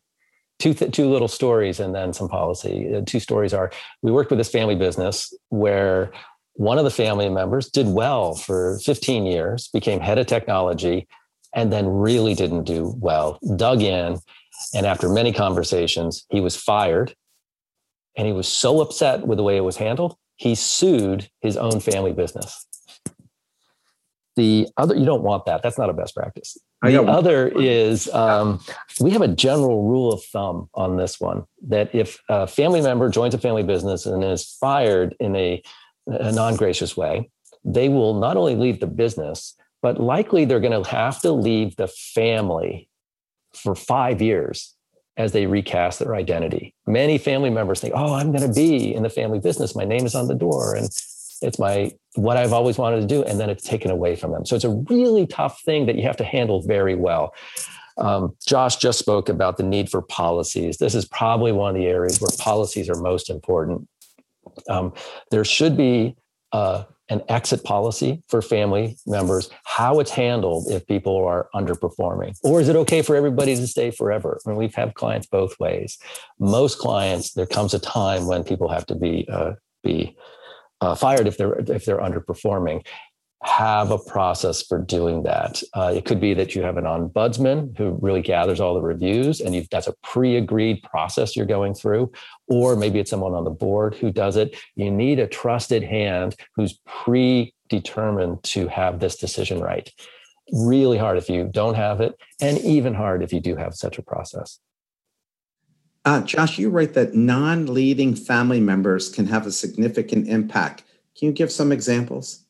two 0.59 0.75
th- 0.75 0.91
two 0.91 1.09
little 1.09 1.29
stories 1.29 1.79
and 1.79 1.95
then 1.95 2.13
some 2.13 2.29
policy. 2.29 2.93
Uh, 2.93 3.03
two 3.07 3.21
stories 3.21 3.55
are 3.55 3.71
we 4.03 4.11
worked 4.11 4.31
with 4.31 4.39
this 4.39 4.51
family 4.51 4.75
business 4.75 5.33
where 5.51 6.11
one 6.55 6.79
of 6.79 6.85
the 6.85 6.91
family 6.91 7.29
members 7.29 7.71
did 7.71 7.87
well 7.87 8.35
for 8.35 8.81
15 8.81 9.27
years, 9.27 9.69
became 9.69 10.01
head 10.01 10.19
of 10.19 10.27
technology, 10.27 11.07
and 11.55 11.73
then 11.73 11.87
really 11.87 12.35
didn't 12.35 12.65
do 12.65 12.95
well. 12.99 13.39
Dug 13.57 13.83
in, 13.83 14.19
and 14.75 14.87
after 14.87 15.09
many 15.09 15.33
conversations, 15.33 16.27
he 16.31 16.41
was 16.41 16.57
fired. 16.57 17.15
And 18.17 18.27
he 18.27 18.33
was 18.33 18.49
so 18.49 18.81
upset 18.81 19.27
with 19.27 19.39
the 19.39 19.45
way 19.45 19.57
it 19.57 19.65
was 19.65 19.77
handled 19.77 20.17
he 20.39 20.55
sued 20.55 21.29
his 21.41 21.57
own 21.57 21.81
family 21.81 22.13
business. 22.13 22.65
The 24.37 24.69
other, 24.77 24.95
you 24.95 25.05
don't 25.05 25.25
want 25.25 25.47
that. 25.47 25.65
That's 25.65 25.79
not 25.79 25.91
a 25.91 25.93
best 25.93 26.15
practice. 26.15 26.57
The 26.81 27.03
other 27.03 27.49
is 27.49 28.09
um, 28.15 28.61
we 29.01 29.11
have 29.11 29.21
a 29.21 29.29
general 29.29 29.89
rule 29.89 30.13
of 30.13 30.23
thumb 30.23 30.71
on 30.75 30.97
this 30.97 31.19
one 31.19 31.45
that 31.67 31.93
if 31.93 32.21
a 32.29 32.47
family 32.47 32.81
member 32.81 33.09
joins 33.09 33.35
a 33.35 33.39
family 33.39 33.65
business 33.65 34.07
and 34.07 34.23
is 34.23 34.57
fired 34.61 35.17
in 35.19 35.35
a, 35.35 35.61
a 36.07 36.31
non 36.31 36.55
gracious 36.55 36.97
way, 36.97 37.29
they 37.65 37.89
will 37.89 38.15
not 38.15 38.37
only 38.37 38.55
leave 38.55 38.79
the 38.79 38.87
business, 38.87 39.57
but 39.83 40.01
likely 40.01 40.45
they're 40.45 40.61
going 40.61 40.83
to 40.83 40.89
have 40.91 41.21
to 41.23 41.33
leave 41.33 41.77
the 41.77 41.89
family 41.89 42.89
for 43.55 43.75
five 43.75 44.21
years 44.21 44.75
as 45.17 45.33
they 45.33 45.47
recast 45.47 45.99
their 45.99 46.15
identity. 46.15 46.75
Many 46.87 47.19
family 47.19 47.51
members 47.51 47.81
think, 47.81 47.95
oh, 47.97 48.15
I'm 48.15 48.31
going 48.31 48.47
to 48.47 48.55
be 48.55 48.95
in 48.95 49.03
the 49.03 49.11
family 49.11 49.41
business. 49.41 49.75
My 49.75 49.85
name 49.85 50.07
is 50.07 50.15
on 50.15 50.29
the 50.29 50.35
door. 50.35 50.77
And 50.77 50.89
it's 51.43 51.59
my 51.59 51.93
what 52.15 52.37
I've 52.37 52.53
always 52.53 52.79
wanted 52.79 53.01
to 53.01 53.07
do, 53.07 53.23
and 53.25 53.39
then 53.39 53.51
it's 53.51 53.65
taken 53.65 53.91
away 53.91 54.17
from 54.17 54.33
them. 54.33 54.45
So 54.45 54.57
it's 54.57 54.65
a 54.65 54.83
really 54.89 55.27
tough 55.27 55.63
thing 55.63 55.87
that 55.87 55.97
you 55.97 56.03
have 56.03 56.17
to 56.17 56.25
handle 56.25 56.63
very 56.63 56.95
well. 56.95 57.35
Um, 57.97 58.37
Josh 58.47 58.77
just 58.77 58.99
spoke 58.99 59.29
about 59.29 59.57
the 59.57 59.63
need 59.63 59.91
for 59.91 60.03
policies. 60.03 60.79
This 60.79 60.95
is 60.95 61.05
probably 61.05 61.53
one 61.53 61.75
of 61.75 61.81
the 61.81 61.87
areas 61.87 62.21
where 62.21 62.31
policies 62.39 62.89
are 62.89 63.01
most 63.01 63.29
important. 63.29 63.89
Um, 64.69 64.93
there 65.31 65.45
should 65.45 65.77
be 65.77 66.17
uh, 66.53 66.85
an 67.11 67.23
exit 67.29 67.65
policy 67.65 68.23
for 68.29 68.43
family 68.43 68.97
members, 69.07 69.51
how 69.65 70.01
it's 70.01 70.11
handled 70.11 70.71
if 70.71 70.87
people 70.87 71.25
are 71.25 71.49
underperforming. 71.55 72.37
Or 72.43 72.61
is 72.61 72.69
it 72.69 72.77
okay 72.77 73.03
for 73.03 73.17
everybody 73.17 73.57
to 73.57 73.67
stay 73.67 73.91
forever? 73.91 74.41
I 74.45 74.51
mean, 74.51 74.59
we've 74.59 74.75
had 74.75 74.95
clients 74.95 75.27
both 75.27 75.59
ways. 75.59 75.99
Most 76.39 76.79
clients, 76.79 77.33
there 77.33 77.47
comes 77.47 77.75
a 77.75 77.79
time 77.79 78.27
when 78.27 78.45
people 78.45 78.69
have 78.69 78.87
to 78.87 78.95
be 78.95 79.27
uh, 79.31 79.53
be 79.83 80.17
uh, 80.81 80.95
fired 80.95 81.27
if 81.27 81.37
they're 81.37 81.59
if 81.59 81.85
they're 81.85 81.99
underperforming 81.99 82.85
have 83.43 83.93
a 83.93 83.99
process 83.99 84.63
for 84.63 84.79
doing 84.79 85.23
that. 85.23 85.63
Uh, 85.73 85.93
it 85.95 86.05
could 86.05 86.21
be 86.21 86.35
that 86.35 86.55
you 86.55 86.63
have 86.63 86.77
an 86.77 86.85
ombudsman 86.85 87.77
who 87.77 87.97
really 88.03 88.21
gathers 88.21 88.59
all 88.59 88.75
the 88.75 88.81
reviews 88.81 89.41
and 89.41 89.67
that's 89.71 89.87
a 89.87 89.95
pre-agreed 90.03 90.83
process 90.83 91.37
you're 91.37 91.47
going 91.47 91.75
through, 91.75 92.11
or 92.49 92.75
maybe 92.75 92.99
it's 92.99 93.11
someone 93.11 93.35
on 93.35 93.45
the 93.45 93.51
board 93.51 93.95
who 93.95 94.11
does 94.11 94.37
it. 94.37 94.57
You 94.75 94.91
need 94.91 95.21
a 95.21 95.29
trusted 95.29 95.85
hand 95.85 96.35
who's 96.57 96.81
predetermined 96.85 98.43
to 98.45 98.67
have 98.69 98.99
this 98.99 99.17
decision 99.17 99.61
right. 99.61 99.89
Really 100.53 100.99
hard 100.99 101.17
if 101.19 101.29
you 101.29 101.49
don't 101.53 101.75
have 101.75 102.01
it, 102.01 102.19
and 102.41 102.59
even 102.59 102.95
hard 102.95 103.23
if 103.23 103.33
you 103.33 103.41
do 103.41 103.55
have 103.57 103.75
such 103.75 103.99
a 103.99 104.03
process. 104.03 104.59
Uh, 106.05 106.23
Josh, 106.23 106.59
you 106.59 106.71
write 106.71 106.95
that 106.95 107.15
non 107.15 107.67
leading 107.67 108.15
family 108.15 108.61
members 108.61 109.11
can 109.11 109.27
have 109.27 109.47
a 109.47 109.53
significant 109.53 110.27
impact. 110.27 110.85
Can 111.19 111.27
you 111.27 111.33
give 111.33 111.53
some 111.53 111.71
examples? 111.71 112.47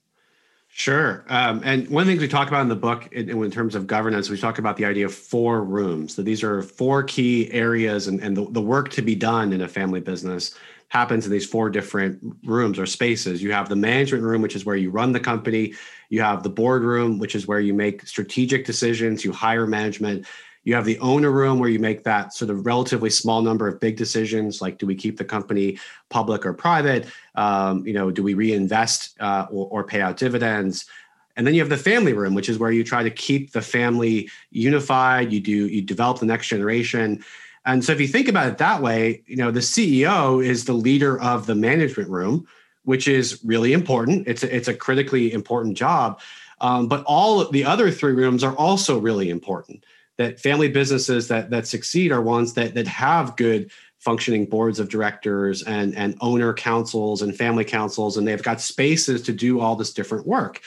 Sure. 0.79 1.25
Um, 1.29 1.61
and 1.65 1.89
one 1.89 2.03
of 2.03 2.07
the 2.07 2.13
things 2.13 2.21
we 2.21 2.29
talk 2.29 2.47
about 2.47 2.63
in 2.63 2.69
the 2.69 2.77
book, 2.77 3.09
in, 3.11 3.29
in, 3.29 3.51
terms 3.51 3.75
of 3.75 3.89
governance, 3.89 4.31
we 4.31 4.39
talk 4.39 4.61
about 4.61 4.77
the 4.77 4.85
idea 4.85 5.07
of 5.07 5.13
four 5.13 5.65
rooms. 5.65 6.15
That 6.15 6.23
these 6.23 6.45
are 6.45 6.63
four 6.63 7.03
key 7.03 7.51
areas, 7.51 8.07
and, 8.07 8.21
and 8.21 8.37
the, 8.37 8.49
the 8.49 8.63
work 8.63 8.91
to 8.91 9.03
be 9.03 9.17
done 9.17 9.53
in 9.53 9.63
a 9.63 9.67
family 9.67 9.99
business 9.99 10.55
happens 10.87 11.27
in 11.27 11.33
these 11.33 11.45
four 11.45 11.69
different 11.69 12.21
rooms 12.45 12.79
or 12.79 12.87
spaces. 12.87 13.43
You 13.43 13.51
have 13.51 13.69
the 13.69 13.75
management 13.75 14.23
room, 14.23 14.41
which 14.41 14.55
is 14.55 14.65
where 14.65 14.77
you 14.77 14.91
run 14.91 15.11
the 15.11 15.19
company. 15.19 15.75
You 16.11 16.23
have 16.23 16.45
the 16.45 16.49
boardroom, 16.49 17.19
which 17.19 17.35
is 17.35 17.49
where 17.49 17.59
you 17.59 17.75
make 17.75 18.07
strategic 18.07 18.65
decisions, 18.65 19.25
you 19.25 19.33
hire 19.33 19.67
management. 19.67 20.27
You 20.69 20.75
have 20.75 20.85
the 20.85 20.99
owner 20.99 21.31
room 21.31 21.59
where 21.59 21.71
you 21.71 21.79
make 21.79 22.05
that 22.05 22.35
sort 22.35 22.51
of 22.51 22.67
relatively 22.67 23.09
small 23.09 23.41
number 23.41 23.67
of 23.67 23.81
big 23.81 23.97
decisions, 23.97 24.61
like 24.61 24.77
do 24.77 24.85
we 24.85 24.95
keep 24.95 25.17
the 25.17 25.25
company 25.25 25.79
public 26.11 26.45
or 26.45 26.53
private? 26.53 27.07
Um, 27.37 27.87
you 27.87 27.95
know, 27.95 28.11
do 28.11 28.23
we 28.23 28.35
reinvest 28.35 29.17
uh, 29.19 29.47
or, 29.51 29.67
or 29.69 29.85
pay 29.85 30.03
out 30.03 30.19
dividends? 30.19 30.85
And 31.39 31.47
then 31.47 31.55
you 31.55 31.61
have 31.63 31.71
the 31.71 31.79
family 31.79 32.13
room, 32.13 32.35
which 32.35 32.51
is 32.51 32.59
where 32.59 32.71
you 32.71 32.85
try 32.85 33.03
to 33.03 33.11
keep 33.11 33.53
the 33.53 33.63
family 33.63 34.29
unified. 34.51 35.33
You 35.33 35.41
do 35.41 35.69
you 35.69 35.81
develop 35.81 36.19
the 36.19 36.27
next 36.27 36.49
generation. 36.49 37.25
And 37.65 37.83
so 37.83 37.93
if 37.93 37.99
you 37.99 38.07
think 38.07 38.29
about 38.29 38.49
it 38.49 38.59
that 38.59 38.83
way, 38.83 39.23
you 39.25 39.37
know, 39.37 39.51
the 39.51 39.61
CEO 39.61 40.45
is 40.45 40.67
the 40.67 40.75
leader 40.75 41.19
of 41.23 41.47
the 41.47 41.55
management 41.55 42.11
room, 42.11 42.47
which 42.85 43.09
is 43.09 43.41
really 43.43 43.73
important. 43.73 44.29
It's 44.29 44.43
a, 44.43 44.55
it's 44.55 44.69
a 44.69 44.75
critically 44.75 45.33
important 45.33 45.79
job. 45.79 46.21
Um, 46.61 46.89
but 46.89 47.05
all 47.05 47.49
the 47.49 47.65
other 47.65 47.91
three 47.91 48.13
rooms 48.13 48.45
are 48.45 48.55
also 48.55 48.99
really 48.99 49.31
important 49.31 49.83
that 50.19 50.39
family 50.39 50.69
businesses 50.69 51.29
that 51.29 51.51
that 51.51 51.67
succeed 51.67 52.13
are 52.13 52.21
ones 52.21 52.55
that 52.55 52.75
that 52.75 52.87
have 52.87 53.37
good 53.37 53.71
functioning 53.99 54.45
boards 54.45 54.79
of 54.79 54.89
directors 54.89 55.63
and 55.63 55.97
and 55.97 56.17
owner 56.21 56.53
councils 56.53 57.23
and 57.23 57.37
family 57.37 57.65
councils 57.65 58.17
and 58.17 58.29
they've 58.29 58.43
got 58.43 58.61
spaces 58.61 59.23
to 59.23 59.33
do 59.33 59.61
all 59.61 59.75
this 59.75 59.93
different 59.93 60.27
work 60.27 60.61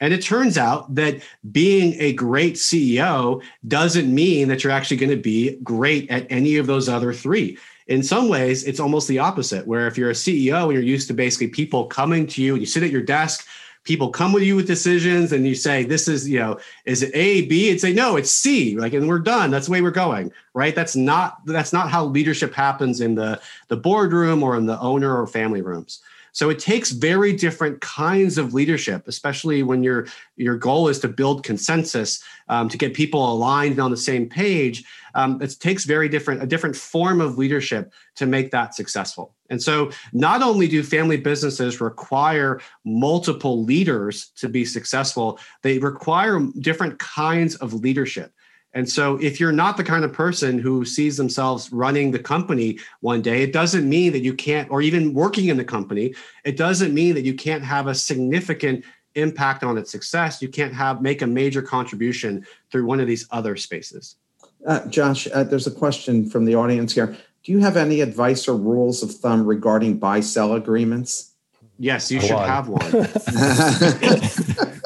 and 0.00 0.14
it 0.14 0.22
turns 0.22 0.56
out 0.56 0.94
that 0.94 1.20
being 1.52 1.94
a 1.98 2.14
great 2.14 2.54
CEO 2.54 3.42
doesn't 3.68 4.12
mean 4.12 4.48
that 4.48 4.64
you're 4.64 4.72
actually 4.72 4.96
going 4.96 5.10
to 5.10 5.16
be 5.16 5.58
great 5.62 6.10
at 6.10 6.26
any 6.30 6.56
of 6.56 6.66
those 6.66 6.88
other 6.88 7.12
three. 7.12 7.58
In 7.86 8.02
some 8.02 8.28
ways, 8.28 8.64
it's 8.64 8.80
almost 8.80 9.08
the 9.08 9.18
opposite, 9.18 9.66
where 9.66 9.86
if 9.86 9.98
you're 9.98 10.10
a 10.10 10.14
CEO 10.14 10.64
and 10.64 10.72
you're 10.72 10.82
used 10.82 11.08
to 11.08 11.14
basically 11.14 11.48
people 11.48 11.86
coming 11.86 12.26
to 12.28 12.42
you 12.42 12.54
and 12.54 12.62
you 12.62 12.66
sit 12.66 12.82
at 12.82 12.90
your 12.90 13.02
desk 13.02 13.46
people 13.84 14.10
come 14.10 14.32
with 14.32 14.42
you 14.42 14.56
with 14.56 14.66
decisions 14.66 15.32
and 15.32 15.46
you 15.46 15.54
say 15.54 15.84
this 15.84 16.06
is 16.06 16.28
you 16.28 16.38
know 16.38 16.58
is 16.84 17.02
it 17.02 17.10
a 17.14 17.46
b? 17.46 17.70
And 17.70 17.80
say 17.80 17.92
no 17.92 18.16
it's 18.16 18.30
c 18.30 18.76
like 18.76 18.92
and 18.92 19.08
we're 19.08 19.18
done. 19.18 19.50
That's 19.50 19.66
the 19.66 19.72
way 19.72 19.82
we're 19.82 19.90
going 19.90 20.32
right? 20.54 20.74
That's 20.74 20.96
not 20.96 21.44
that's 21.46 21.72
not 21.72 21.90
how 21.90 22.04
leadership 22.04 22.54
happens 22.54 23.00
in 23.00 23.14
the 23.14 23.40
the 23.68 23.76
boardroom 23.76 24.42
or 24.42 24.56
in 24.56 24.66
the 24.66 24.78
owner 24.80 25.20
or 25.20 25.26
family 25.26 25.62
rooms 25.62 26.00
so 26.32 26.50
it 26.50 26.58
takes 26.58 26.90
very 26.90 27.32
different 27.32 27.80
kinds 27.80 28.38
of 28.38 28.54
leadership, 28.54 29.06
especially 29.06 29.62
when 29.62 29.82
your 29.82 30.06
your 30.36 30.56
goal 30.56 30.88
is 30.88 30.98
to 31.00 31.08
build 31.08 31.44
consensus, 31.44 32.22
um, 32.48 32.68
to 32.68 32.78
get 32.78 32.94
people 32.94 33.32
aligned 33.32 33.72
and 33.72 33.80
on 33.80 33.90
the 33.90 33.96
same 33.96 34.28
page. 34.28 34.84
Um, 35.14 35.40
it 35.42 35.56
takes 35.60 35.84
very 35.84 36.08
different 36.08 36.42
a 36.42 36.46
different 36.46 36.76
form 36.76 37.20
of 37.20 37.38
leadership 37.38 37.92
to 38.16 38.26
make 38.26 38.50
that 38.50 38.74
successful. 38.74 39.34
And 39.50 39.62
so, 39.62 39.90
not 40.12 40.42
only 40.42 40.68
do 40.68 40.82
family 40.82 41.16
businesses 41.16 41.80
require 41.80 42.60
multiple 42.84 43.64
leaders 43.64 44.30
to 44.36 44.48
be 44.48 44.64
successful, 44.64 45.38
they 45.62 45.78
require 45.78 46.40
different 46.60 46.98
kinds 46.98 47.56
of 47.56 47.74
leadership. 47.74 48.32
And 48.72 48.88
so, 48.88 49.16
if 49.16 49.40
you're 49.40 49.52
not 49.52 49.76
the 49.76 49.84
kind 49.84 50.04
of 50.04 50.12
person 50.12 50.58
who 50.58 50.84
sees 50.84 51.16
themselves 51.16 51.72
running 51.72 52.12
the 52.12 52.18
company 52.20 52.78
one 53.00 53.20
day, 53.20 53.42
it 53.42 53.52
doesn't 53.52 53.88
mean 53.88 54.12
that 54.12 54.20
you 54.20 54.32
can't, 54.32 54.70
or 54.70 54.80
even 54.80 55.12
working 55.12 55.48
in 55.48 55.56
the 55.56 55.64
company, 55.64 56.14
it 56.44 56.56
doesn't 56.56 56.94
mean 56.94 57.14
that 57.14 57.24
you 57.24 57.34
can't 57.34 57.64
have 57.64 57.88
a 57.88 57.94
significant 57.94 58.84
impact 59.16 59.64
on 59.64 59.76
its 59.76 59.90
success. 59.90 60.40
You 60.40 60.48
can't 60.48 60.72
have 60.72 61.02
make 61.02 61.20
a 61.22 61.26
major 61.26 61.62
contribution 61.62 62.46
through 62.70 62.86
one 62.86 63.00
of 63.00 63.08
these 63.08 63.26
other 63.32 63.56
spaces. 63.56 64.16
Uh, 64.66 64.86
Josh, 64.86 65.26
uh, 65.32 65.42
there's 65.42 65.66
a 65.66 65.72
question 65.72 66.28
from 66.28 66.44
the 66.44 66.54
audience 66.54 66.94
here. 66.94 67.16
Do 67.42 67.52
you 67.52 67.58
have 67.60 67.76
any 67.76 68.02
advice 68.02 68.46
or 68.46 68.56
rules 68.56 69.02
of 69.02 69.10
thumb 69.10 69.46
regarding 69.46 69.98
buy 69.98 70.20
sell 70.20 70.54
agreements? 70.54 71.32
Yes, 71.78 72.10
you 72.10 72.20
should 72.20 72.36
have 72.38 72.68
one. 72.68 72.82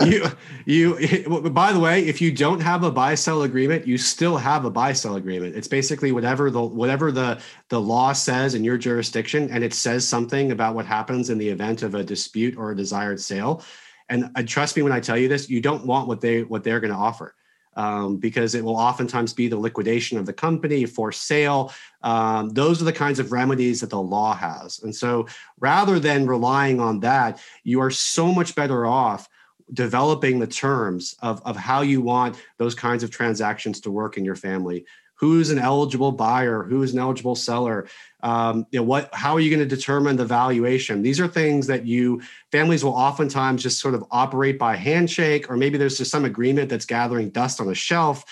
you, 0.05 0.27
you. 0.67 1.51
By 1.51 1.73
the 1.73 1.81
way, 1.81 2.07
if 2.07 2.21
you 2.21 2.33
don't 2.33 2.61
have 2.61 2.83
a 2.83 2.91
buy 2.91 3.15
sell 3.15 3.43
agreement, 3.43 3.87
you 3.87 3.99
still 3.99 4.37
have 4.37 4.65
a 4.65 4.71
buy 4.71 4.93
sell 4.93 5.17
agreement. 5.17 5.57
It's 5.57 5.69
basically 5.69 6.13
whatever 6.13 6.51
the 6.51 6.63
whatever 6.63 7.13
the 7.13 7.41
the 7.69 7.81
law 7.81 8.13
says 8.13 8.55
in 8.55 8.65
your 8.65 8.79
jurisdiction, 8.79 9.51
and 9.51 9.65
it 9.65 9.75
says 9.75 10.07
something 10.07 10.53
about 10.53 10.75
what 10.75 10.87
happens 10.87 11.31
in 11.31 11.39
the 11.39 11.49
event 11.49 11.83
of 11.83 11.95
a 11.95 12.05
dispute 12.05 12.57
or 12.57 12.71
a 12.71 12.77
desired 12.77 13.21
sale. 13.21 13.63
And 14.09 14.31
uh, 14.37 14.43
trust 14.47 14.77
me 14.77 14.83
when 14.83 14.93
I 14.93 15.01
tell 15.01 15.17
you 15.17 15.29
this, 15.29 15.49
you 15.49 15.61
don't 15.61 15.87
want 15.87 16.09
what 16.09 16.21
they 16.21 16.43
what 16.43 16.65
they're 16.65 16.81
going 16.81 16.93
to 16.93 16.99
offer 16.99 17.35
um, 17.77 18.17
because 18.17 18.55
it 18.55 18.65
will 18.65 18.77
oftentimes 18.77 19.33
be 19.33 19.49
the 19.49 19.59
liquidation 19.59 20.19
of 20.19 20.27
the 20.27 20.33
company 20.33 20.85
for 20.87 21.13
sale. 21.13 21.73
Um, 22.03 22.51
those 22.51 22.81
are 22.81 22.85
the 22.85 22.93
kinds 22.93 23.19
of 23.19 23.33
remedies 23.33 23.81
that 23.81 23.91
the 23.91 24.01
law 24.01 24.35
has. 24.35 24.83
And 24.83 24.95
so 24.95 25.27
rather 25.59 25.99
than 25.99 26.27
relying 26.27 26.81
on 26.81 27.01
that, 27.01 27.41
you 27.63 27.81
are 27.81 27.91
so 27.91 28.33
much 28.33 28.55
better 28.55 28.87
off 28.87 29.29
developing 29.75 30.39
the 30.39 30.47
terms 30.47 31.16
of, 31.20 31.43
of 31.45 31.57
how 31.57 31.83
you 31.83 32.01
want 32.01 32.37
those 32.57 32.75
kinds 32.75 33.03
of 33.03 33.11
transactions 33.11 33.81
to 33.81 33.91
work 33.91 34.16
in 34.16 34.25
your 34.25 34.37
family. 34.37 34.87
Who's 35.16 35.51
an 35.51 35.59
eligible 35.59 36.12
buyer? 36.12 36.64
Who's 36.64 36.93
an 36.93 36.99
eligible 36.99 37.37
seller? 37.37 37.87
Um, 38.22 38.66
you 38.70 38.79
know 38.79 38.85
what 38.85 39.14
how 39.14 39.35
are 39.35 39.41
you 39.41 39.51
going 39.51 39.66
to 39.66 39.77
determine 39.77 40.16
the 40.16 40.25
valuation? 40.25 41.03
These 41.03 41.20
are 41.20 41.29
things 41.29 41.66
that 41.66 41.87
you 41.87 42.22
families 42.51 42.85
will 42.85 42.93
oftentimes 42.93 43.62
just 43.62 43.81
sort 43.81 43.95
of 43.95 44.05
operate 44.11 44.59
by 44.59 44.77
handshake 44.77 45.51
or 45.51 45.57
maybe 45.57 45.79
there's 45.79 45.99
just 45.99 46.11
some 46.11 46.25
agreement 46.25 46.68
that's 46.68 46.87
gathering 46.87 47.31
dust 47.31 47.61
on 47.61 47.68
a 47.68 47.75
shelf. 47.75 48.25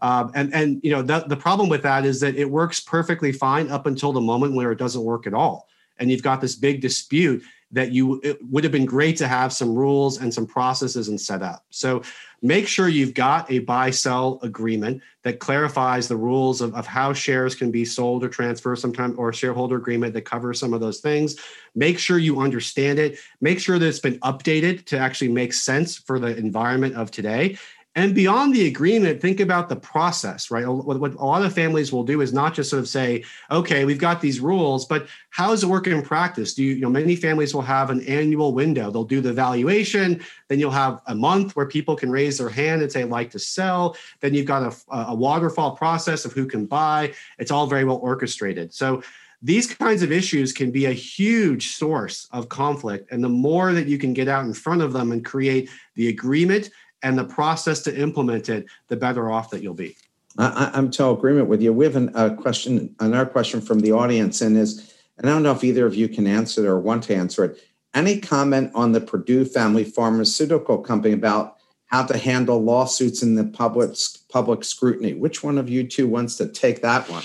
Um, 0.00 0.30
and 0.34 0.52
and 0.52 0.80
you 0.84 0.90
know 0.90 1.00
the, 1.02 1.20
the 1.20 1.36
problem 1.36 1.68
with 1.68 1.82
that 1.82 2.04
is 2.04 2.20
that 2.20 2.36
it 2.36 2.50
works 2.50 2.80
perfectly 2.80 3.32
fine 3.32 3.70
up 3.70 3.86
until 3.86 4.12
the 4.12 4.20
moment 4.20 4.54
where 4.54 4.72
it 4.72 4.78
doesn't 4.78 5.02
work 5.02 5.26
at 5.26 5.34
all. 5.34 5.68
And 5.98 6.10
you've 6.10 6.22
got 6.22 6.42
this 6.42 6.54
big 6.54 6.82
dispute 6.82 7.42
that 7.72 7.92
you 7.92 8.20
it 8.22 8.38
would 8.50 8.64
have 8.64 8.72
been 8.72 8.86
great 8.86 9.16
to 9.16 9.28
have 9.28 9.52
some 9.52 9.74
rules 9.74 10.20
and 10.20 10.32
some 10.32 10.46
processes 10.46 11.08
and 11.08 11.20
set 11.20 11.42
up. 11.42 11.64
So 11.70 12.02
make 12.42 12.68
sure 12.68 12.88
you've 12.88 13.14
got 13.14 13.50
a 13.50 13.60
buy 13.60 13.90
sell 13.90 14.38
agreement 14.42 15.02
that 15.24 15.40
clarifies 15.40 16.06
the 16.06 16.16
rules 16.16 16.60
of, 16.60 16.74
of 16.74 16.86
how 16.86 17.12
shares 17.12 17.54
can 17.54 17.70
be 17.70 17.84
sold 17.84 18.22
or 18.22 18.28
transferred 18.28 18.76
sometime 18.76 19.14
or 19.18 19.30
a 19.30 19.34
shareholder 19.34 19.76
agreement 19.76 20.14
that 20.14 20.22
covers 20.22 20.60
some 20.60 20.72
of 20.72 20.80
those 20.80 21.00
things. 21.00 21.36
Make 21.74 21.98
sure 21.98 22.18
you 22.18 22.40
understand 22.40 22.98
it. 22.98 23.18
Make 23.40 23.58
sure 23.58 23.78
that 23.78 23.86
it's 23.86 23.98
been 23.98 24.20
updated 24.20 24.84
to 24.86 24.98
actually 24.98 25.32
make 25.32 25.52
sense 25.52 25.96
for 25.96 26.18
the 26.18 26.36
environment 26.36 26.94
of 26.94 27.10
today. 27.10 27.58
And 27.96 28.14
beyond 28.14 28.54
the 28.54 28.66
agreement, 28.66 29.22
think 29.22 29.40
about 29.40 29.70
the 29.70 29.76
process, 29.76 30.50
right? 30.50 30.68
What, 30.68 30.98
a 30.98 31.24
lot 31.24 31.42
of 31.42 31.54
families 31.54 31.94
will 31.94 32.04
do 32.04 32.20
is 32.20 32.30
not 32.30 32.52
just 32.52 32.68
sort 32.68 32.80
of 32.80 32.88
say, 32.88 33.24
okay, 33.50 33.86
we've 33.86 33.98
got 33.98 34.20
these 34.20 34.38
rules, 34.38 34.84
but 34.84 35.08
how 35.30 35.48
does 35.48 35.64
it 35.64 35.68
work 35.68 35.86
in 35.86 36.02
practice? 36.02 36.52
Do 36.52 36.62
you, 36.62 36.74
you 36.74 36.82
know, 36.82 36.90
many 36.90 37.16
families 37.16 37.54
will 37.54 37.62
have 37.62 37.88
an 37.88 38.02
annual 38.02 38.52
window. 38.52 38.90
They'll 38.90 39.04
do 39.04 39.22
the 39.22 39.32
valuation, 39.32 40.22
then 40.48 40.60
you'll 40.60 40.72
have 40.72 41.00
a 41.06 41.14
month 41.14 41.56
where 41.56 41.64
people 41.64 41.96
can 41.96 42.10
raise 42.10 42.36
their 42.36 42.50
hand 42.50 42.82
and 42.82 42.92
say, 42.92 43.04
like 43.04 43.30
to 43.30 43.38
sell. 43.38 43.96
Then 44.20 44.34
you've 44.34 44.44
got 44.44 44.62
a, 44.62 44.94
a 44.94 45.14
waterfall 45.14 45.74
process 45.74 46.26
of 46.26 46.34
who 46.34 46.44
can 46.44 46.66
buy. 46.66 47.14
It's 47.38 47.50
all 47.50 47.66
very 47.66 47.84
well 47.84 47.96
orchestrated. 47.96 48.74
So 48.74 49.02
these 49.40 49.72
kinds 49.72 50.02
of 50.02 50.12
issues 50.12 50.52
can 50.52 50.70
be 50.70 50.86
a 50.86 50.92
huge 50.92 51.68
source 51.68 52.28
of 52.32 52.48
conflict. 52.48 53.10
And 53.10 53.24
the 53.24 53.28
more 53.28 53.72
that 53.72 53.86
you 53.86 53.96
can 53.96 54.12
get 54.12 54.28
out 54.28 54.44
in 54.44 54.52
front 54.52 54.82
of 54.82 54.92
them 54.92 55.12
and 55.12 55.24
create 55.24 55.70
the 55.94 56.08
agreement 56.08 56.70
and 57.02 57.18
the 57.18 57.24
process 57.24 57.82
to 57.82 57.96
implement 57.96 58.48
it, 58.48 58.66
the 58.88 58.96
better 58.96 59.30
off 59.30 59.50
that 59.50 59.62
you'll 59.62 59.74
be. 59.74 59.96
I, 60.38 60.70
am 60.74 60.90
to 60.92 61.08
agreement 61.08 61.48
with 61.48 61.62
you. 61.62 61.72
We 61.72 61.84
have 61.86 61.96
an, 61.96 62.10
a 62.14 62.34
question, 62.34 62.94
another 63.00 63.28
question 63.30 63.60
from 63.60 63.80
the 63.80 63.92
audience, 63.92 64.42
and 64.42 64.56
is, 64.56 64.94
and 65.16 65.28
I 65.28 65.32
don't 65.32 65.42
know 65.42 65.52
if 65.52 65.64
either 65.64 65.86
of 65.86 65.94
you 65.94 66.08
can 66.08 66.26
answer 66.26 66.64
it 66.64 66.68
or 66.68 66.78
want 66.78 67.04
to 67.04 67.14
answer 67.14 67.44
it. 67.44 67.58
Any 67.94 68.20
comment 68.20 68.70
on 68.74 68.92
the 68.92 69.00
Purdue 69.00 69.46
Family 69.46 69.84
Pharmaceutical 69.84 70.78
Company 70.78 71.14
about 71.14 71.56
how 71.86 72.04
to 72.04 72.18
handle 72.18 72.62
lawsuits 72.62 73.22
in 73.22 73.34
the 73.34 73.44
public 73.44 73.96
public 74.28 74.64
scrutiny? 74.64 75.14
Which 75.14 75.42
one 75.42 75.56
of 75.56 75.70
you 75.70 75.84
two 75.84 76.06
wants 76.06 76.36
to 76.36 76.48
take 76.48 76.82
that 76.82 77.08
one? 77.08 77.24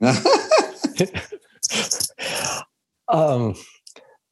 um, 3.08 3.54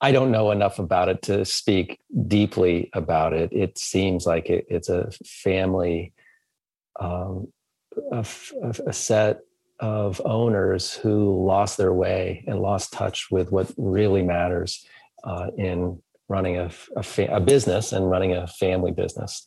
I 0.04 0.12
don't 0.12 0.30
know 0.30 0.50
enough 0.50 0.78
about 0.78 1.08
it 1.08 1.22
to 1.22 1.46
speak 1.46 1.98
deeply 2.26 2.90
about 2.92 3.32
it. 3.32 3.50
It 3.54 3.78
seems 3.78 4.26
like 4.26 4.50
it, 4.50 4.66
it's 4.68 4.90
a 4.90 5.10
family, 5.24 6.12
um, 7.00 7.48
a, 8.12 8.26
a, 8.86 8.92
set 8.92 9.40
of 9.80 10.20
owners 10.26 10.92
who 10.92 11.46
lost 11.46 11.78
their 11.78 11.94
way 11.94 12.44
and 12.46 12.60
lost 12.60 12.92
touch 12.92 13.28
with 13.30 13.50
what 13.50 13.72
really 13.78 14.22
matters 14.22 14.84
uh, 15.24 15.46
in 15.56 16.02
running 16.28 16.58
a, 16.58 16.70
a, 16.96 17.02
fa- 17.02 17.34
a, 17.34 17.40
business 17.40 17.92
and 17.92 18.10
running 18.10 18.34
a 18.34 18.46
family 18.46 18.92
business. 18.92 19.46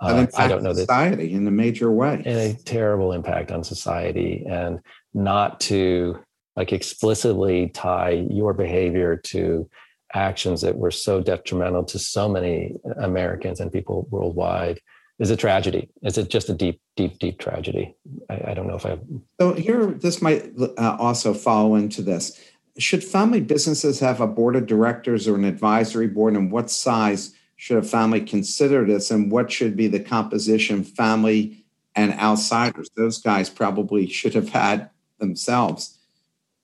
Uh, 0.00 0.26
I 0.36 0.48
don't 0.48 0.64
know 0.64 0.72
that 0.72 0.80
society 0.80 1.32
in 1.32 1.46
a 1.46 1.52
major 1.52 1.92
way, 1.92 2.14
and 2.26 2.38
a 2.38 2.54
terrible 2.54 3.12
impact 3.12 3.52
on 3.52 3.62
society, 3.62 4.44
and 4.48 4.80
not 5.14 5.60
to 5.60 6.18
like 6.56 6.72
explicitly 6.72 7.68
tie 7.68 8.26
your 8.28 8.52
behavior 8.52 9.16
to 9.16 9.70
actions 10.14 10.60
that 10.62 10.76
were 10.76 10.90
so 10.90 11.20
detrimental 11.20 11.84
to 11.84 11.98
so 11.98 12.28
many 12.28 12.76
Americans 12.98 13.60
and 13.60 13.72
people 13.72 14.06
worldwide 14.10 14.80
is 15.18 15.30
a 15.30 15.36
tragedy. 15.36 15.88
Is 16.02 16.18
it 16.18 16.30
just 16.30 16.48
a 16.48 16.54
deep, 16.54 16.80
deep, 16.96 17.18
deep 17.18 17.38
tragedy? 17.38 17.94
I, 18.28 18.50
I 18.50 18.54
don't 18.54 18.66
know 18.66 18.74
if 18.74 18.86
I. 18.86 18.98
So 19.40 19.54
here, 19.54 19.86
this 19.86 20.20
might 20.20 20.50
uh, 20.58 20.96
also 20.98 21.32
follow 21.34 21.76
into 21.76 22.02
this. 22.02 22.40
Should 22.78 23.04
family 23.04 23.40
businesses 23.40 24.00
have 24.00 24.20
a 24.20 24.26
board 24.26 24.56
of 24.56 24.66
directors 24.66 25.28
or 25.28 25.36
an 25.36 25.44
advisory 25.44 26.08
board, 26.08 26.34
and 26.34 26.50
what 26.50 26.70
size 26.70 27.34
should 27.56 27.78
a 27.78 27.82
family 27.82 28.20
consider 28.20 28.84
this, 28.84 29.10
and 29.10 29.30
what 29.30 29.52
should 29.52 29.76
be 29.76 29.86
the 29.86 30.00
composition, 30.00 30.82
family 30.82 31.64
and 31.94 32.14
outsiders? 32.14 32.90
Those 32.96 33.18
guys 33.18 33.50
probably 33.50 34.08
should 34.08 34.34
have 34.34 34.48
had 34.48 34.90
themselves, 35.20 35.98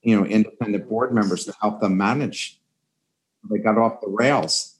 you 0.01 0.19
know, 0.19 0.25
independent 0.25 0.89
board 0.89 1.13
members 1.13 1.45
to 1.45 1.53
help 1.61 1.79
them 1.79 1.95
manage. 1.95 2.58
They 3.49 3.59
got 3.59 3.77
off 3.77 4.01
the 4.01 4.09
rails. 4.09 4.75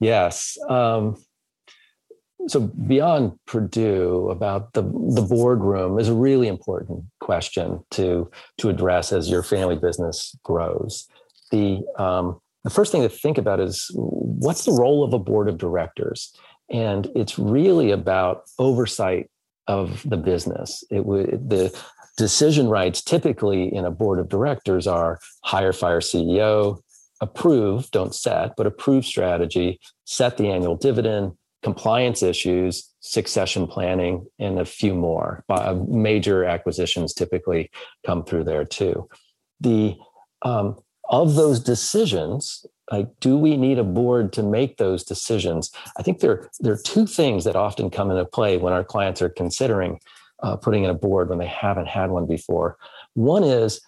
Yes. 0.00 0.58
Um, 0.68 1.16
so 2.46 2.60
beyond 2.60 3.38
Purdue, 3.46 4.30
about 4.30 4.72
the 4.72 4.82
the 4.82 5.26
boardroom 5.28 5.98
is 5.98 6.08
a 6.08 6.14
really 6.14 6.48
important 6.48 7.04
question 7.20 7.84
to 7.90 8.30
to 8.58 8.68
address 8.68 9.12
as 9.12 9.28
your 9.28 9.42
family 9.42 9.76
business 9.76 10.36
grows. 10.44 11.08
The 11.50 11.82
um, 11.98 12.40
the 12.64 12.70
first 12.70 12.92
thing 12.92 13.02
to 13.02 13.08
think 13.08 13.38
about 13.38 13.60
is 13.60 13.90
what's 13.94 14.64
the 14.64 14.72
role 14.72 15.02
of 15.02 15.12
a 15.12 15.18
board 15.18 15.48
of 15.48 15.58
directors, 15.58 16.32
and 16.70 17.10
it's 17.14 17.38
really 17.38 17.90
about 17.90 18.44
oversight 18.58 19.30
of 19.66 20.02
the 20.08 20.16
business. 20.16 20.84
It 20.90 21.04
would 21.04 21.50
the 21.50 21.76
decision 22.16 22.68
rights 22.68 23.02
typically 23.02 23.72
in 23.72 23.84
a 23.84 23.90
board 23.90 24.18
of 24.18 24.28
directors 24.28 24.86
are 24.86 25.20
hire, 25.44 25.72
fire 25.72 26.00
CEO, 26.00 26.80
approve, 27.20 27.90
don't 27.90 28.14
set, 28.14 28.54
but 28.56 28.66
approve 28.66 29.04
strategy, 29.04 29.80
set 30.04 30.36
the 30.36 30.48
annual 30.48 30.76
dividend, 30.76 31.32
compliance 31.62 32.22
issues, 32.22 32.88
succession 33.00 33.66
planning, 33.66 34.26
and 34.38 34.58
a 34.58 34.64
few 34.64 34.94
more. 34.94 35.44
Uh, 35.48 35.74
major 35.88 36.44
acquisitions 36.44 37.12
typically 37.12 37.70
come 38.06 38.24
through 38.24 38.44
there 38.44 38.64
too. 38.64 39.08
The 39.60 39.96
um, 40.42 40.76
of 41.10 41.34
those 41.34 41.58
decisions, 41.58 42.66
like, 42.92 43.08
do 43.20 43.36
we 43.36 43.56
need 43.56 43.78
a 43.78 43.84
board 43.84 44.32
to 44.34 44.42
make 44.42 44.76
those 44.76 45.02
decisions? 45.02 45.70
I 45.96 46.02
think 46.02 46.20
there, 46.20 46.50
there 46.60 46.74
are 46.74 46.82
two 46.84 47.06
things 47.06 47.44
that 47.44 47.56
often 47.56 47.90
come 47.90 48.10
into 48.10 48.24
play 48.26 48.56
when 48.58 48.72
our 48.72 48.84
clients 48.84 49.22
are 49.22 49.30
considering 49.30 49.98
uh, 50.42 50.56
putting 50.56 50.84
in 50.84 50.90
a 50.90 50.94
board 50.94 51.28
when 51.28 51.38
they 51.38 51.46
haven't 51.46 51.88
had 51.88 52.10
one 52.10 52.26
before. 52.26 52.76
One 53.14 53.42
is 53.42 53.80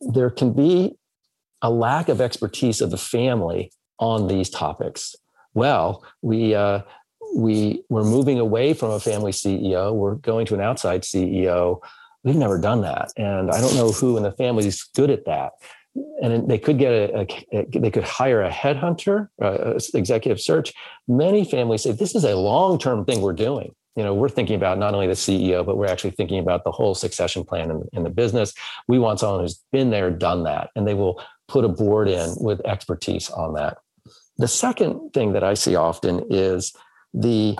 there 0.00 0.30
can 0.30 0.52
be 0.52 0.96
a 1.62 1.70
lack 1.70 2.08
of 2.08 2.20
expertise 2.20 2.80
of 2.80 2.90
the 2.90 2.98
family 2.98 3.72
on 3.98 4.28
these 4.28 4.50
topics 4.50 5.16
well, 5.56 6.04
we 6.20 6.54
uh, 6.54 6.82
we 7.34 7.82
we're 7.88 8.04
moving 8.04 8.38
away 8.38 8.74
from 8.74 8.90
a 8.90 9.00
family 9.00 9.32
CEO. 9.32 9.94
We're 9.94 10.16
going 10.16 10.46
to 10.46 10.54
an 10.54 10.60
outside 10.60 11.02
CEO. 11.02 11.80
We've 12.22 12.36
never 12.36 12.58
done 12.58 12.82
that, 12.82 13.10
and 13.16 13.50
I 13.50 13.60
don't 13.60 13.74
know 13.74 13.90
who 13.90 14.18
in 14.18 14.22
the 14.22 14.32
family 14.32 14.66
is 14.66 14.84
good 14.94 15.10
at 15.10 15.24
that. 15.24 15.52
And 16.22 16.46
they 16.46 16.58
could 16.58 16.78
get 16.78 16.92
a, 16.92 17.26
a, 17.52 17.66
they 17.78 17.90
could 17.90 18.04
hire 18.04 18.42
a 18.42 18.50
headhunter, 18.50 19.28
uh, 19.40 19.78
executive 19.94 20.42
search. 20.42 20.74
Many 21.08 21.42
families 21.42 21.84
say 21.84 21.92
this 21.92 22.14
is 22.14 22.24
a 22.24 22.36
long 22.36 22.78
term 22.78 23.06
thing 23.06 23.22
we're 23.22 23.32
doing. 23.32 23.74
You 23.96 24.02
know, 24.02 24.12
we're 24.12 24.28
thinking 24.28 24.56
about 24.56 24.76
not 24.76 24.92
only 24.92 25.06
the 25.06 25.14
CEO, 25.14 25.64
but 25.64 25.78
we're 25.78 25.86
actually 25.86 26.10
thinking 26.10 26.38
about 26.38 26.64
the 26.64 26.70
whole 26.70 26.94
succession 26.94 27.44
plan 27.44 27.70
in, 27.70 27.88
in 27.94 28.02
the 28.02 28.10
business. 28.10 28.52
We 28.88 28.98
want 28.98 29.20
someone 29.20 29.40
who's 29.40 29.64
been 29.72 29.88
there, 29.88 30.10
done 30.10 30.42
that, 30.42 30.68
and 30.76 30.86
they 30.86 30.92
will 30.92 31.22
put 31.48 31.64
a 31.64 31.68
board 31.68 32.08
in 32.08 32.34
with 32.38 32.64
expertise 32.66 33.30
on 33.30 33.54
that. 33.54 33.78
The 34.38 34.48
second 34.48 35.12
thing 35.14 35.32
that 35.32 35.44
I 35.44 35.54
see 35.54 35.76
often 35.76 36.26
is 36.30 36.74
the 37.14 37.58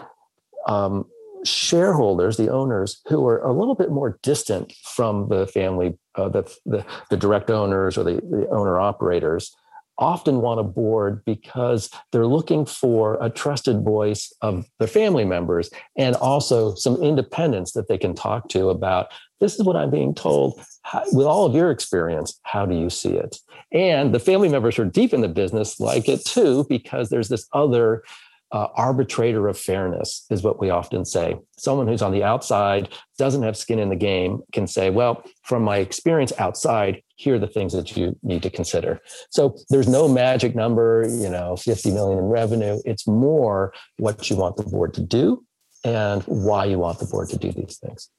um, 0.66 1.06
shareholders, 1.44 2.36
the 2.36 2.50
owners, 2.50 3.00
who 3.08 3.26
are 3.26 3.38
a 3.38 3.52
little 3.52 3.74
bit 3.74 3.90
more 3.90 4.18
distant 4.22 4.72
from 4.82 5.28
the 5.28 5.46
family, 5.46 5.98
uh, 6.16 6.28
the, 6.28 6.42
the, 6.66 6.84
the 7.10 7.16
direct 7.16 7.50
owners 7.50 7.96
or 7.96 8.04
the, 8.04 8.14
the 8.16 8.48
owner 8.50 8.78
operators, 8.78 9.54
often 9.98 10.42
want 10.42 10.60
a 10.60 10.64
board 10.64 11.24
because 11.24 11.90
they're 12.12 12.26
looking 12.26 12.66
for 12.66 13.16
a 13.22 13.30
trusted 13.30 13.82
voice 13.82 14.32
of 14.42 14.66
their 14.78 14.88
family 14.88 15.24
members 15.24 15.70
and 15.96 16.14
also 16.16 16.74
some 16.74 17.02
independence 17.02 17.72
that 17.72 17.88
they 17.88 17.96
can 17.96 18.14
talk 18.14 18.48
to 18.48 18.68
about 18.68 19.06
this 19.40 19.54
is 19.54 19.64
what 19.64 19.76
I'm 19.76 19.90
being 19.90 20.14
told. 20.14 20.60
How, 20.82 21.02
with 21.12 21.26
all 21.26 21.46
of 21.46 21.54
your 21.54 21.70
experience, 21.70 22.38
how 22.44 22.66
do 22.66 22.74
you 22.74 22.90
see 22.90 23.10
it? 23.10 23.38
And 23.72 24.14
the 24.14 24.20
family 24.20 24.48
members 24.48 24.76
who 24.76 24.82
are 24.82 24.86
deep 24.86 25.12
in 25.12 25.20
the 25.20 25.28
business 25.28 25.80
like 25.80 26.08
it 26.08 26.24
too, 26.24 26.64
because 26.68 27.10
there's 27.10 27.28
this 27.28 27.46
other 27.52 28.02
uh, 28.52 28.68
arbitrator 28.76 29.48
of 29.48 29.58
fairness, 29.58 30.24
is 30.30 30.42
what 30.42 30.60
we 30.60 30.70
often 30.70 31.04
say. 31.04 31.36
Someone 31.58 31.88
who's 31.88 32.02
on 32.02 32.12
the 32.12 32.22
outside, 32.22 32.88
doesn't 33.18 33.42
have 33.42 33.56
skin 33.56 33.78
in 33.78 33.88
the 33.88 33.96
game, 33.96 34.40
can 34.52 34.66
say, 34.66 34.88
well, 34.90 35.24
from 35.42 35.62
my 35.62 35.78
experience 35.78 36.32
outside, 36.38 37.02
here 37.16 37.34
are 37.34 37.38
the 37.38 37.48
things 37.48 37.72
that 37.72 37.96
you 37.96 38.16
need 38.22 38.42
to 38.42 38.50
consider. 38.50 39.00
So 39.30 39.56
there's 39.70 39.88
no 39.88 40.06
magic 40.06 40.54
number, 40.54 41.06
you 41.08 41.28
know, 41.28 41.56
50 41.56 41.90
million 41.90 42.18
in 42.18 42.24
revenue. 42.26 42.78
It's 42.84 43.06
more 43.06 43.72
what 43.98 44.30
you 44.30 44.36
want 44.36 44.56
the 44.56 44.62
board 44.62 44.94
to 44.94 45.02
do 45.02 45.44
and 45.84 46.22
why 46.22 46.66
you 46.66 46.78
want 46.78 46.98
the 46.98 47.06
board 47.06 47.28
to 47.30 47.38
do 47.38 47.52
these 47.52 47.78
things. 47.78 48.10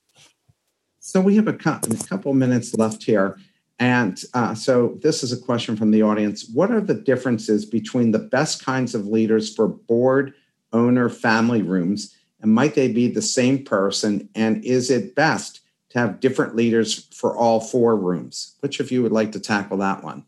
So 1.08 1.22
we 1.22 1.38
have 1.38 1.48
a, 1.48 1.54
couple 1.54 2.34
minutes 2.34 2.74
left 2.74 3.02
here. 3.02 3.40
And 3.80 4.22
uh, 4.34 4.54
so 4.54 4.98
this 5.02 5.24
is 5.24 5.32
a 5.32 5.38
question 5.38 5.78
from 5.78 5.92
the 5.92 6.04
audience. 6.04 6.50
What 6.54 6.70
are 6.70 6.82
the 6.82 6.96
differences 6.96 7.66
between 7.66 8.12
the 8.12 8.20
best 8.20 8.66
kinds 8.66 8.94
of 8.94 9.08
leaders 9.08 9.56
for 9.56 9.70
board, 9.70 10.34
owner, 10.74 11.08
family 11.08 11.62
rooms? 11.62 12.14
And 12.42 12.54
might 12.54 12.76
they 12.76 12.92
be 12.92 13.08
the 13.08 13.22
same 13.22 13.64
person? 13.64 14.28
And 14.36 14.62
is 14.66 14.92
it 14.92 15.16
best 15.16 15.62
to 15.92 16.00
have 16.00 16.20
different 16.20 16.58
leaders 16.58 17.08
for 17.16 17.38
all 17.38 17.62
four 17.62 17.96
rooms? 17.96 18.58
Which 18.60 18.82
of 18.82 18.92
you 18.92 19.02
would 19.02 19.14
like 19.14 19.32
to 19.32 19.40
tackle 19.40 19.78
that 19.78 20.04
one? 20.04 20.26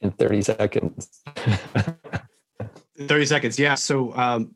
In 0.00 0.10
30 0.12 0.40
seconds. 0.40 1.20
30 2.98 3.26
seconds, 3.26 3.58
yeah. 3.58 3.74
So 3.74 4.16
um, 4.16 4.54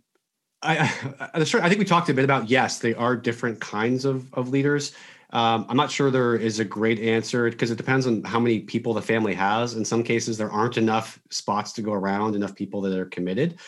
I, 0.62 0.78
I, 1.20 1.30
I 1.34 1.44
think 1.44 1.78
we 1.78 1.84
talked 1.84 2.08
a 2.08 2.14
bit 2.14 2.24
about 2.24 2.50
yes, 2.50 2.78
they 2.78 2.94
are 2.94 3.16
different 3.16 3.60
kinds 3.60 4.04
of, 4.04 4.32
of 4.34 4.48
leaders. 4.48 4.92
Um, 5.30 5.66
I'm 5.68 5.76
not 5.76 5.90
sure 5.90 6.10
there 6.10 6.36
is 6.36 6.58
a 6.58 6.64
great 6.64 6.98
answer 7.00 7.50
because 7.50 7.70
it 7.70 7.76
depends 7.76 8.06
on 8.06 8.24
how 8.24 8.40
many 8.40 8.60
people 8.60 8.94
the 8.94 9.02
family 9.02 9.34
has. 9.34 9.74
In 9.74 9.84
some 9.84 10.02
cases, 10.02 10.38
there 10.38 10.50
aren't 10.50 10.78
enough 10.78 11.20
spots 11.30 11.72
to 11.72 11.82
go 11.82 11.92
around, 11.92 12.34
enough 12.34 12.54
people 12.54 12.80
that 12.82 12.98
are 12.98 13.04
committed. 13.04 13.58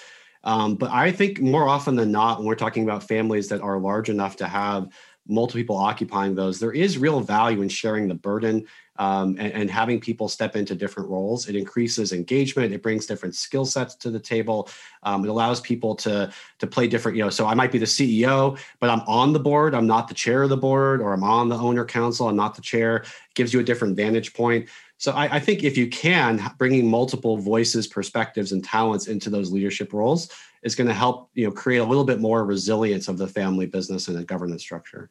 Um, 0.43 0.77
but 0.77 0.91
I 0.91 1.13
think 1.13 1.41
more 1.41 1.69
often 1.69 1.97
than 1.97 2.11
not, 2.11 2.39
when 2.39 2.47
we're 2.47 2.55
talking 2.55 2.83
about 2.83 3.03
families 3.03 3.49
that 3.49 3.61
are 3.61 3.79
large 3.79 4.09
enough 4.09 4.37
to 4.37 4.47
have 4.47 4.89
multiple 5.29 5.61
people 5.61 5.77
occupying 5.77 6.35
those, 6.35 6.59
there 6.59 6.73
is 6.73 6.97
real 6.97 7.21
value 7.21 7.61
in 7.61 7.69
sharing 7.69 8.09
the 8.09 8.15
burden 8.15 8.65
um, 9.01 9.35
and, 9.39 9.53
and, 9.55 9.71
having 9.71 9.99
people 9.99 10.29
step 10.29 10.55
into 10.55 10.75
different 10.75 11.09
roles. 11.09 11.49
It 11.49 11.57
increases 11.57 12.13
engagement. 12.13 12.75
It 12.75 12.83
brings 12.83 13.07
different 13.07 13.35
skill 13.35 13.65
sets 13.65 13.95
to 13.95 14.11
the 14.11 14.21
table. 14.21 14.69
Um, 15.05 15.25
it 15.25 15.29
allows 15.29 15.59
people 15.63 15.95
to 15.97 16.31
to 16.59 16.67
play 16.67 16.87
different. 16.87 17.17
You 17.17 17.25
know, 17.25 17.31
so 17.31 17.47
I 17.47 17.55
might 17.55 17.73
be 17.73 17.79
the 17.79 17.87
CEO, 17.87 18.61
but 18.79 18.91
I'm 18.91 19.01
on 19.07 19.33
the 19.33 19.41
board. 19.41 19.75
I'm 19.75 19.87
not 19.87 20.07
the 20.07 20.15
chair 20.15 20.43
of 20.43 20.51
the 20.51 20.57
board, 20.59 21.01
or 21.01 21.15
I'm 21.15 21.25
on 21.25 21.49
the 21.49 21.57
owner 21.57 21.87
council. 21.87 22.29
I'm 22.29 22.37
not 22.37 22.55
the 22.55 22.61
chair. 22.61 22.97
It 22.97 23.09
gives 23.35 23.55
you 23.55 23.61
a 23.61 23.65
different 23.65 23.97
vantage 23.97 24.35
point. 24.35 24.69
So 24.99 25.13
I, 25.13 25.37
I 25.37 25.41
think 25.41 25.65
if 25.65 25.79
you 25.79 25.89
can, 25.89 26.53
bringing 26.59 26.87
multiple 26.87 27.39
voices, 27.39 27.87
perspectives, 27.87 28.53
and 28.53 28.63
talents 28.63 29.07
into 29.07 29.31
those 29.31 29.51
leadership 29.51 29.95
roles 29.95 30.29
is 30.63 30.75
going 30.75 30.89
to 30.89 30.95
help 30.95 31.31
you 31.33 31.47
know 31.47 31.53
create 31.53 31.79
a 31.79 31.85
little 31.85 32.05
bit 32.05 32.21
more 32.21 32.45
resilience 32.45 33.09
of 33.09 33.17
the 33.17 33.27
family 33.27 33.65
business 33.65 34.09
and 34.09 34.19
the 34.19 34.25
governance 34.25 34.61
structure. 34.61 35.11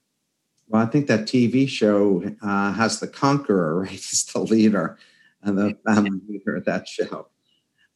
Well, 0.70 0.84
I 0.84 0.86
think 0.86 1.08
that 1.08 1.22
TV 1.22 1.68
show 1.68 2.24
uh, 2.42 2.74
has 2.74 3.00
the 3.00 3.08
conqueror, 3.08 3.82
right? 3.82 3.90
He's 3.90 4.24
the 4.26 4.40
leader 4.40 4.98
and 5.42 5.58
the 5.58 5.78
family 5.86 6.22
leader 6.28 6.56
of 6.56 6.66
that 6.66 6.88
show. 6.88 7.28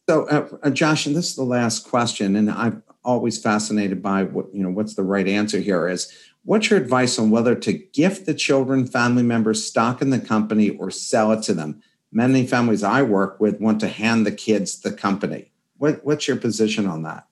So, 0.10 0.28
uh, 0.28 0.48
uh, 0.64 0.70
Josh, 0.70 1.06
and 1.06 1.16
this 1.16 1.30
is 1.30 1.36
the 1.36 1.44
last 1.44 1.88
question, 1.88 2.36
and 2.36 2.52
I'm 2.52 2.84
always 3.06 3.42
fascinated 3.42 4.02
by 4.02 4.24
what 4.24 4.54
you 4.54 4.62
know. 4.62 4.70
What's 4.70 4.96
the 4.96 5.04
right 5.04 5.28
answer 5.28 5.60
here? 5.60 5.88
Is 5.88 6.12
what's 6.44 6.70
your 6.70 6.80
advice 6.80 7.18
on 7.18 7.30
whether 7.30 7.56
to 7.56 7.72
gift 7.72 8.26
the 8.26 8.34
children, 8.34 8.86
family 8.86 9.24
members 9.24 9.66
stock 9.66 10.02
in 10.02 10.10
the 10.10 10.20
company, 10.20 10.72
or 10.72 10.92
sell 10.92 11.32
it 11.32 11.44
to 11.44 11.54
them? 11.54 11.82
Many 12.12 12.46
families 12.46 12.84
I 12.84 13.02
work 13.02 13.40
with 13.40 13.62
want 13.62 13.80
to 13.80 13.88
hand 13.88 14.26
the 14.26 14.32
kids 14.32 14.82
the 14.82 14.92
company. 14.92 15.52
What, 15.78 16.04
what's 16.06 16.28
your 16.28 16.38
position 16.38 16.86
on 16.86 17.04
that? 17.04 17.26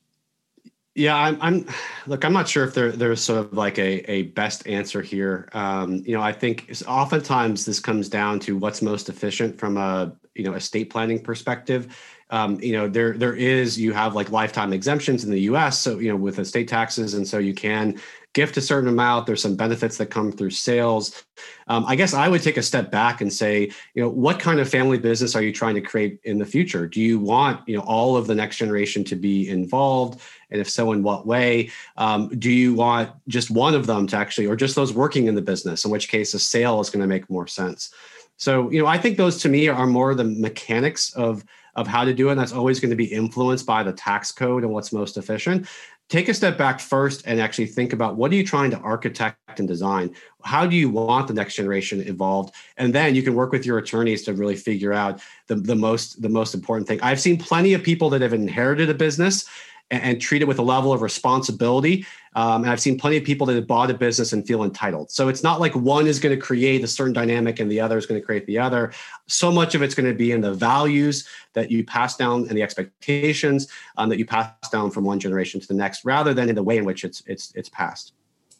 Yeah, 0.93 1.15
I'm, 1.15 1.37
I'm. 1.41 1.65
Look, 2.05 2.25
I'm 2.25 2.33
not 2.33 2.49
sure 2.49 2.65
if 2.65 2.73
there 2.73 2.91
there's 2.91 3.23
sort 3.23 3.39
of 3.39 3.53
like 3.53 3.77
a 3.79 4.11
a 4.11 4.23
best 4.23 4.67
answer 4.67 5.01
here. 5.01 5.47
Um, 5.53 6.03
you 6.05 6.13
know, 6.13 6.21
I 6.21 6.33
think 6.33 6.69
oftentimes 6.85 7.65
this 7.65 7.79
comes 7.79 8.09
down 8.09 8.39
to 8.41 8.57
what's 8.57 8.81
most 8.81 9.07
efficient 9.07 9.57
from 9.57 9.77
a 9.77 10.13
you 10.35 10.43
know 10.43 10.53
estate 10.53 10.89
planning 10.89 11.21
perspective. 11.23 11.95
Um, 12.29 12.59
you 12.61 12.73
know, 12.73 12.89
there 12.89 13.13
there 13.17 13.33
is 13.35 13.79
you 13.79 13.93
have 13.93 14.15
like 14.15 14.31
lifetime 14.31 14.73
exemptions 14.73 15.23
in 15.23 15.31
the 15.31 15.41
U.S. 15.41 15.79
So 15.79 15.99
you 15.99 16.09
know 16.09 16.17
with 16.17 16.39
estate 16.39 16.67
taxes, 16.67 17.13
and 17.13 17.25
so 17.25 17.37
you 17.37 17.53
can 17.53 17.97
gift 18.33 18.57
a 18.57 18.61
certain 18.61 18.89
amount. 18.89 19.25
There's 19.25 19.41
some 19.41 19.55
benefits 19.55 19.97
that 19.97 20.07
come 20.07 20.31
through 20.31 20.51
sales. 20.51 21.23
Um, 21.67 21.85
I 21.85 21.95
guess 21.95 22.13
I 22.13 22.27
would 22.27 22.41
take 22.41 22.57
a 22.57 22.63
step 22.63 22.91
back 22.91 23.21
and 23.21 23.31
say, 23.31 23.71
you 23.93 24.01
know, 24.01 24.09
what 24.09 24.39
kind 24.39 24.59
of 24.59 24.69
family 24.69 24.97
business 24.97 25.35
are 25.35 25.41
you 25.41 25.51
trying 25.51 25.75
to 25.75 25.81
create 25.81 26.19
in 26.23 26.37
the 26.37 26.45
future? 26.45 26.87
Do 26.87 27.01
you 27.01 27.19
want, 27.19 27.67
you 27.67 27.75
know, 27.75 27.83
all 27.83 28.15
of 28.15 28.27
the 28.27 28.35
next 28.35 28.57
generation 28.57 29.03
to 29.05 29.15
be 29.15 29.49
involved? 29.49 30.21
And 30.49 30.61
if 30.61 30.69
so, 30.69 30.91
in 30.93 31.03
what 31.03 31.25
way? 31.25 31.71
Um, 31.97 32.29
do 32.39 32.51
you 32.51 32.73
want 32.73 33.11
just 33.27 33.51
one 33.51 33.73
of 33.73 33.87
them 33.87 34.07
to 34.07 34.17
actually, 34.17 34.47
or 34.47 34.55
just 34.55 34.75
those 34.75 34.93
working 34.93 35.27
in 35.27 35.35
the 35.35 35.41
business, 35.41 35.85
in 35.85 35.91
which 35.91 36.09
case 36.09 36.33
a 36.33 36.39
sale 36.39 36.79
is 36.79 36.89
going 36.89 37.01
to 37.01 37.07
make 37.07 37.29
more 37.29 37.47
sense? 37.47 37.93
So, 38.37 38.71
you 38.71 38.81
know, 38.81 38.87
I 38.87 38.97
think 38.97 39.17
those 39.17 39.37
to 39.43 39.49
me 39.49 39.67
are 39.67 39.85
more 39.85 40.15
the 40.15 40.23
mechanics 40.23 41.13
of 41.13 41.43
of 41.75 41.87
how 41.87 42.03
to 42.03 42.13
do 42.13 42.27
it. 42.27 42.31
And 42.31 42.39
that's 42.39 42.51
always 42.51 42.79
going 42.79 42.89
to 42.89 42.95
be 42.95 43.05
influenced 43.05 43.65
by 43.65 43.83
the 43.83 43.93
tax 43.93 44.31
code 44.31 44.63
and 44.63 44.73
what's 44.73 44.91
most 44.91 45.17
efficient 45.17 45.67
take 46.11 46.27
a 46.27 46.33
step 46.33 46.57
back 46.57 46.81
first 46.81 47.23
and 47.25 47.39
actually 47.39 47.65
think 47.65 47.93
about 47.93 48.17
what 48.17 48.31
are 48.31 48.35
you 48.35 48.45
trying 48.45 48.69
to 48.69 48.77
architect 48.79 49.37
and 49.57 49.67
design? 49.67 50.13
How 50.43 50.65
do 50.67 50.75
you 50.75 50.89
want 50.89 51.29
the 51.29 51.33
next 51.33 51.55
generation 51.55 52.01
evolved? 52.05 52.53
And 52.75 52.93
then 52.93 53.15
you 53.15 53.23
can 53.23 53.33
work 53.33 53.53
with 53.53 53.65
your 53.65 53.77
attorneys 53.77 54.21
to 54.23 54.33
really 54.33 54.57
figure 54.57 54.91
out 54.91 55.21
the, 55.47 55.55
the 55.55 55.75
most 55.75 56.21
the 56.21 56.27
most 56.27 56.53
important 56.53 56.87
thing. 56.87 56.99
I've 57.01 57.21
seen 57.21 57.37
plenty 57.37 57.73
of 57.73 57.81
people 57.81 58.09
that 58.09 58.21
have 58.21 58.33
inherited 58.33 58.89
a 58.89 58.93
business 58.93 59.47
and, 59.91 60.01
and 60.01 60.21
treat 60.21 60.41
it 60.41 60.45
with 60.47 60.57
a 60.57 60.63
level 60.63 60.91
of 60.91 61.01
responsibility. 61.01 62.05
Um, 62.33 62.63
and 62.63 62.71
I've 62.71 62.79
seen 62.79 62.97
plenty 62.97 63.17
of 63.17 63.23
people 63.23 63.45
that 63.47 63.55
have 63.55 63.67
bought 63.67 63.91
a 63.91 63.93
business 63.93 64.31
and 64.31 64.47
feel 64.47 64.63
entitled. 64.63 65.11
So 65.11 65.27
it's 65.27 65.43
not 65.43 65.59
like 65.59 65.75
one 65.75 66.07
is 66.07 66.19
going 66.19 66.33
to 66.33 66.41
create 66.41 66.83
a 66.83 66.87
certain 66.87 67.13
dynamic 67.13 67.59
and 67.59 67.69
the 67.69 67.81
other 67.81 67.97
is 67.97 68.05
going 68.05 68.19
to 68.19 68.25
create 68.25 68.45
the 68.47 68.57
other. 68.57 68.93
So 69.27 69.51
much 69.51 69.75
of 69.75 69.81
it's 69.81 69.93
going 69.93 70.09
to 70.09 70.15
be 70.15 70.31
in 70.31 70.41
the 70.41 70.53
values 70.53 71.27
that 71.53 71.69
you 71.69 71.83
pass 71.83 72.15
down 72.15 72.47
and 72.47 72.51
the 72.51 72.63
expectations 72.63 73.67
um, 73.97 74.09
that 74.09 74.17
you 74.17 74.25
pass 74.25 74.53
down 74.71 74.91
from 74.91 75.03
one 75.03 75.19
generation 75.19 75.59
to 75.59 75.67
the 75.67 75.73
next, 75.73 76.05
rather 76.05 76.33
than 76.33 76.47
in 76.47 76.55
the 76.55 76.63
way 76.63 76.77
in 76.77 76.85
which 76.85 77.03
it's 77.03 77.21
it's 77.27 77.51
it's 77.55 77.69
passed. 77.69 78.13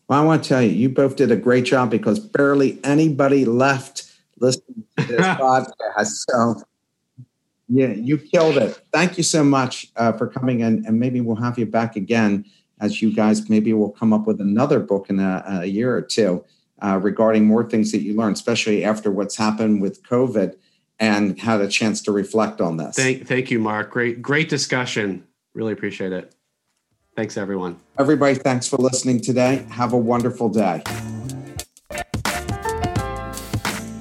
Well, 0.09 0.21
I 0.21 0.25
want 0.25 0.43
to 0.43 0.49
tell 0.49 0.61
you, 0.61 0.71
you 0.71 0.89
both 0.89 1.15
did 1.15 1.31
a 1.31 1.37
great 1.37 1.63
job 1.63 1.89
because 1.89 2.19
barely 2.19 2.77
anybody 2.83 3.45
left 3.45 4.11
listening 4.41 4.83
to 4.97 5.05
this 5.05 5.21
podcast. 5.25 6.25
So 6.29 6.61
yeah, 7.73 7.93
you 7.93 8.17
killed 8.17 8.57
it. 8.57 8.81
Thank 8.91 9.17
you 9.17 9.23
so 9.23 9.45
much 9.45 9.87
uh, 9.95 10.11
for 10.11 10.27
coming 10.27 10.59
in, 10.59 10.85
and 10.85 10.99
maybe 10.99 11.21
we'll 11.21 11.37
have 11.37 11.57
you 11.57 11.65
back 11.65 11.95
again 11.95 12.45
as 12.81 13.01
you 13.01 13.13
guys 13.13 13.49
maybe 13.49 13.71
will 13.71 13.91
come 13.91 14.11
up 14.11 14.27
with 14.27 14.41
another 14.41 14.79
book 14.79 15.09
in 15.09 15.19
a, 15.19 15.43
a 15.61 15.65
year 15.65 15.95
or 15.95 16.01
two 16.01 16.43
uh, 16.83 16.99
regarding 17.01 17.45
more 17.45 17.63
things 17.63 17.91
that 17.93 18.01
you 18.01 18.13
learned, 18.15 18.35
especially 18.35 18.83
after 18.83 19.09
what's 19.09 19.37
happened 19.37 19.81
with 19.81 20.03
COVID 20.03 20.57
and 20.99 21.39
had 21.39 21.61
a 21.61 21.67
chance 21.67 22.01
to 22.01 22.11
reflect 22.11 22.59
on 22.59 22.75
this. 22.77 22.95
Thank, 22.95 23.25
thank 23.25 23.49
you, 23.49 23.59
Mark. 23.59 23.91
Great, 23.91 24.21
great 24.21 24.49
discussion. 24.49 25.25
Really 25.53 25.71
appreciate 25.71 26.11
it. 26.11 26.35
Thanks, 27.15 27.37
everyone. 27.37 27.79
Everybody, 27.97 28.35
thanks 28.35 28.67
for 28.67 28.77
listening 28.77 29.21
today. 29.21 29.65
Have 29.69 29.93
a 29.93 29.97
wonderful 29.97 30.49
day. 30.49 30.83